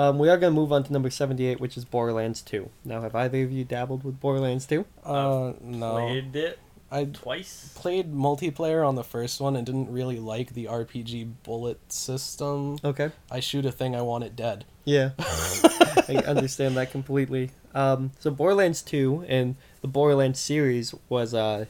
Um, 0.00 0.18
we 0.18 0.30
are 0.30 0.38
going 0.38 0.54
to 0.54 0.58
move 0.58 0.72
on 0.72 0.82
to 0.84 0.92
number 0.94 1.10
seventy-eight, 1.10 1.60
which 1.60 1.76
is 1.76 1.84
Borderlands 1.84 2.40
Two. 2.40 2.70
Now, 2.86 3.02
have 3.02 3.14
either 3.14 3.42
of 3.42 3.52
you 3.52 3.64
dabbled 3.64 4.02
with 4.02 4.18
Borderlands 4.18 4.64
Two? 4.64 4.86
Uh, 5.04 5.52
no. 5.60 5.92
Played 5.92 6.34
it 6.36 6.58
I 6.90 7.04
twice. 7.04 7.74
played 7.76 8.10
multiplayer 8.10 8.86
on 8.88 8.94
the 8.94 9.04
first 9.04 9.42
one 9.42 9.56
and 9.56 9.66
didn't 9.66 9.92
really 9.92 10.18
like 10.18 10.54
the 10.54 10.64
RPG 10.64 11.34
bullet 11.42 11.92
system. 11.92 12.78
Okay. 12.82 13.10
I 13.30 13.40
shoot 13.40 13.66
a 13.66 13.70
thing, 13.70 13.94
I 13.94 14.00
want 14.00 14.24
it 14.24 14.34
dead. 14.34 14.64
Yeah, 14.86 15.10
I 15.18 16.22
understand 16.26 16.78
that 16.78 16.90
completely. 16.90 17.50
Um, 17.74 18.12
so 18.20 18.30
Borderlands 18.30 18.80
Two 18.80 19.26
and 19.28 19.54
the 19.82 19.88
Borderlands 19.88 20.40
series 20.40 20.94
was 21.10 21.34
uh, 21.34 21.66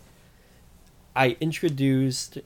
I 1.16 1.36
introduced. 1.40 2.38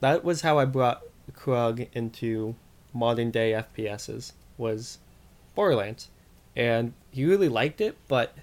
That 0.00 0.24
was 0.24 0.40
how 0.40 0.58
I 0.58 0.64
brought 0.64 1.02
Krug 1.34 1.86
into 1.92 2.56
modern 2.92 3.30
day 3.30 3.52
FPSs. 3.52 4.32
Was 4.58 4.98
Borderlands, 5.54 6.08
and 6.56 6.92
he 7.10 7.24
really 7.24 7.48
liked 7.48 7.80
it, 7.80 7.96
but 8.08 8.34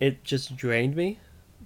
it 0.00 0.22
just 0.24 0.56
drained 0.56 0.94
me 0.96 1.18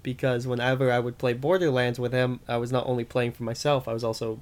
because 0.03 0.47
whenever 0.47 0.91
I 0.91 0.99
would 0.99 1.19
play 1.19 1.33
Borderlands 1.33 1.99
with 1.99 2.13
him, 2.13 2.41
I 2.49 2.57
was 2.57 2.73
not 2.73 2.87
only 2.87 3.05
playing 3.05 3.33
for 3.33 3.43
myself, 3.45 3.87
I 3.87 3.93
was 3.93 4.03
also 4.05 4.41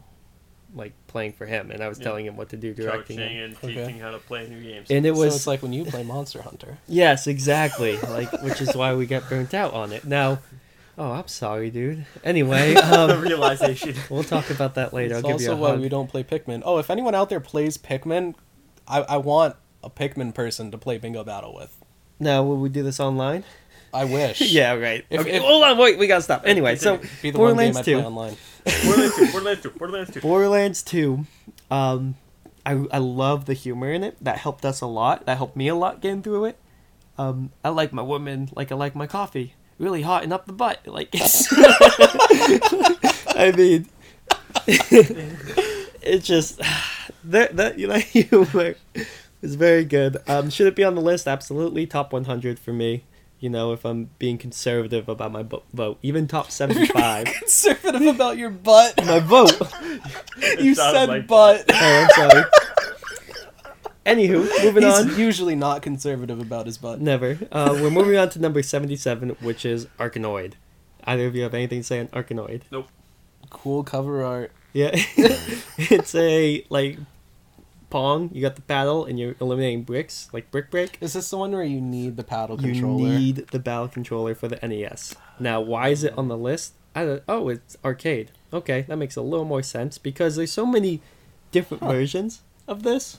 like 0.75 0.93
playing 1.09 1.33
for 1.33 1.47
him, 1.47 1.71
and 1.73 1.83
I 1.83 1.89
was 1.89 1.99
Yeah. 1.99 2.05
telling 2.05 2.27
him 2.27 2.37
what 2.37 2.49
to 2.51 2.57
do, 2.57 2.73
directing 2.73 3.17
coaching 3.19 3.37
him. 3.37 3.45
and 3.45 3.57
Okay. 3.57 3.75
teaching 3.75 3.99
how 3.99 4.13
to 4.13 4.19
play 4.19 4.49
new 4.49 4.61
games. 4.63 4.89
And 4.91 5.05
it 5.05 5.15
so 5.15 5.19
was 5.21 5.37
it's 5.37 5.47
like 5.47 5.63
when 5.63 5.73
you 5.73 5.85
play 5.85 6.05
Monster 6.05 6.43
Hunter. 6.43 6.79
yes, 6.89 7.27
exactly, 7.27 7.97
like 7.99 8.31
which 8.43 8.61
is 8.61 8.77
why 8.77 8.95
we 8.95 9.07
get 9.07 9.29
burnt 9.29 9.53
out 9.53 9.75
on 9.75 9.93
it. 9.93 10.05
Now, 10.05 10.39
oh, 10.97 11.11
I'm 11.11 11.27
sorry, 11.27 11.71
dude. 11.71 12.07
Anyway, 12.23 12.75
the 12.75 13.15
um, 13.17 13.21
realization. 13.21 13.97
we'll 14.11 14.23
talk 14.23 14.49
about 14.51 14.77
that 14.77 14.95
later. 14.95 15.17
It's 15.17 15.25
I'll 15.25 15.33
give 15.33 15.41
you 15.41 15.49
also 15.49 15.59
a 15.59 15.61
why 15.61 15.71
hug. 15.73 15.81
we 15.81 15.89
don't 15.89 16.09
play 16.09 16.23
Pikmin. 16.23 16.63
Oh, 16.65 16.79
if 16.79 16.89
anyone 16.89 17.17
out 17.17 17.29
there 17.31 17.41
plays 17.41 17.77
Pikmin, 17.77 18.37
I, 18.90 19.00
I 19.03 19.16
want 19.18 19.57
a 19.83 19.88
Pikmin 19.90 20.35
person 20.35 20.70
to 20.72 20.79
play 20.79 20.98
Bingo 20.98 21.24
Battle 21.24 21.55
with. 21.55 21.76
Now, 22.18 22.42
will 22.42 22.59
we 22.59 22.68
do 22.68 22.83
this 22.83 23.00
online? 23.00 23.44
I 23.94 24.05
wish. 24.05 24.40
yeah, 24.53 24.74
right. 24.74 25.05
If- 25.11 25.20
okay, 25.22 25.37
if- 25.37 25.42
hold 25.42 25.64
on, 25.64 25.79
wait, 25.79 25.98
we 25.98 26.07
gotta 26.07 26.22
stop. 26.22 26.42
Anyway, 26.44 26.76
so 26.76 26.98
Be 27.22 27.31
the 27.31 27.38
one 27.38 27.57
game 27.57 27.72
Borderlands 27.72 27.79
I'd 27.79 27.85
play 27.85 27.92
2. 27.94 28.00
online. 28.00 28.37
Borderlands 28.85 29.16
2, 29.16 29.31
Borderlands 29.33 29.62
2, 29.62 29.70
Borderlands 29.70 30.11
2. 30.14 30.20
Borderlands 30.20 30.83
2, 30.83 31.26
um, 31.70 32.14
I, 32.66 32.72
I 32.92 32.98
love 32.98 33.46
the 33.46 33.55
humor 33.55 33.90
in 33.90 34.05
it. 34.05 34.16
That 34.22 34.37
helped 34.38 34.64
us 34.66 34.81
a 34.83 34.87
lot. 34.87 35.24
That 35.26 35.38
helped 35.38 35.57
me 35.57 35.68
a 35.68 35.74
lot 35.74 36.00
getting 36.03 36.22
through 36.22 36.44
it. 36.46 36.59
Um, 37.16 37.53
I 37.64 37.70
like 37.70 37.92
my 37.92 38.03
woman 38.03 38.50
like 38.55 38.70
I 38.72 38.74
like 38.74 38.94
my 38.94 39.07
coffee. 39.07 39.55
Really 39.79 40.03
hot 40.03 40.22
and 40.24 40.33
up 40.33 40.46
the 40.46 40.53
butt. 40.53 40.87
Like 40.87 41.09
it's 41.12 41.48
I 43.37 43.53
mean 43.57 43.88
it's 46.03 46.26
just 46.26 46.61
that 47.31 47.57
that 47.57 47.79
you 47.79 47.87
know 47.88 47.99
humor 47.99 48.75
is 49.43 49.55
very 49.55 49.85
good. 49.85 50.19
Um, 50.29 50.51
should 50.51 50.66
it 50.66 50.77
be 50.77 50.85
on 50.85 50.95
the 50.95 51.01
list? 51.01 51.27
Absolutely. 51.27 51.87
Top 51.87 52.12
100 52.12 52.59
for 52.59 52.73
me. 52.73 53.05
You 53.38 53.49
know, 53.49 53.73
if 53.73 53.87
I'm 53.87 54.11
being 54.19 54.37
conservative 54.37 55.09
about 55.09 55.33
my 55.33 55.43
vo- 55.43 55.62
vote, 55.73 55.99
even 56.03 56.27
top 56.29 56.51
75. 56.51 57.25
Conservative 57.27 58.03
about 58.07 58.37
your 58.37 58.51
butt. 58.51 58.95
my 59.07 59.19
vote. 59.19 59.59
you 60.61 60.75
said 60.75 61.07
like 61.09 61.27
butt. 61.27 61.64
Oh, 61.73 62.09
I'm 62.19 62.31
sorry. 62.31 62.45
Anywho, 64.07 64.64
moving 64.64 64.83
He's 64.83 64.99
on. 64.99 65.19
usually 65.19 65.55
not 65.55 65.83
conservative 65.83 66.40
about 66.40 66.66
his 66.66 66.79
butt. 66.79 67.01
Never. 67.01 67.38
Uh, 67.53 67.79
we're 67.81 67.90
moving 67.90 68.16
on 68.16 68.29
to 68.31 68.38
number 68.40 68.62
77, 68.62 69.31
which 69.40 69.64
is 69.64 69.87
Arkanoid. 69.99 70.55
Either 71.05 71.27
of 71.27 71.35
you 71.37 71.43
have 71.43 71.55
anything 71.55 71.81
to 71.81 71.85
say 71.85 72.01
on 72.01 72.09
Arkanoid? 72.09 72.62
Nope. 72.71 72.88
Cool 73.51 73.85
cover 73.85 74.25
art. 74.25 74.53
Yeah. 74.73 74.90
it's 75.79 76.14
a, 76.14 76.64
like, 76.71 76.99
Pong. 77.90 78.31
You 78.33 78.40
got 78.40 78.57
the 78.57 78.62
paddle 78.62 79.05
and 79.05 79.18
you're 79.18 79.35
eliminating 79.40 79.83
bricks, 79.83 80.29
like 80.33 80.50
Brick 80.50 80.70
Break. 80.70 80.96
Is 81.00 81.12
this 81.14 81.29
the 81.31 81.37
one 81.37 81.53
where 81.53 81.62
you 81.64 81.81
need 81.81 82.16
the 82.16 82.24
paddle 82.24 82.57
controller? 82.57 83.09
You 83.12 83.18
need 83.18 83.37
the 83.48 83.61
paddle 83.61 83.88
controller 83.88 84.35
for 84.35 84.48
the 84.48 84.59
NES. 84.66 85.14
Now, 85.38 85.61
why 85.61 85.88
is 85.88 86.05
it 86.05 86.16
on 86.16 86.29
the 86.29 86.37
list? 86.37 86.74
I 86.94 87.05
don't, 87.05 87.22
oh, 87.29 87.48
it's 87.48 87.76
arcade. 87.85 88.31
Okay, 88.53 88.83
that 88.88 88.96
makes 88.96 89.16
a 89.16 89.22
little 89.22 89.44
more 89.44 89.62
sense 89.62 89.98
because 89.98 90.37
there's 90.37 90.50
so 90.53 90.66
many 90.66 91.00
different 91.53 91.83
Huh. 91.83 91.92
versions 91.92 92.42
of 92.66 92.83
this. 92.83 93.18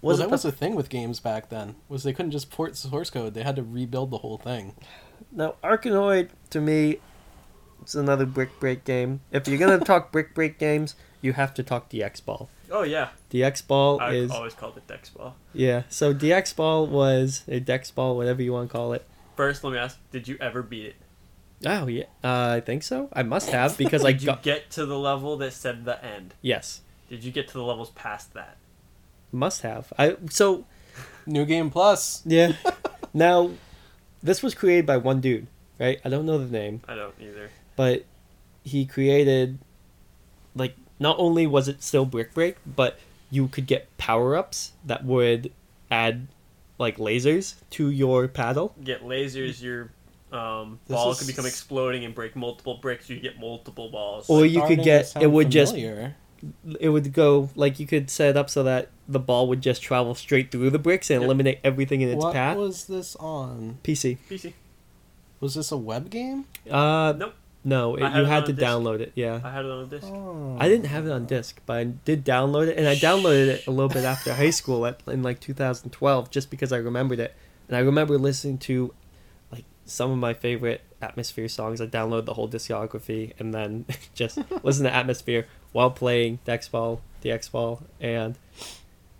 well, 0.00 0.10
Was 0.10 0.18
that 0.18 0.24
it 0.24 0.30
was 0.30 0.42
the, 0.42 0.50
the 0.50 0.56
thing 0.56 0.74
with 0.74 0.88
games 0.88 1.18
back 1.20 1.48
then. 1.48 1.74
Was 1.88 2.02
they 2.04 2.12
couldn't 2.12 2.30
just 2.32 2.50
port 2.50 2.76
source 2.76 3.10
code; 3.10 3.34
they 3.34 3.42
had 3.42 3.56
to 3.56 3.62
rebuild 3.62 4.10
the 4.10 4.18
whole 4.18 4.38
thing. 4.38 4.74
now 5.32 5.54
Arkanoid 5.64 6.28
to 6.50 6.60
me? 6.60 6.98
It's 7.82 7.94
another 7.94 8.26
Brick 8.26 8.60
Break 8.60 8.84
game. 8.84 9.20
If 9.32 9.48
you're 9.48 9.58
gonna 9.58 9.78
talk 9.84 10.12
Brick 10.12 10.34
Break 10.34 10.58
games, 10.58 10.94
you 11.20 11.32
have 11.34 11.52
to 11.54 11.62
talk 11.62 11.90
DX 11.90 12.24
Ball. 12.24 12.48
Oh, 12.70 12.82
yeah. 12.82 13.08
DX 13.30 13.66
Ball 13.66 14.00
I 14.00 14.12
is 14.12 14.30
always 14.30 14.54
called 14.54 14.76
it 14.76 14.86
Dex 14.86 15.08
Ball. 15.10 15.34
yeah. 15.52 15.82
So 15.88 16.14
DX 16.14 16.54
Ball 16.56 16.86
was 16.86 17.42
a 17.48 17.60
Dex 17.60 17.90
Ball, 17.90 18.16
whatever 18.16 18.42
you 18.42 18.52
want 18.52 18.68
to 18.70 18.72
call 18.76 18.92
it. 18.92 19.04
First, 19.36 19.64
let 19.64 19.72
me 19.72 19.78
ask 19.78 19.98
did 20.12 20.28
you 20.28 20.36
ever 20.40 20.62
beat 20.62 20.86
it? 20.86 20.96
Oh 21.66 21.86
yeah, 21.88 22.04
uh, 22.24 22.54
I 22.56 22.60
think 22.60 22.82
so. 22.82 23.08
I 23.12 23.22
must 23.22 23.50
have 23.50 23.76
because 23.84 24.04
I 24.04 24.12
Did 24.12 24.22
you 24.22 24.26
got 24.28 24.42
get 24.42 24.70
to 24.70 24.86
the 24.86 24.98
level 24.98 25.36
that 25.38 25.52
said 25.52 25.84
the 25.84 26.02
end? 26.04 26.34
yes, 26.42 26.80
Did 27.08 27.22
you 27.24 27.30
get 27.32 27.48
to 27.48 27.54
the 27.54 27.62
levels 27.64 27.90
past 27.90 28.32
that? 28.34 28.56
must 29.32 29.62
have. 29.62 29.92
I 29.98 30.16
so 30.30 30.64
New 31.26 31.44
Game 31.44 31.70
Plus. 31.70 32.22
Yeah. 32.24 32.52
now, 33.14 33.50
this 34.22 34.42
was 34.42 34.54
created 34.54 34.86
by 34.86 34.96
one 34.96 35.20
dude, 35.20 35.46
right? 35.78 36.00
I 36.04 36.08
don't 36.08 36.24
know 36.26 36.38
the 36.38 36.46
name, 36.50 36.80
I 36.88 36.94
don't 36.94 37.14
either. 37.20 37.50
but 37.76 38.04
he 38.64 38.84
created, 38.86 39.58
like, 40.54 40.76
not 41.00 41.16
only 41.18 41.46
was 41.46 41.66
it 41.66 41.82
still 41.82 42.04
Brick 42.04 42.32
Break, 42.34 42.56
but 42.64 42.98
you 43.30 43.48
could 43.48 43.66
get 43.66 43.88
power 43.98 44.36
ups 44.36 44.72
that 44.84 45.04
would 45.04 45.52
add, 45.90 46.28
like, 46.78 46.98
lasers 46.98 47.54
to 47.70 47.90
your 47.90 48.28
paddle. 48.28 48.74
Get 48.84 49.02
lasers, 49.04 49.60
your 49.62 49.90
um, 50.32 50.78
This 50.86 50.94
ball 50.94 51.10
is- 51.10 51.18
could 51.18 51.26
become 51.26 51.46
exploding 51.46 52.04
and 52.04 52.14
break 52.14 52.36
multiple 52.36 52.74
bricks. 52.80 53.08
You 53.10 53.18
get 53.18 53.40
multiple 53.40 53.88
balls. 53.90 54.30
Or 54.30 54.44
you 54.46 54.58
Starting 54.60 54.76
could 54.78 54.84
get, 54.84 55.12
it 55.20 55.26
would 55.26 55.50
just, 55.50 55.74
it 55.74 56.88
would 56.88 57.12
go, 57.12 57.50
like, 57.56 57.80
you 57.80 57.86
could 57.86 58.08
set 58.10 58.30
it 58.30 58.36
up 58.36 58.48
so 58.48 58.62
that 58.62 58.88
the 59.08 59.18
ball 59.18 59.48
would 59.48 59.60
just 59.60 59.82
travel 59.82 60.14
straight 60.14 60.50
through 60.52 60.70
the 60.70 60.78
bricks 60.78 61.10
and 61.10 61.20
Yep. 61.22 61.24
eliminate 61.26 61.58
everything 61.64 62.00
in 62.02 62.10
its 62.10 62.22
What 62.22 62.32
path. 62.32 62.56
What 62.56 62.66
was 62.68 62.84
this 62.86 63.16
on? 63.16 63.78
PC. 63.82 64.18
PC. 64.30 64.52
Was 65.40 65.54
this 65.54 65.72
a 65.72 65.76
web 65.76 66.10
game? 66.10 66.44
Uh, 66.70 67.14
Nope. 67.16 67.34
No, 67.62 67.96
it, 67.96 68.00
you 68.00 68.06
it 68.06 68.26
had 68.26 68.46
to 68.46 68.52
disc. 68.52 68.66
download 68.66 69.00
it, 69.00 69.12
yeah. 69.14 69.40
I 69.44 69.50
had 69.50 69.64
it 69.64 69.70
on 69.70 69.84
a 69.84 69.86
disc. 69.86 70.06
Oh. 70.06 70.56
I 70.58 70.68
didn't 70.68 70.86
have 70.86 71.06
it 71.06 71.12
on 71.12 71.26
disc, 71.26 71.60
but 71.66 71.76
I 71.76 71.84
did 71.84 72.24
download 72.24 72.68
it, 72.68 72.78
and 72.78 72.88
I 72.88 72.96
downloaded 72.96 73.48
it 73.48 73.66
a 73.66 73.70
little 73.70 73.88
bit 73.88 74.04
after 74.04 74.32
high 74.34 74.50
school, 74.50 74.86
at, 74.86 75.02
in 75.06 75.22
like 75.22 75.40
2012, 75.40 76.30
just 76.30 76.50
because 76.50 76.72
I 76.72 76.78
remembered 76.78 77.20
it. 77.20 77.34
And 77.68 77.76
I 77.76 77.80
remember 77.80 78.18
listening 78.18 78.58
to 78.58 78.94
like 79.52 79.64
some 79.84 80.10
of 80.10 80.18
my 80.18 80.34
favorite 80.34 80.80
Atmosphere 81.02 81.48
songs. 81.48 81.80
I 81.80 81.86
downloaded 81.86 82.26
the 82.26 82.34
whole 82.34 82.48
discography 82.48 83.32
and 83.38 83.54
then 83.54 83.86
just 84.14 84.38
listen 84.62 84.84
to 84.84 84.94
Atmosphere 84.94 85.46
while 85.72 85.90
playing 85.90 86.40
Dexball, 86.46 87.00
DX-Ball, 87.22 87.82
and 88.00 88.38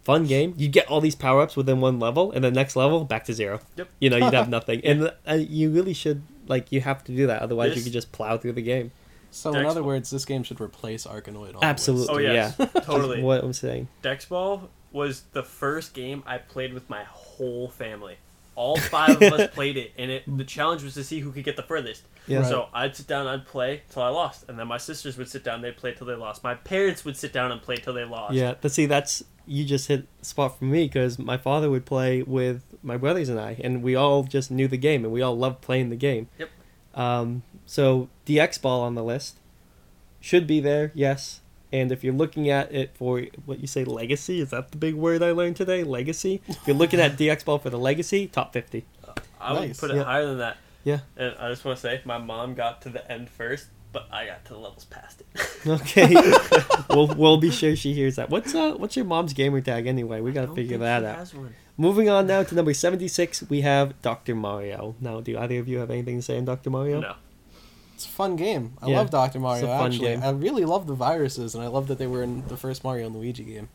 fun 0.03 0.27
game. 0.27 0.55
You 0.57 0.69
get 0.69 0.89
all 0.89 1.01
these 1.01 1.15
power 1.15 1.43
ups 1.43 1.57
within 1.57 1.81
one 1.81 1.99
level, 1.99 2.33
and 2.33 2.43
the 2.43 2.51
next 2.51 2.77
level 2.77 3.05
back 3.05 3.25
to 3.27 3.33
zero. 3.33 3.61
Yep. 3.77 3.89
You 4.01 4.11
know, 4.11 4.17
you'd 4.17 4.35
have 4.35 4.49
nothing, 4.59 4.81
and 4.85 5.13
uh, 5.29 5.35
you 5.35 5.71
really 5.71 5.95
should 5.95 6.23
like 6.51 6.71
you 6.73 6.83
have 6.83 7.03
to 7.05 7.13
do 7.17 7.29
that. 7.29 7.41
Otherwise, 7.41 7.77
you 7.77 7.83
could 7.83 7.93
just 7.93 8.13
plow 8.13 8.37
through 8.37 8.53
the 8.53 8.63
game. 8.63 8.91
So 9.31 9.51
in 9.51 9.63
Dex- 9.63 9.71
other 9.71 9.83
words, 9.83 10.11
this 10.11 10.25
game 10.25 10.43
should 10.43 10.61
replace 10.61 11.07
Arkanoid. 11.07 11.57
On 11.57 11.63
Absolutely. 11.65 12.15
Oh 12.15 12.19
yes, 12.19 12.57
yeah. 12.59 12.67
totally. 12.83 13.23
What 13.23 13.43
I'm 13.43 13.53
saying. 13.53 13.89
Dex 14.03 14.25
Ball 14.27 14.69
was 14.93 15.23
the 15.33 15.45
first 15.45 15.95
game 15.95 16.23
I 16.27 16.39
played 16.39 16.75
with 16.75 16.91
my 16.91 17.05
whole 17.05 17.69
family. 17.69 18.17
All 18.57 18.77
five 18.77 19.23
of 19.23 19.33
us 19.33 19.51
played 19.55 19.77
it, 19.77 19.93
and 19.97 20.11
it 20.11 20.25
the 20.27 20.45
challenge 20.45 20.83
was 20.83 20.95
to 20.95 21.05
see 21.05 21.21
who 21.21 21.31
could 21.31 21.45
get 21.45 21.57
the 21.57 21.63
furthest. 21.63 22.03
Yeah. 22.27 22.39
Right. 22.41 22.49
So 22.49 22.69
I'd 22.75 22.97
sit 22.97 23.07
down, 23.07 23.27
I'd 23.29 23.47
play 23.47 23.83
till 23.91 24.03
I 24.03 24.09
lost, 24.09 24.45
and 24.49 24.59
then 24.59 24.67
my 24.67 24.77
sisters 24.77 25.17
would 25.17 25.29
sit 25.29 25.45
down, 25.45 25.63
they'd 25.63 25.77
play 25.77 25.95
till 25.95 26.07
they 26.07 26.15
lost. 26.15 26.43
My 26.43 26.55
parents 26.55 27.05
would 27.05 27.17
sit 27.17 27.33
down 27.33 27.53
and 27.53 27.63
play 27.63 27.77
till 27.77 27.95
they 27.95 28.05
lost. 28.05 28.35
Yeah, 28.35 28.55
but 28.61 28.73
see, 28.73 28.87
that's 28.87 29.23
you 29.51 29.65
just 29.65 29.89
hit 29.89 30.07
spot 30.23 30.59
for 30.59 30.65
me 30.65 30.87
because 30.87 31.19
my 31.19 31.37
father 31.37 31.69
would 31.71 31.85
play 31.85 32.23
with 32.23 32.63
my 32.83 32.97
brothers 32.97 33.29
and 33.29 33.39
I, 33.41 33.57
and 33.65 33.83
we 33.83 33.97
all 33.97 34.23
just 34.23 34.51
knew 34.51 34.69
the 34.69 34.77
game, 34.79 35.05
and 35.05 35.13
we 35.13 35.21
all 35.23 35.37
loved 35.37 35.61
playing 35.61 35.91
the 35.91 35.97
game. 35.97 36.29
Yep. 36.39 36.49
Um, 36.95 37.43
so 37.67 38.09
DX 38.27 38.63
Ball 38.63 38.81
on 38.83 38.95
the 38.95 39.03
list 39.03 39.39
should 40.21 40.47
be 40.47 40.61
there, 40.61 40.93
yes. 40.95 41.41
And 41.73 41.93
if 41.93 42.03
you're 42.03 42.15
looking 42.15 42.49
at 42.49 42.73
it 42.73 42.91
for 42.95 43.23
what 43.45 43.61
you 43.61 43.67
say 43.67 43.85
legacy, 43.85 44.41
is 44.41 44.51
that 44.51 44.71
the 44.73 44.77
big 44.77 44.95
word 44.95 45.23
I 45.23 45.31
learned 45.33 45.57
today? 45.57 45.85
Legacy. 45.85 46.43
If 46.49 46.59
you're 46.67 46.77
looking 46.77 47.01
at 47.01 47.17
DX 47.17 47.45
Ball 47.45 47.59
for 47.59 47.71
the 47.71 47.79
legacy, 47.79 48.27
top 48.27 48.53
fifty. 48.53 48.85
I 49.41 49.53
would 49.53 49.61
Nice. 49.69 49.81
put 49.81 49.91
it 49.91 49.97
Yeah. 49.97 50.05
higher 50.05 50.27
than 50.27 50.39
that. 50.39 50.57
Yeah. 50.85 51.01
And 51.17 51.35
I 51.39 51.49
just 51.51 51.65
want 51.65 51.77
to 51.77 51.83
say, 51.83 52.01
my 52.05 52.19
mom 52.19 52.55
got 52.55 52.83
to 52.83 52.89
the 52.89 53.11
end 53.11 53.29
first, 53.31 53.67
but 53.93 54.07
I 54.13 54.27
got 54.27 54.45
to 54.47 54.53
the 54.55 54.59
levels 54.59 54.85
past 54.85 55.21
it. 55.21 55.27
Okay. 55.67 56.15
we'll 56.91 57.09
we'll 57.09 57.37
be 57.37 57.51
sure 57.51 57.77
she 57.77 57.93
hears 57.93 58.17
that. 58.17 58.31
What's 58.31 58.55
uh 58.55 58.73
what's 58.79 58.97
your 58.97 59.05
mom's 59.05 59.33
gamer 59.35 59.61
tag 59.61 59.87
anyway? 59.87 60.21
We 60.23 60.33
gotta 60.33 60.49
figure 60.55 60.79
think 60.79 60.81
that 60.81 61.01
she 61.03 61.07
out. 61.07 61.17
has 61.17 61.35
one. 61.35 61.55
Moving 61.77 62.09
on 62.09 62.27
now 62.27 62.43
to 62.43 62.55
number 62.55 62.73
76, 62.75 63.45
we 63.51 63.61
have 63.63 64.01
Dr. 64.03 64.35
Mario. 64.35 64.95
Now, 65.01 65.21
do 65.21 65.39
either 65.39 65.59
of 65.59 65.69
you 65.69 65.79
have 65.79 65.91
anything 65.91 66.17
to 66.17 66.23
say 66.23 66.37
on 66.39 66.45
Dr. 66.47 66.69
Mario? 66.71 67.01
No. 67.01 67.15
It's 67.95 68.05
a 68.05 68.09
fun 68.09 68.37
game. 68.37 68.75
I 68.83 68.89
Yeah, 68.89 68.99
love 68.99 69.11
Dr. 69.11 69.39
Mario. 69.41 69.67
fun 69.67 69.87
Actually, 69.93 70.09
game. 70.09 70.23
I 70.23 70.31
really 70.31 70.65
love 70.67 70.87
the 70.87 70.95
viruses, 70.95 71.55
and 71.55 71.63
I 71.65 71.69
love 71.69 71.87
that 71.89 71.99
they 71.99 72.07
were 72.07 72.23
in 72.23 72.47
the 72.49 72.57
first 72.57 72.83
Mario 72.85 73.07
and 73.07 73.17
Luigi 73.17 73.45
game. 73.45 73.69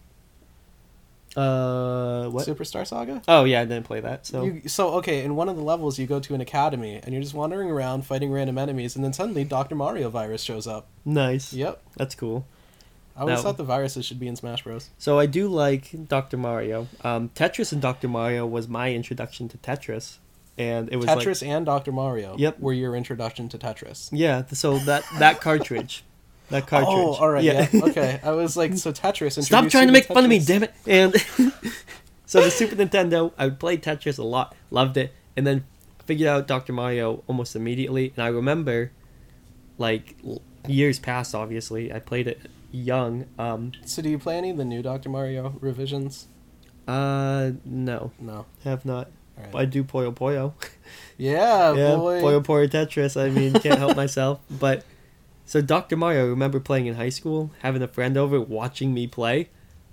Uh, 1.35 2.29
what? 2.29 2.47
Superstar 2.47 2.85
Saga. 2.87 3.21
Oh, 3.27 3.43
yeah, 3.43 3.61
I 3.61 3.65
didn't 3.65 3.85
play 3.85 3.99
that. 3.99 4.25
So, 4.25 4.43
You, 4.45 4.61
so 4.67 4.93
okay, 4.95 5.23
in 5.23 5.35
one 5.35 5.49
of 5.49 5.55
the 5.55 5.61
levels, 5.63 5.99
you 5.99 6.07
go 6.07 6.19
to 6.19 6.33
an 6.33 6.41
academy, 6.41 6.99
and 7.03 7.13
you're 7.13 7.21
just 7.21 7.33
wandering 7.33 7.69
around 7.69 8.05
fighting 8.05 8.31
random 8.31 8.57
enemies, 8.57 8.95
and 8.95 9.03
then 9.03 9.13
suddenly 9.13 9.43
Dr. 9.43 9.75
Mario 9.75 10.09
virus 10.09 10.41
shows 10.41 10.67
up. 10.67 10.87
nice. 11.03 11.53
Yep. 11.53 11.81
That's 11.97 12.15
cool. 12.15 12.45
I 13.17 13.21
always 13.21 13.37
Now- 13.37 13.43
thought 13.43 13.57
the 13.57 13.63
viruses 13.63 14.05
should 14.05 14.19
be 14.19 14.27
in 14.27 14.35
Smash 14.35 14.63
Bros. 14.63 14.89
So, 14.97 15.19
I 15.19 15.25
do 15.25 15.47
like 15.47 16.07
Dr. 16.07 16.37
Mario. 16.37 16.87
Um, 17.03 17.29
Tetris 17.29 17.71
and 17.71 17.81
Dr. 17.81 18.07
Mario 18.07 18.45
was 18.45 18.67
my 18.67 18.93
introduction 18.93 19.47
to 19.49 19.57
Tetris. 19.57 20.17
And 20.57 20.87
it 20.89 20.95
was 20.97 21.05
like. 21.07 21.19
Tetris 21.19 21.45
and 21.45 21.65
Dr. 21.65 21.91
Mario. 21.91 22.35
Yep. 22.37 22.59
Were 22.61 22.71
your 22.73 22.95
introduction 22.95 23.49
to 23.49 23.57
Tetris. 23.57 24.07
Yeah, 24.13 24.43
so 24.53 24.77
that, 24.79 25.03
that 25.19 25.41
cartridge. 25.41 26.03
That 26.49 26.67
cartridge. 26.67 26.89
Oh, 26.95 27.13
all 27.15 27.29
right. 27.29 27.43
Yeah. 27.43 27.67
okay. 27.73 28.19
I 28.23 28.31
was 28.31 28.55
like, 28.55 28.75
so 28.77 28.91
Tetris. 28.91 29.37
And 29.37 29.45
Stop 29.45 29.67
trying 29.69 29.83
to 29.83 29.87
you 29.87 29.93
make 29.93 30.05
fun 30.05 30.23
of 30.23 30.29
me, 30.29 30.39
damn 30.39 30.63
it! 30.63 30.73
And 30.85 31.13
so 32.25 32.41
the 32.41 32.51
Super 32.51 32.75
Nintendo, 32.75 33.31
I 33.37 33.45
would 33.45 33.59
play 33.59 33.77
Tetris 33.77 34.19
a 34.19 34.23
lot, 34.23 34.55
loved 34.69 34.97
it, 34.97 35.13
and 35.35 35.45
then 35.45 35.65
figured 36.05 36.27
out 36.27 36.47
Dr. 36.47 36.71
Mario 36.73 37.23
almost 37.27 37.55
immediately. 37.55 38.13
And 38.15 38.23
I 38.23 38.27
remember, 38.27 38.91
like 39.77 40.15
years 40.67 40.99
past, 40.99 41.33
obviously, 41.33 41.91
I 41.91 41.99
played 41.99 42.27
it 42.27 42.39
young. 42.71 43.25
Um, 43.39 43.71
So 43.85 44.01
do 44.01 44.09
you 44.09 44.19
play 44.19 44.37
any 44.37 44.51
of 44.51 44.57
the 44.57 44.65
new 44.65 44.81
Dr. 44.81 45.09
Mario 45.09 45.55
revisions? 45.61 46.27
uh, 46.87 47.51
no, 47.65 48.11
No. 48.19 48.45
have 48.63 48.85
not. 48.85 49.07
All 49.37 49.43
right. 49.43 49.51
But 49.51 49.57
I 49.63 49.65
do 49.65 49.83
Puyo 49.83 50.13
Puyo. 50.13 50.53
yeah, 51.17 51.73
yeah, 51.73 51.95
boy. 51.95 52.21
Puyo 52.21 52.43
Puyo 52.45 52.69
Tetris. 52.69 53.19
I 53.19 53.29
mean, 53.29 53.53
can't 53.53 53.79
help 53.79 53.97
myself. 53.97 54.39
But 54.49 54.85
so 55.45 55.61
Dr. 55.61 55.95
Mario, 55.97 56.25
I 56.25 56.27
remember 56.29 56.59
playing 56.59 56.87
in 56.87 56.95
high 56.95 57.09
school, 57.09 57.51
having 57.61 57.81
a 57.81 57.87
friend 57.87 58.17
over 58.17 58.39
watching 58.41 58.93
me 58.93 59.07
play, 59.07 59.49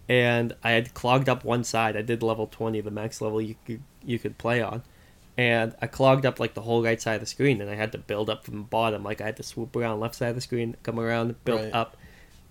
and 0.09 0.55
I 0.64 0.70
had 0.72 0.94
clogged 0.94 1.28
up 1.28 1.44
one 1.44 1.64
side. 1.64 1.96
I 1.96 2.03
did 2.03 2.22
level 2.22 2.46
twenty, 2.46 2.80
the 2.80 2.90
max 2.90 3.20
level 3.20 3.40
you 3.40 3.57
could 3.66 3.82
you 4.05 4.18
could 4.18 4.38
play 4.38 4.61
on, 4.62 4.82
and 5.36 5.74
I 5.80 5.86
clogged 5.86 6.26
up 6.26 6.40
like 6.40 6.55
the 6.55 6.62
whole 6.62 6.82
right 6.82 7.00
side 7.00 7.14
of 7.14 7.20
the 7.20 7.26
screen, 7.26 7.61
and 7.61 7.70
I 7.70 7.74
had 7.74 7.92
to 7.92 7.98
build 7.98 8.28
up 8.30 8.44
from 8.44 8.55
the 8.59 8.62
bottom. 8.64 9.03
Like 9.05 9.20
I 9.20 9.26
had 9.26 9.36
to 9.36 9.42
swoop 9.42 9.76
around 9.76 10.00
left 10.00 10.14
side 10.16 10.28
of 10.30 10.34
the 10.34 10.40
screen, 10.40 10.76
come 10.82 10.98
around, 10.98 11.42
build 11.44 11.61
Right. 11.62 11.74
up, 11.74 11.96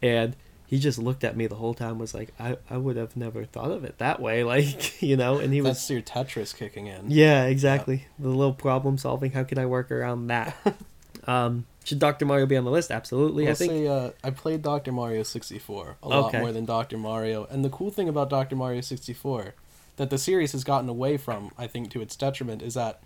and 0.02 0.36
he 0.68 0.80
just 0.80 0.98
looked 0.98 1.26
at 1.26 1.36
me 1.36 1.48
the 1.48 1.56
whole 1.56 1.74
time. 1.74 1.98
Was 2.00 2.14
like, 2.14 2.34
I 2.40 2.58
I 2.70 2.78
would 2.78 2.96
have 2.96 3.18
never 3.18 3.44
thought 3.44 3.72
of 3.72 3.84
it 3.84 3.98
that 3.98 4.22
way. 4.22 4.44
Like 4.52 5.02
you 5.02 5.18
know, 5.18 5.38
and 5.40 5.54
he 5.54 5.62
was 5.62 5.74
That's 5.78 5.90
your 5.90 6.02
Tetris 6.02 6.56
kicking 6.56 6.88
in. 6.88 7.12
yeah, 7.12 7.46
exactly. 7.46 8.06
The 8.18 8.30
little 8.30 8.54
problem 8.54 8.98
solving. 8.98 9.32
How 9.34 9.44
can 9.44 9.58
I 9.58 9.66
work 9.66 9.92
around 9.92 10.28
that? 10.28 10.56
um, 11.28 11.66
should 11.84 12.00
Dr. 12.00 12.26
Mario 12.26 12.46
be 12.46 12.58
on 12.58 12.64
the 12.64 12.72
list? 12.72 12.92
Absolutely. 12.92 13.44
We'll 13.44 13.52
I 13.54 13.56
think. 13.56 13.72
say 13.72 13.88
uh, 13.88 14.12
I 14.24 14.30
played 14.30 14.62
Dr. 14.62 14.92
Mario 14.92 15.24
64 15.24 15.98
a 16.04 16.08
lot 16.08 16.26
Okay. 16.28 16.40
more 16.40 16.52
than 16.52 16.66
Dr. 16.66 16.98
Mario. 16.98 17.46
And 17.46 17.66
the 17.66 17.70
cool 17.70 17.90
thing 17.92 18.08
about 18.08 18.30
Dr. 18.30 18.56
Mario 18.56 18.82
64 18.82 19.56
that 19.98 20.10
the 20.10 20.18
series 20.18 20.52
has 20.54 20.64
gotten 20.64 20.90
away 20.90 21.18
from, 21.18 21.52
I 21.58 21.68
think 21.68 21.92
to 21.92 22.02
its 22.02 22.16
detriment, 22.16 22.62
is 22.62 22.76
that 22.76 23.02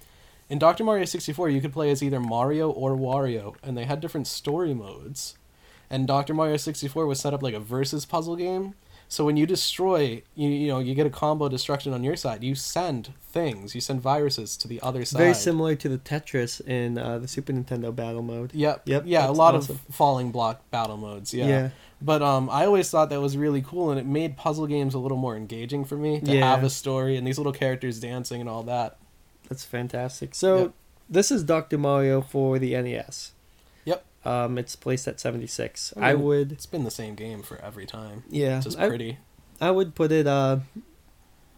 in 0.50 0.60
Dr. 0.60 0.84
Mario 0.84 1.06
64 1.06 1.50
you 1.50 1.62
could 1.62 1.74
play 1.74 1.90
as 1.90 2.04
either 2.04 2.20
Mario 2.20 2.70
or 2.70 2.96
Wario, 2.96 3.56
and 3.64 3.76
they 3.78 3.86
had 3.86 4.00
different 4.02 4.28
story 4.28 4.74
modes. 4.74 5.36
And 5.90 6.08
Dr. 6.08 6.34
Mario 6.34 6.58
64 6.58 7.06
was 7.06 7.20
set 7.20 7.34
up 7.34 7.42
like 7.44 7.54
a 7.54 7.60
versus 7.60 8.06
puzzle 8.06 8.36
game. 8.36 8.74
So 9.08 9.24
when 9.24 9.38
you 9.38 9.46
destroy, 9.46 10.24
you 10.36 10.50
you 10.50 10.68
know, 10.68 10.80
you 10.80 10.96
get 10.96 11.06
a 11.06 11.10
combo 11.10 11.48
destruction 11.50 11.94
on 11.94 12.04
your 12.04 12.16
side. 12.16 12.44
You 12.44 12.56
send 12.56 13.14
things, 13.32 13.76
you 13.76 13.82
send 13.82 14.02
viruses 14.02 14.58
to 14.58 14.68
the 14.68 14.82
other 14.82 15.06
side. 15.06 15.20
Very 15.20 15.34
similar 15.34 15.76
to 15.76 15.90
the 15.90 15.98
Tetris 15.98 16.60
in 16.68 16.98
uh, 16.98 17.20
the 17.20 17.28
Super 17.28 17.54
Nintendo 17.54 17.96
battle 17.96 18.22
mode. 18.24 18.54
Yep. 18.54 18.84
Yep, 18.86 19.04
Yeah, 19.06 19.30
a 19.30 19.32
lot 19.32 19.56
awesome. 19.56 19.76
of 19.88 19.96
falling 19.96 20.32
block 20.32 20.70
battle 20.72 20.98
modes. 20.98 21.34
Yeah. 21.34 21.48
Yeah. 21.48 21.70
But 22.02 22.22
um, 22.22 22.50
I 22.50 22.66
always 22.66 22.90
thought 22.90 23.10
that 23.12 23.22
was 23.22 23.38
really 23.38 23.62
cool, 23.62 23.90
and 23.92 24.00
it 24.00 24.06
made 24.06 24.36
puzzle 24.38 24.68
games 24.68 24.94
a 24.94 25.00
little 25.00 25.18
more 25.18 25.36
engaging 25.38 25.86
for 25.86 25.96
me 25.98 26.20
to 26.22 26.32
Yeah. 26.32 26.50
have 26.50 26.64
a 26.64 26.70
story 26.70 27.16
and 27.16 27.26
these 27.28 27.38
little 27.38 27.54
characters 27.54 28.00
dancing 28.00 28.42
and 28.42 28.50
all 28.50 28.64
that. 28.64 28.98
That's 29.50 29.64
fantastic. 29.64 30.34
So 30.36 30.58
Yep. 30.58 30.74
this 31.10 31.32
is 31.32 31.44
Dr. 31.44 31.78
Mario 31.78 32.22
for 32.22 32.58
the 32.60 32.74
NES. 32.76 33.32
Um, 34.26 34.58
it's 34.58 34.76
placed 34.76 35.08
at 35.08 35.20
76. 35.20 35.94
I 35.98 36.12
I 36.12 36.14
would. 36.16 36.52
It's 36.52 36.66
been 36.66 36.84
the 36.84 36.92
same 36.92 37.16
game 37.16 37.44
for 37.44 37.58
every 37.62 37.86
time. 37.86 38.24
Yeah. 38.30 38.60
Just 38.60 38.80
I, 38.80 38.88
pretty. 38.88 39.20
I 39.62 39.72
would 39.72 39.94
put 39.96 40.12
it 40.12 40.26
uh, 40.28 40.60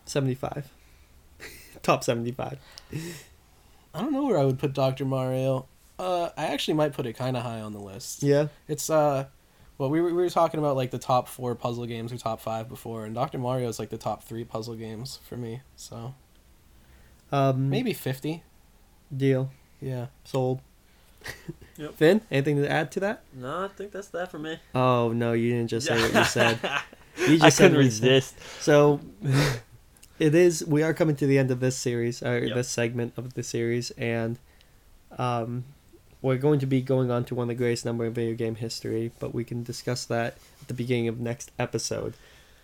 75. 0.06 0.70
Top 1.84 2.04
75. 2.04 2.60
I 3.94 4.02
don't 4.02 4.12
know 4.12 4.26
where 4.26 4.38
I 4.38 4.44
would 4.44 4.60
put 4.60 4.74
Dr. 4.74 5.06
Mario. 5.06 5.68
Uh, 5.98 6.30
I 6.38 6.48
actually 6.48 6.76
might 6.76 6.94
put 6.94 7.06
it 7.06 7.14
kind 7.14 7.36
of 7.38 7.44
high 7.44 7.62
on 7.62 7.74
the 7.74 7.80
list. 7.80 8.22
Yeah. 8.22 8.48
It's 8.68 8.90
uh, 8.90 9.26
well, 9.78 9.90
we 9.90 10.02
were, 10.02 10.08
we 10.08 10.14
were 10.14 10.30
talking 10.30 10.60
about 10.60 10.76
like 10.76 10.92
the 10.92 11.00
top 11.00 11.28
four 11.28 11.56
puzzle 11.56 11.86
games 11.86 12.12
or 12.12 12.18
top 12.18 12.42
five 12.42 12.68
before, 12.68 13.06
and 13.06 13.16
Dr. 13.16 13.38
Mario 13.38 13.68
is 13.70 13.80
like 13.80 13.90
the 13.90 13.98
top 13.98 14.24
three 14.24 14.44
puzzle 14.44 14.76
games 14.76 15.20
for 15.28 15.38
me. 15.38 15.62
So 15.76 16.14
Um, 17.32 17.70
maybe 17.70 17.94
fifty. 17.94 18.44
Deal. 19.16 19.52
Yeah. 19.82 20.08
Sold. 20.24 20.62
Yep. 21.78 21.94
Finn, 21.94 22.22
anything 22.32 22.58
to 22.58 22.68
add 22.72 22.92
to 22.94 23.00
that? 23.02 23.22
No, 23.36 23.66
I 23.66 23.68
think 23.68 23.92
that's 23.92 24.08
that 24.08 24.32
for 24.32 24.40
me. 24.40 24.58
Oh 24.74 25.12
no, 25.14 25.34
you 25.34 25.52
didn't 25.52 25.68
just 25.70 25.86
say 25.86 26.02
what 26.02 26.12
you 26.14 26.24
said. 26.24 26.60
You 27.20 27.36
I 27.36 27.38
just 27.38 27.58
said 27.58 27.64
couldn't 27.72 27.78
what 27.78 27.84
resist. 27.86 28.36
So 28.62 29.00
it 30.20 30.34
is. 30.36 30.66
We 30.66 30.82
are 30.84 30.94
coming 30.94 31.16
to 31.18 31.28
the 31.28 31.38
end 31.38 31.52
of 31.52 31.60
this 31.60 31.76
series, 31.76 32.22
or 32.24 32.40
Yep. 32.40 32.56
this 32.56 32.70
segment 32.70 33.14
of 33.18 33.34
the 33.36 33.44
series, 33.44 33.92
and 33.92 34.40
um, 35.20 35.66
we're 36.22 36.38
going 36.38 36.60
to 36.60 36.66
be 36.66 36.82
going 36.82 37.12
on 37.12 37.26
to 37.26 37.36
one 37.36 37.44
of 37.46 37.50
the 37.50 37.56
greatest 37.56 37.86
number 37.86 38.06
in 38.06 38.14
video 38.14 38.36
game 38.36 38.56
history. 38.56 39.12
But 39.20 39.34
we 39.34 39.44
can 39.44 39.64
discuss 39.64 40.06
that 40.06 40.38
at 40.62 40.68
the 40.68 40.74
beginning 40.74 41.08
of 41.08 41.20
next 41.20 41.52
episode. 41.60 42.14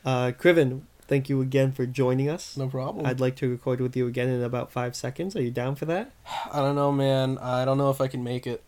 Uh, 0.06 0.32
Kriven, 0.38 0.82
thank 1.14 1.30
you 1.30 1.42
again 1.42 1.72
for 1.72 1.86
joining 1.86 2.28
us. 2.28 2.58
No 2.58 2.68
problem. 2.68 3.06
I'd 3.06 3.20
like 3.20 3.36
to 3.36 3.48
record 3.48 3.80
with 3.80 3.96
you 3.96 4.08
again 4.08 4.30
in 4.30 4.42
about 4.42 4.72
five 4.72 4.96
seconds. 4.96 5.36
Are 5.36 5.44
you 5.44 5.52
down 5.52 5.76
for 5.76 5.86
that? 5.86 6.12
I 6.52 6.58
don't 6.58 6.76
know, 6.76 6.92
man. 6.92 7.38
I 7.38 7.66
don't 7.66 7.78
know 7.78 7.92
if 7.92 8.02
I 8.02 8.08
can 8.08 8.24
make 8.24 8.48
it. 8.48 8.64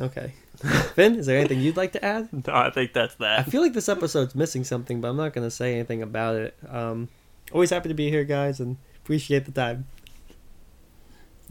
Okay. 0.00 0.32
Finn, 0.96 1.14
is 1.14 1.26
there 1.26 1.38
anything 1.38 1.60
you'd 1.60 1.76
like 1.76 1.92
to 1.92 2.04
add? 2.04 2.28
No, 2.48 2.52
I 2.52 2.70
think 2.70 2.92
that's 2.92 3.14
that. 3.16 3.38
I 3.38 3.42
feel 3.44 3.62
like 3.62 3.72
this 3.72 3.88
episode's 3.88 4.34
missing 4.34 4.64
something, 4.64 5.00
but 5.00 5.10
I'm 5.10 5.16
not 5.16 5.32
going 5.32 5.46
to 5.46 5.50
say 5.50 5.74
anything 5.74 6.02
about 6.02 6.34
it. 6.34 6.56
Um, 6.68 7.08
always 7.52 7.70
happy 7.70 7.88
to 7.88 7.94
be 7.94 8.10
here, 8.10 8.24
guys, 8.24 8.58
and 8.58 8.76
appreciate 8.96 9.44
the 9.44 9.52
time. 9.52 9.86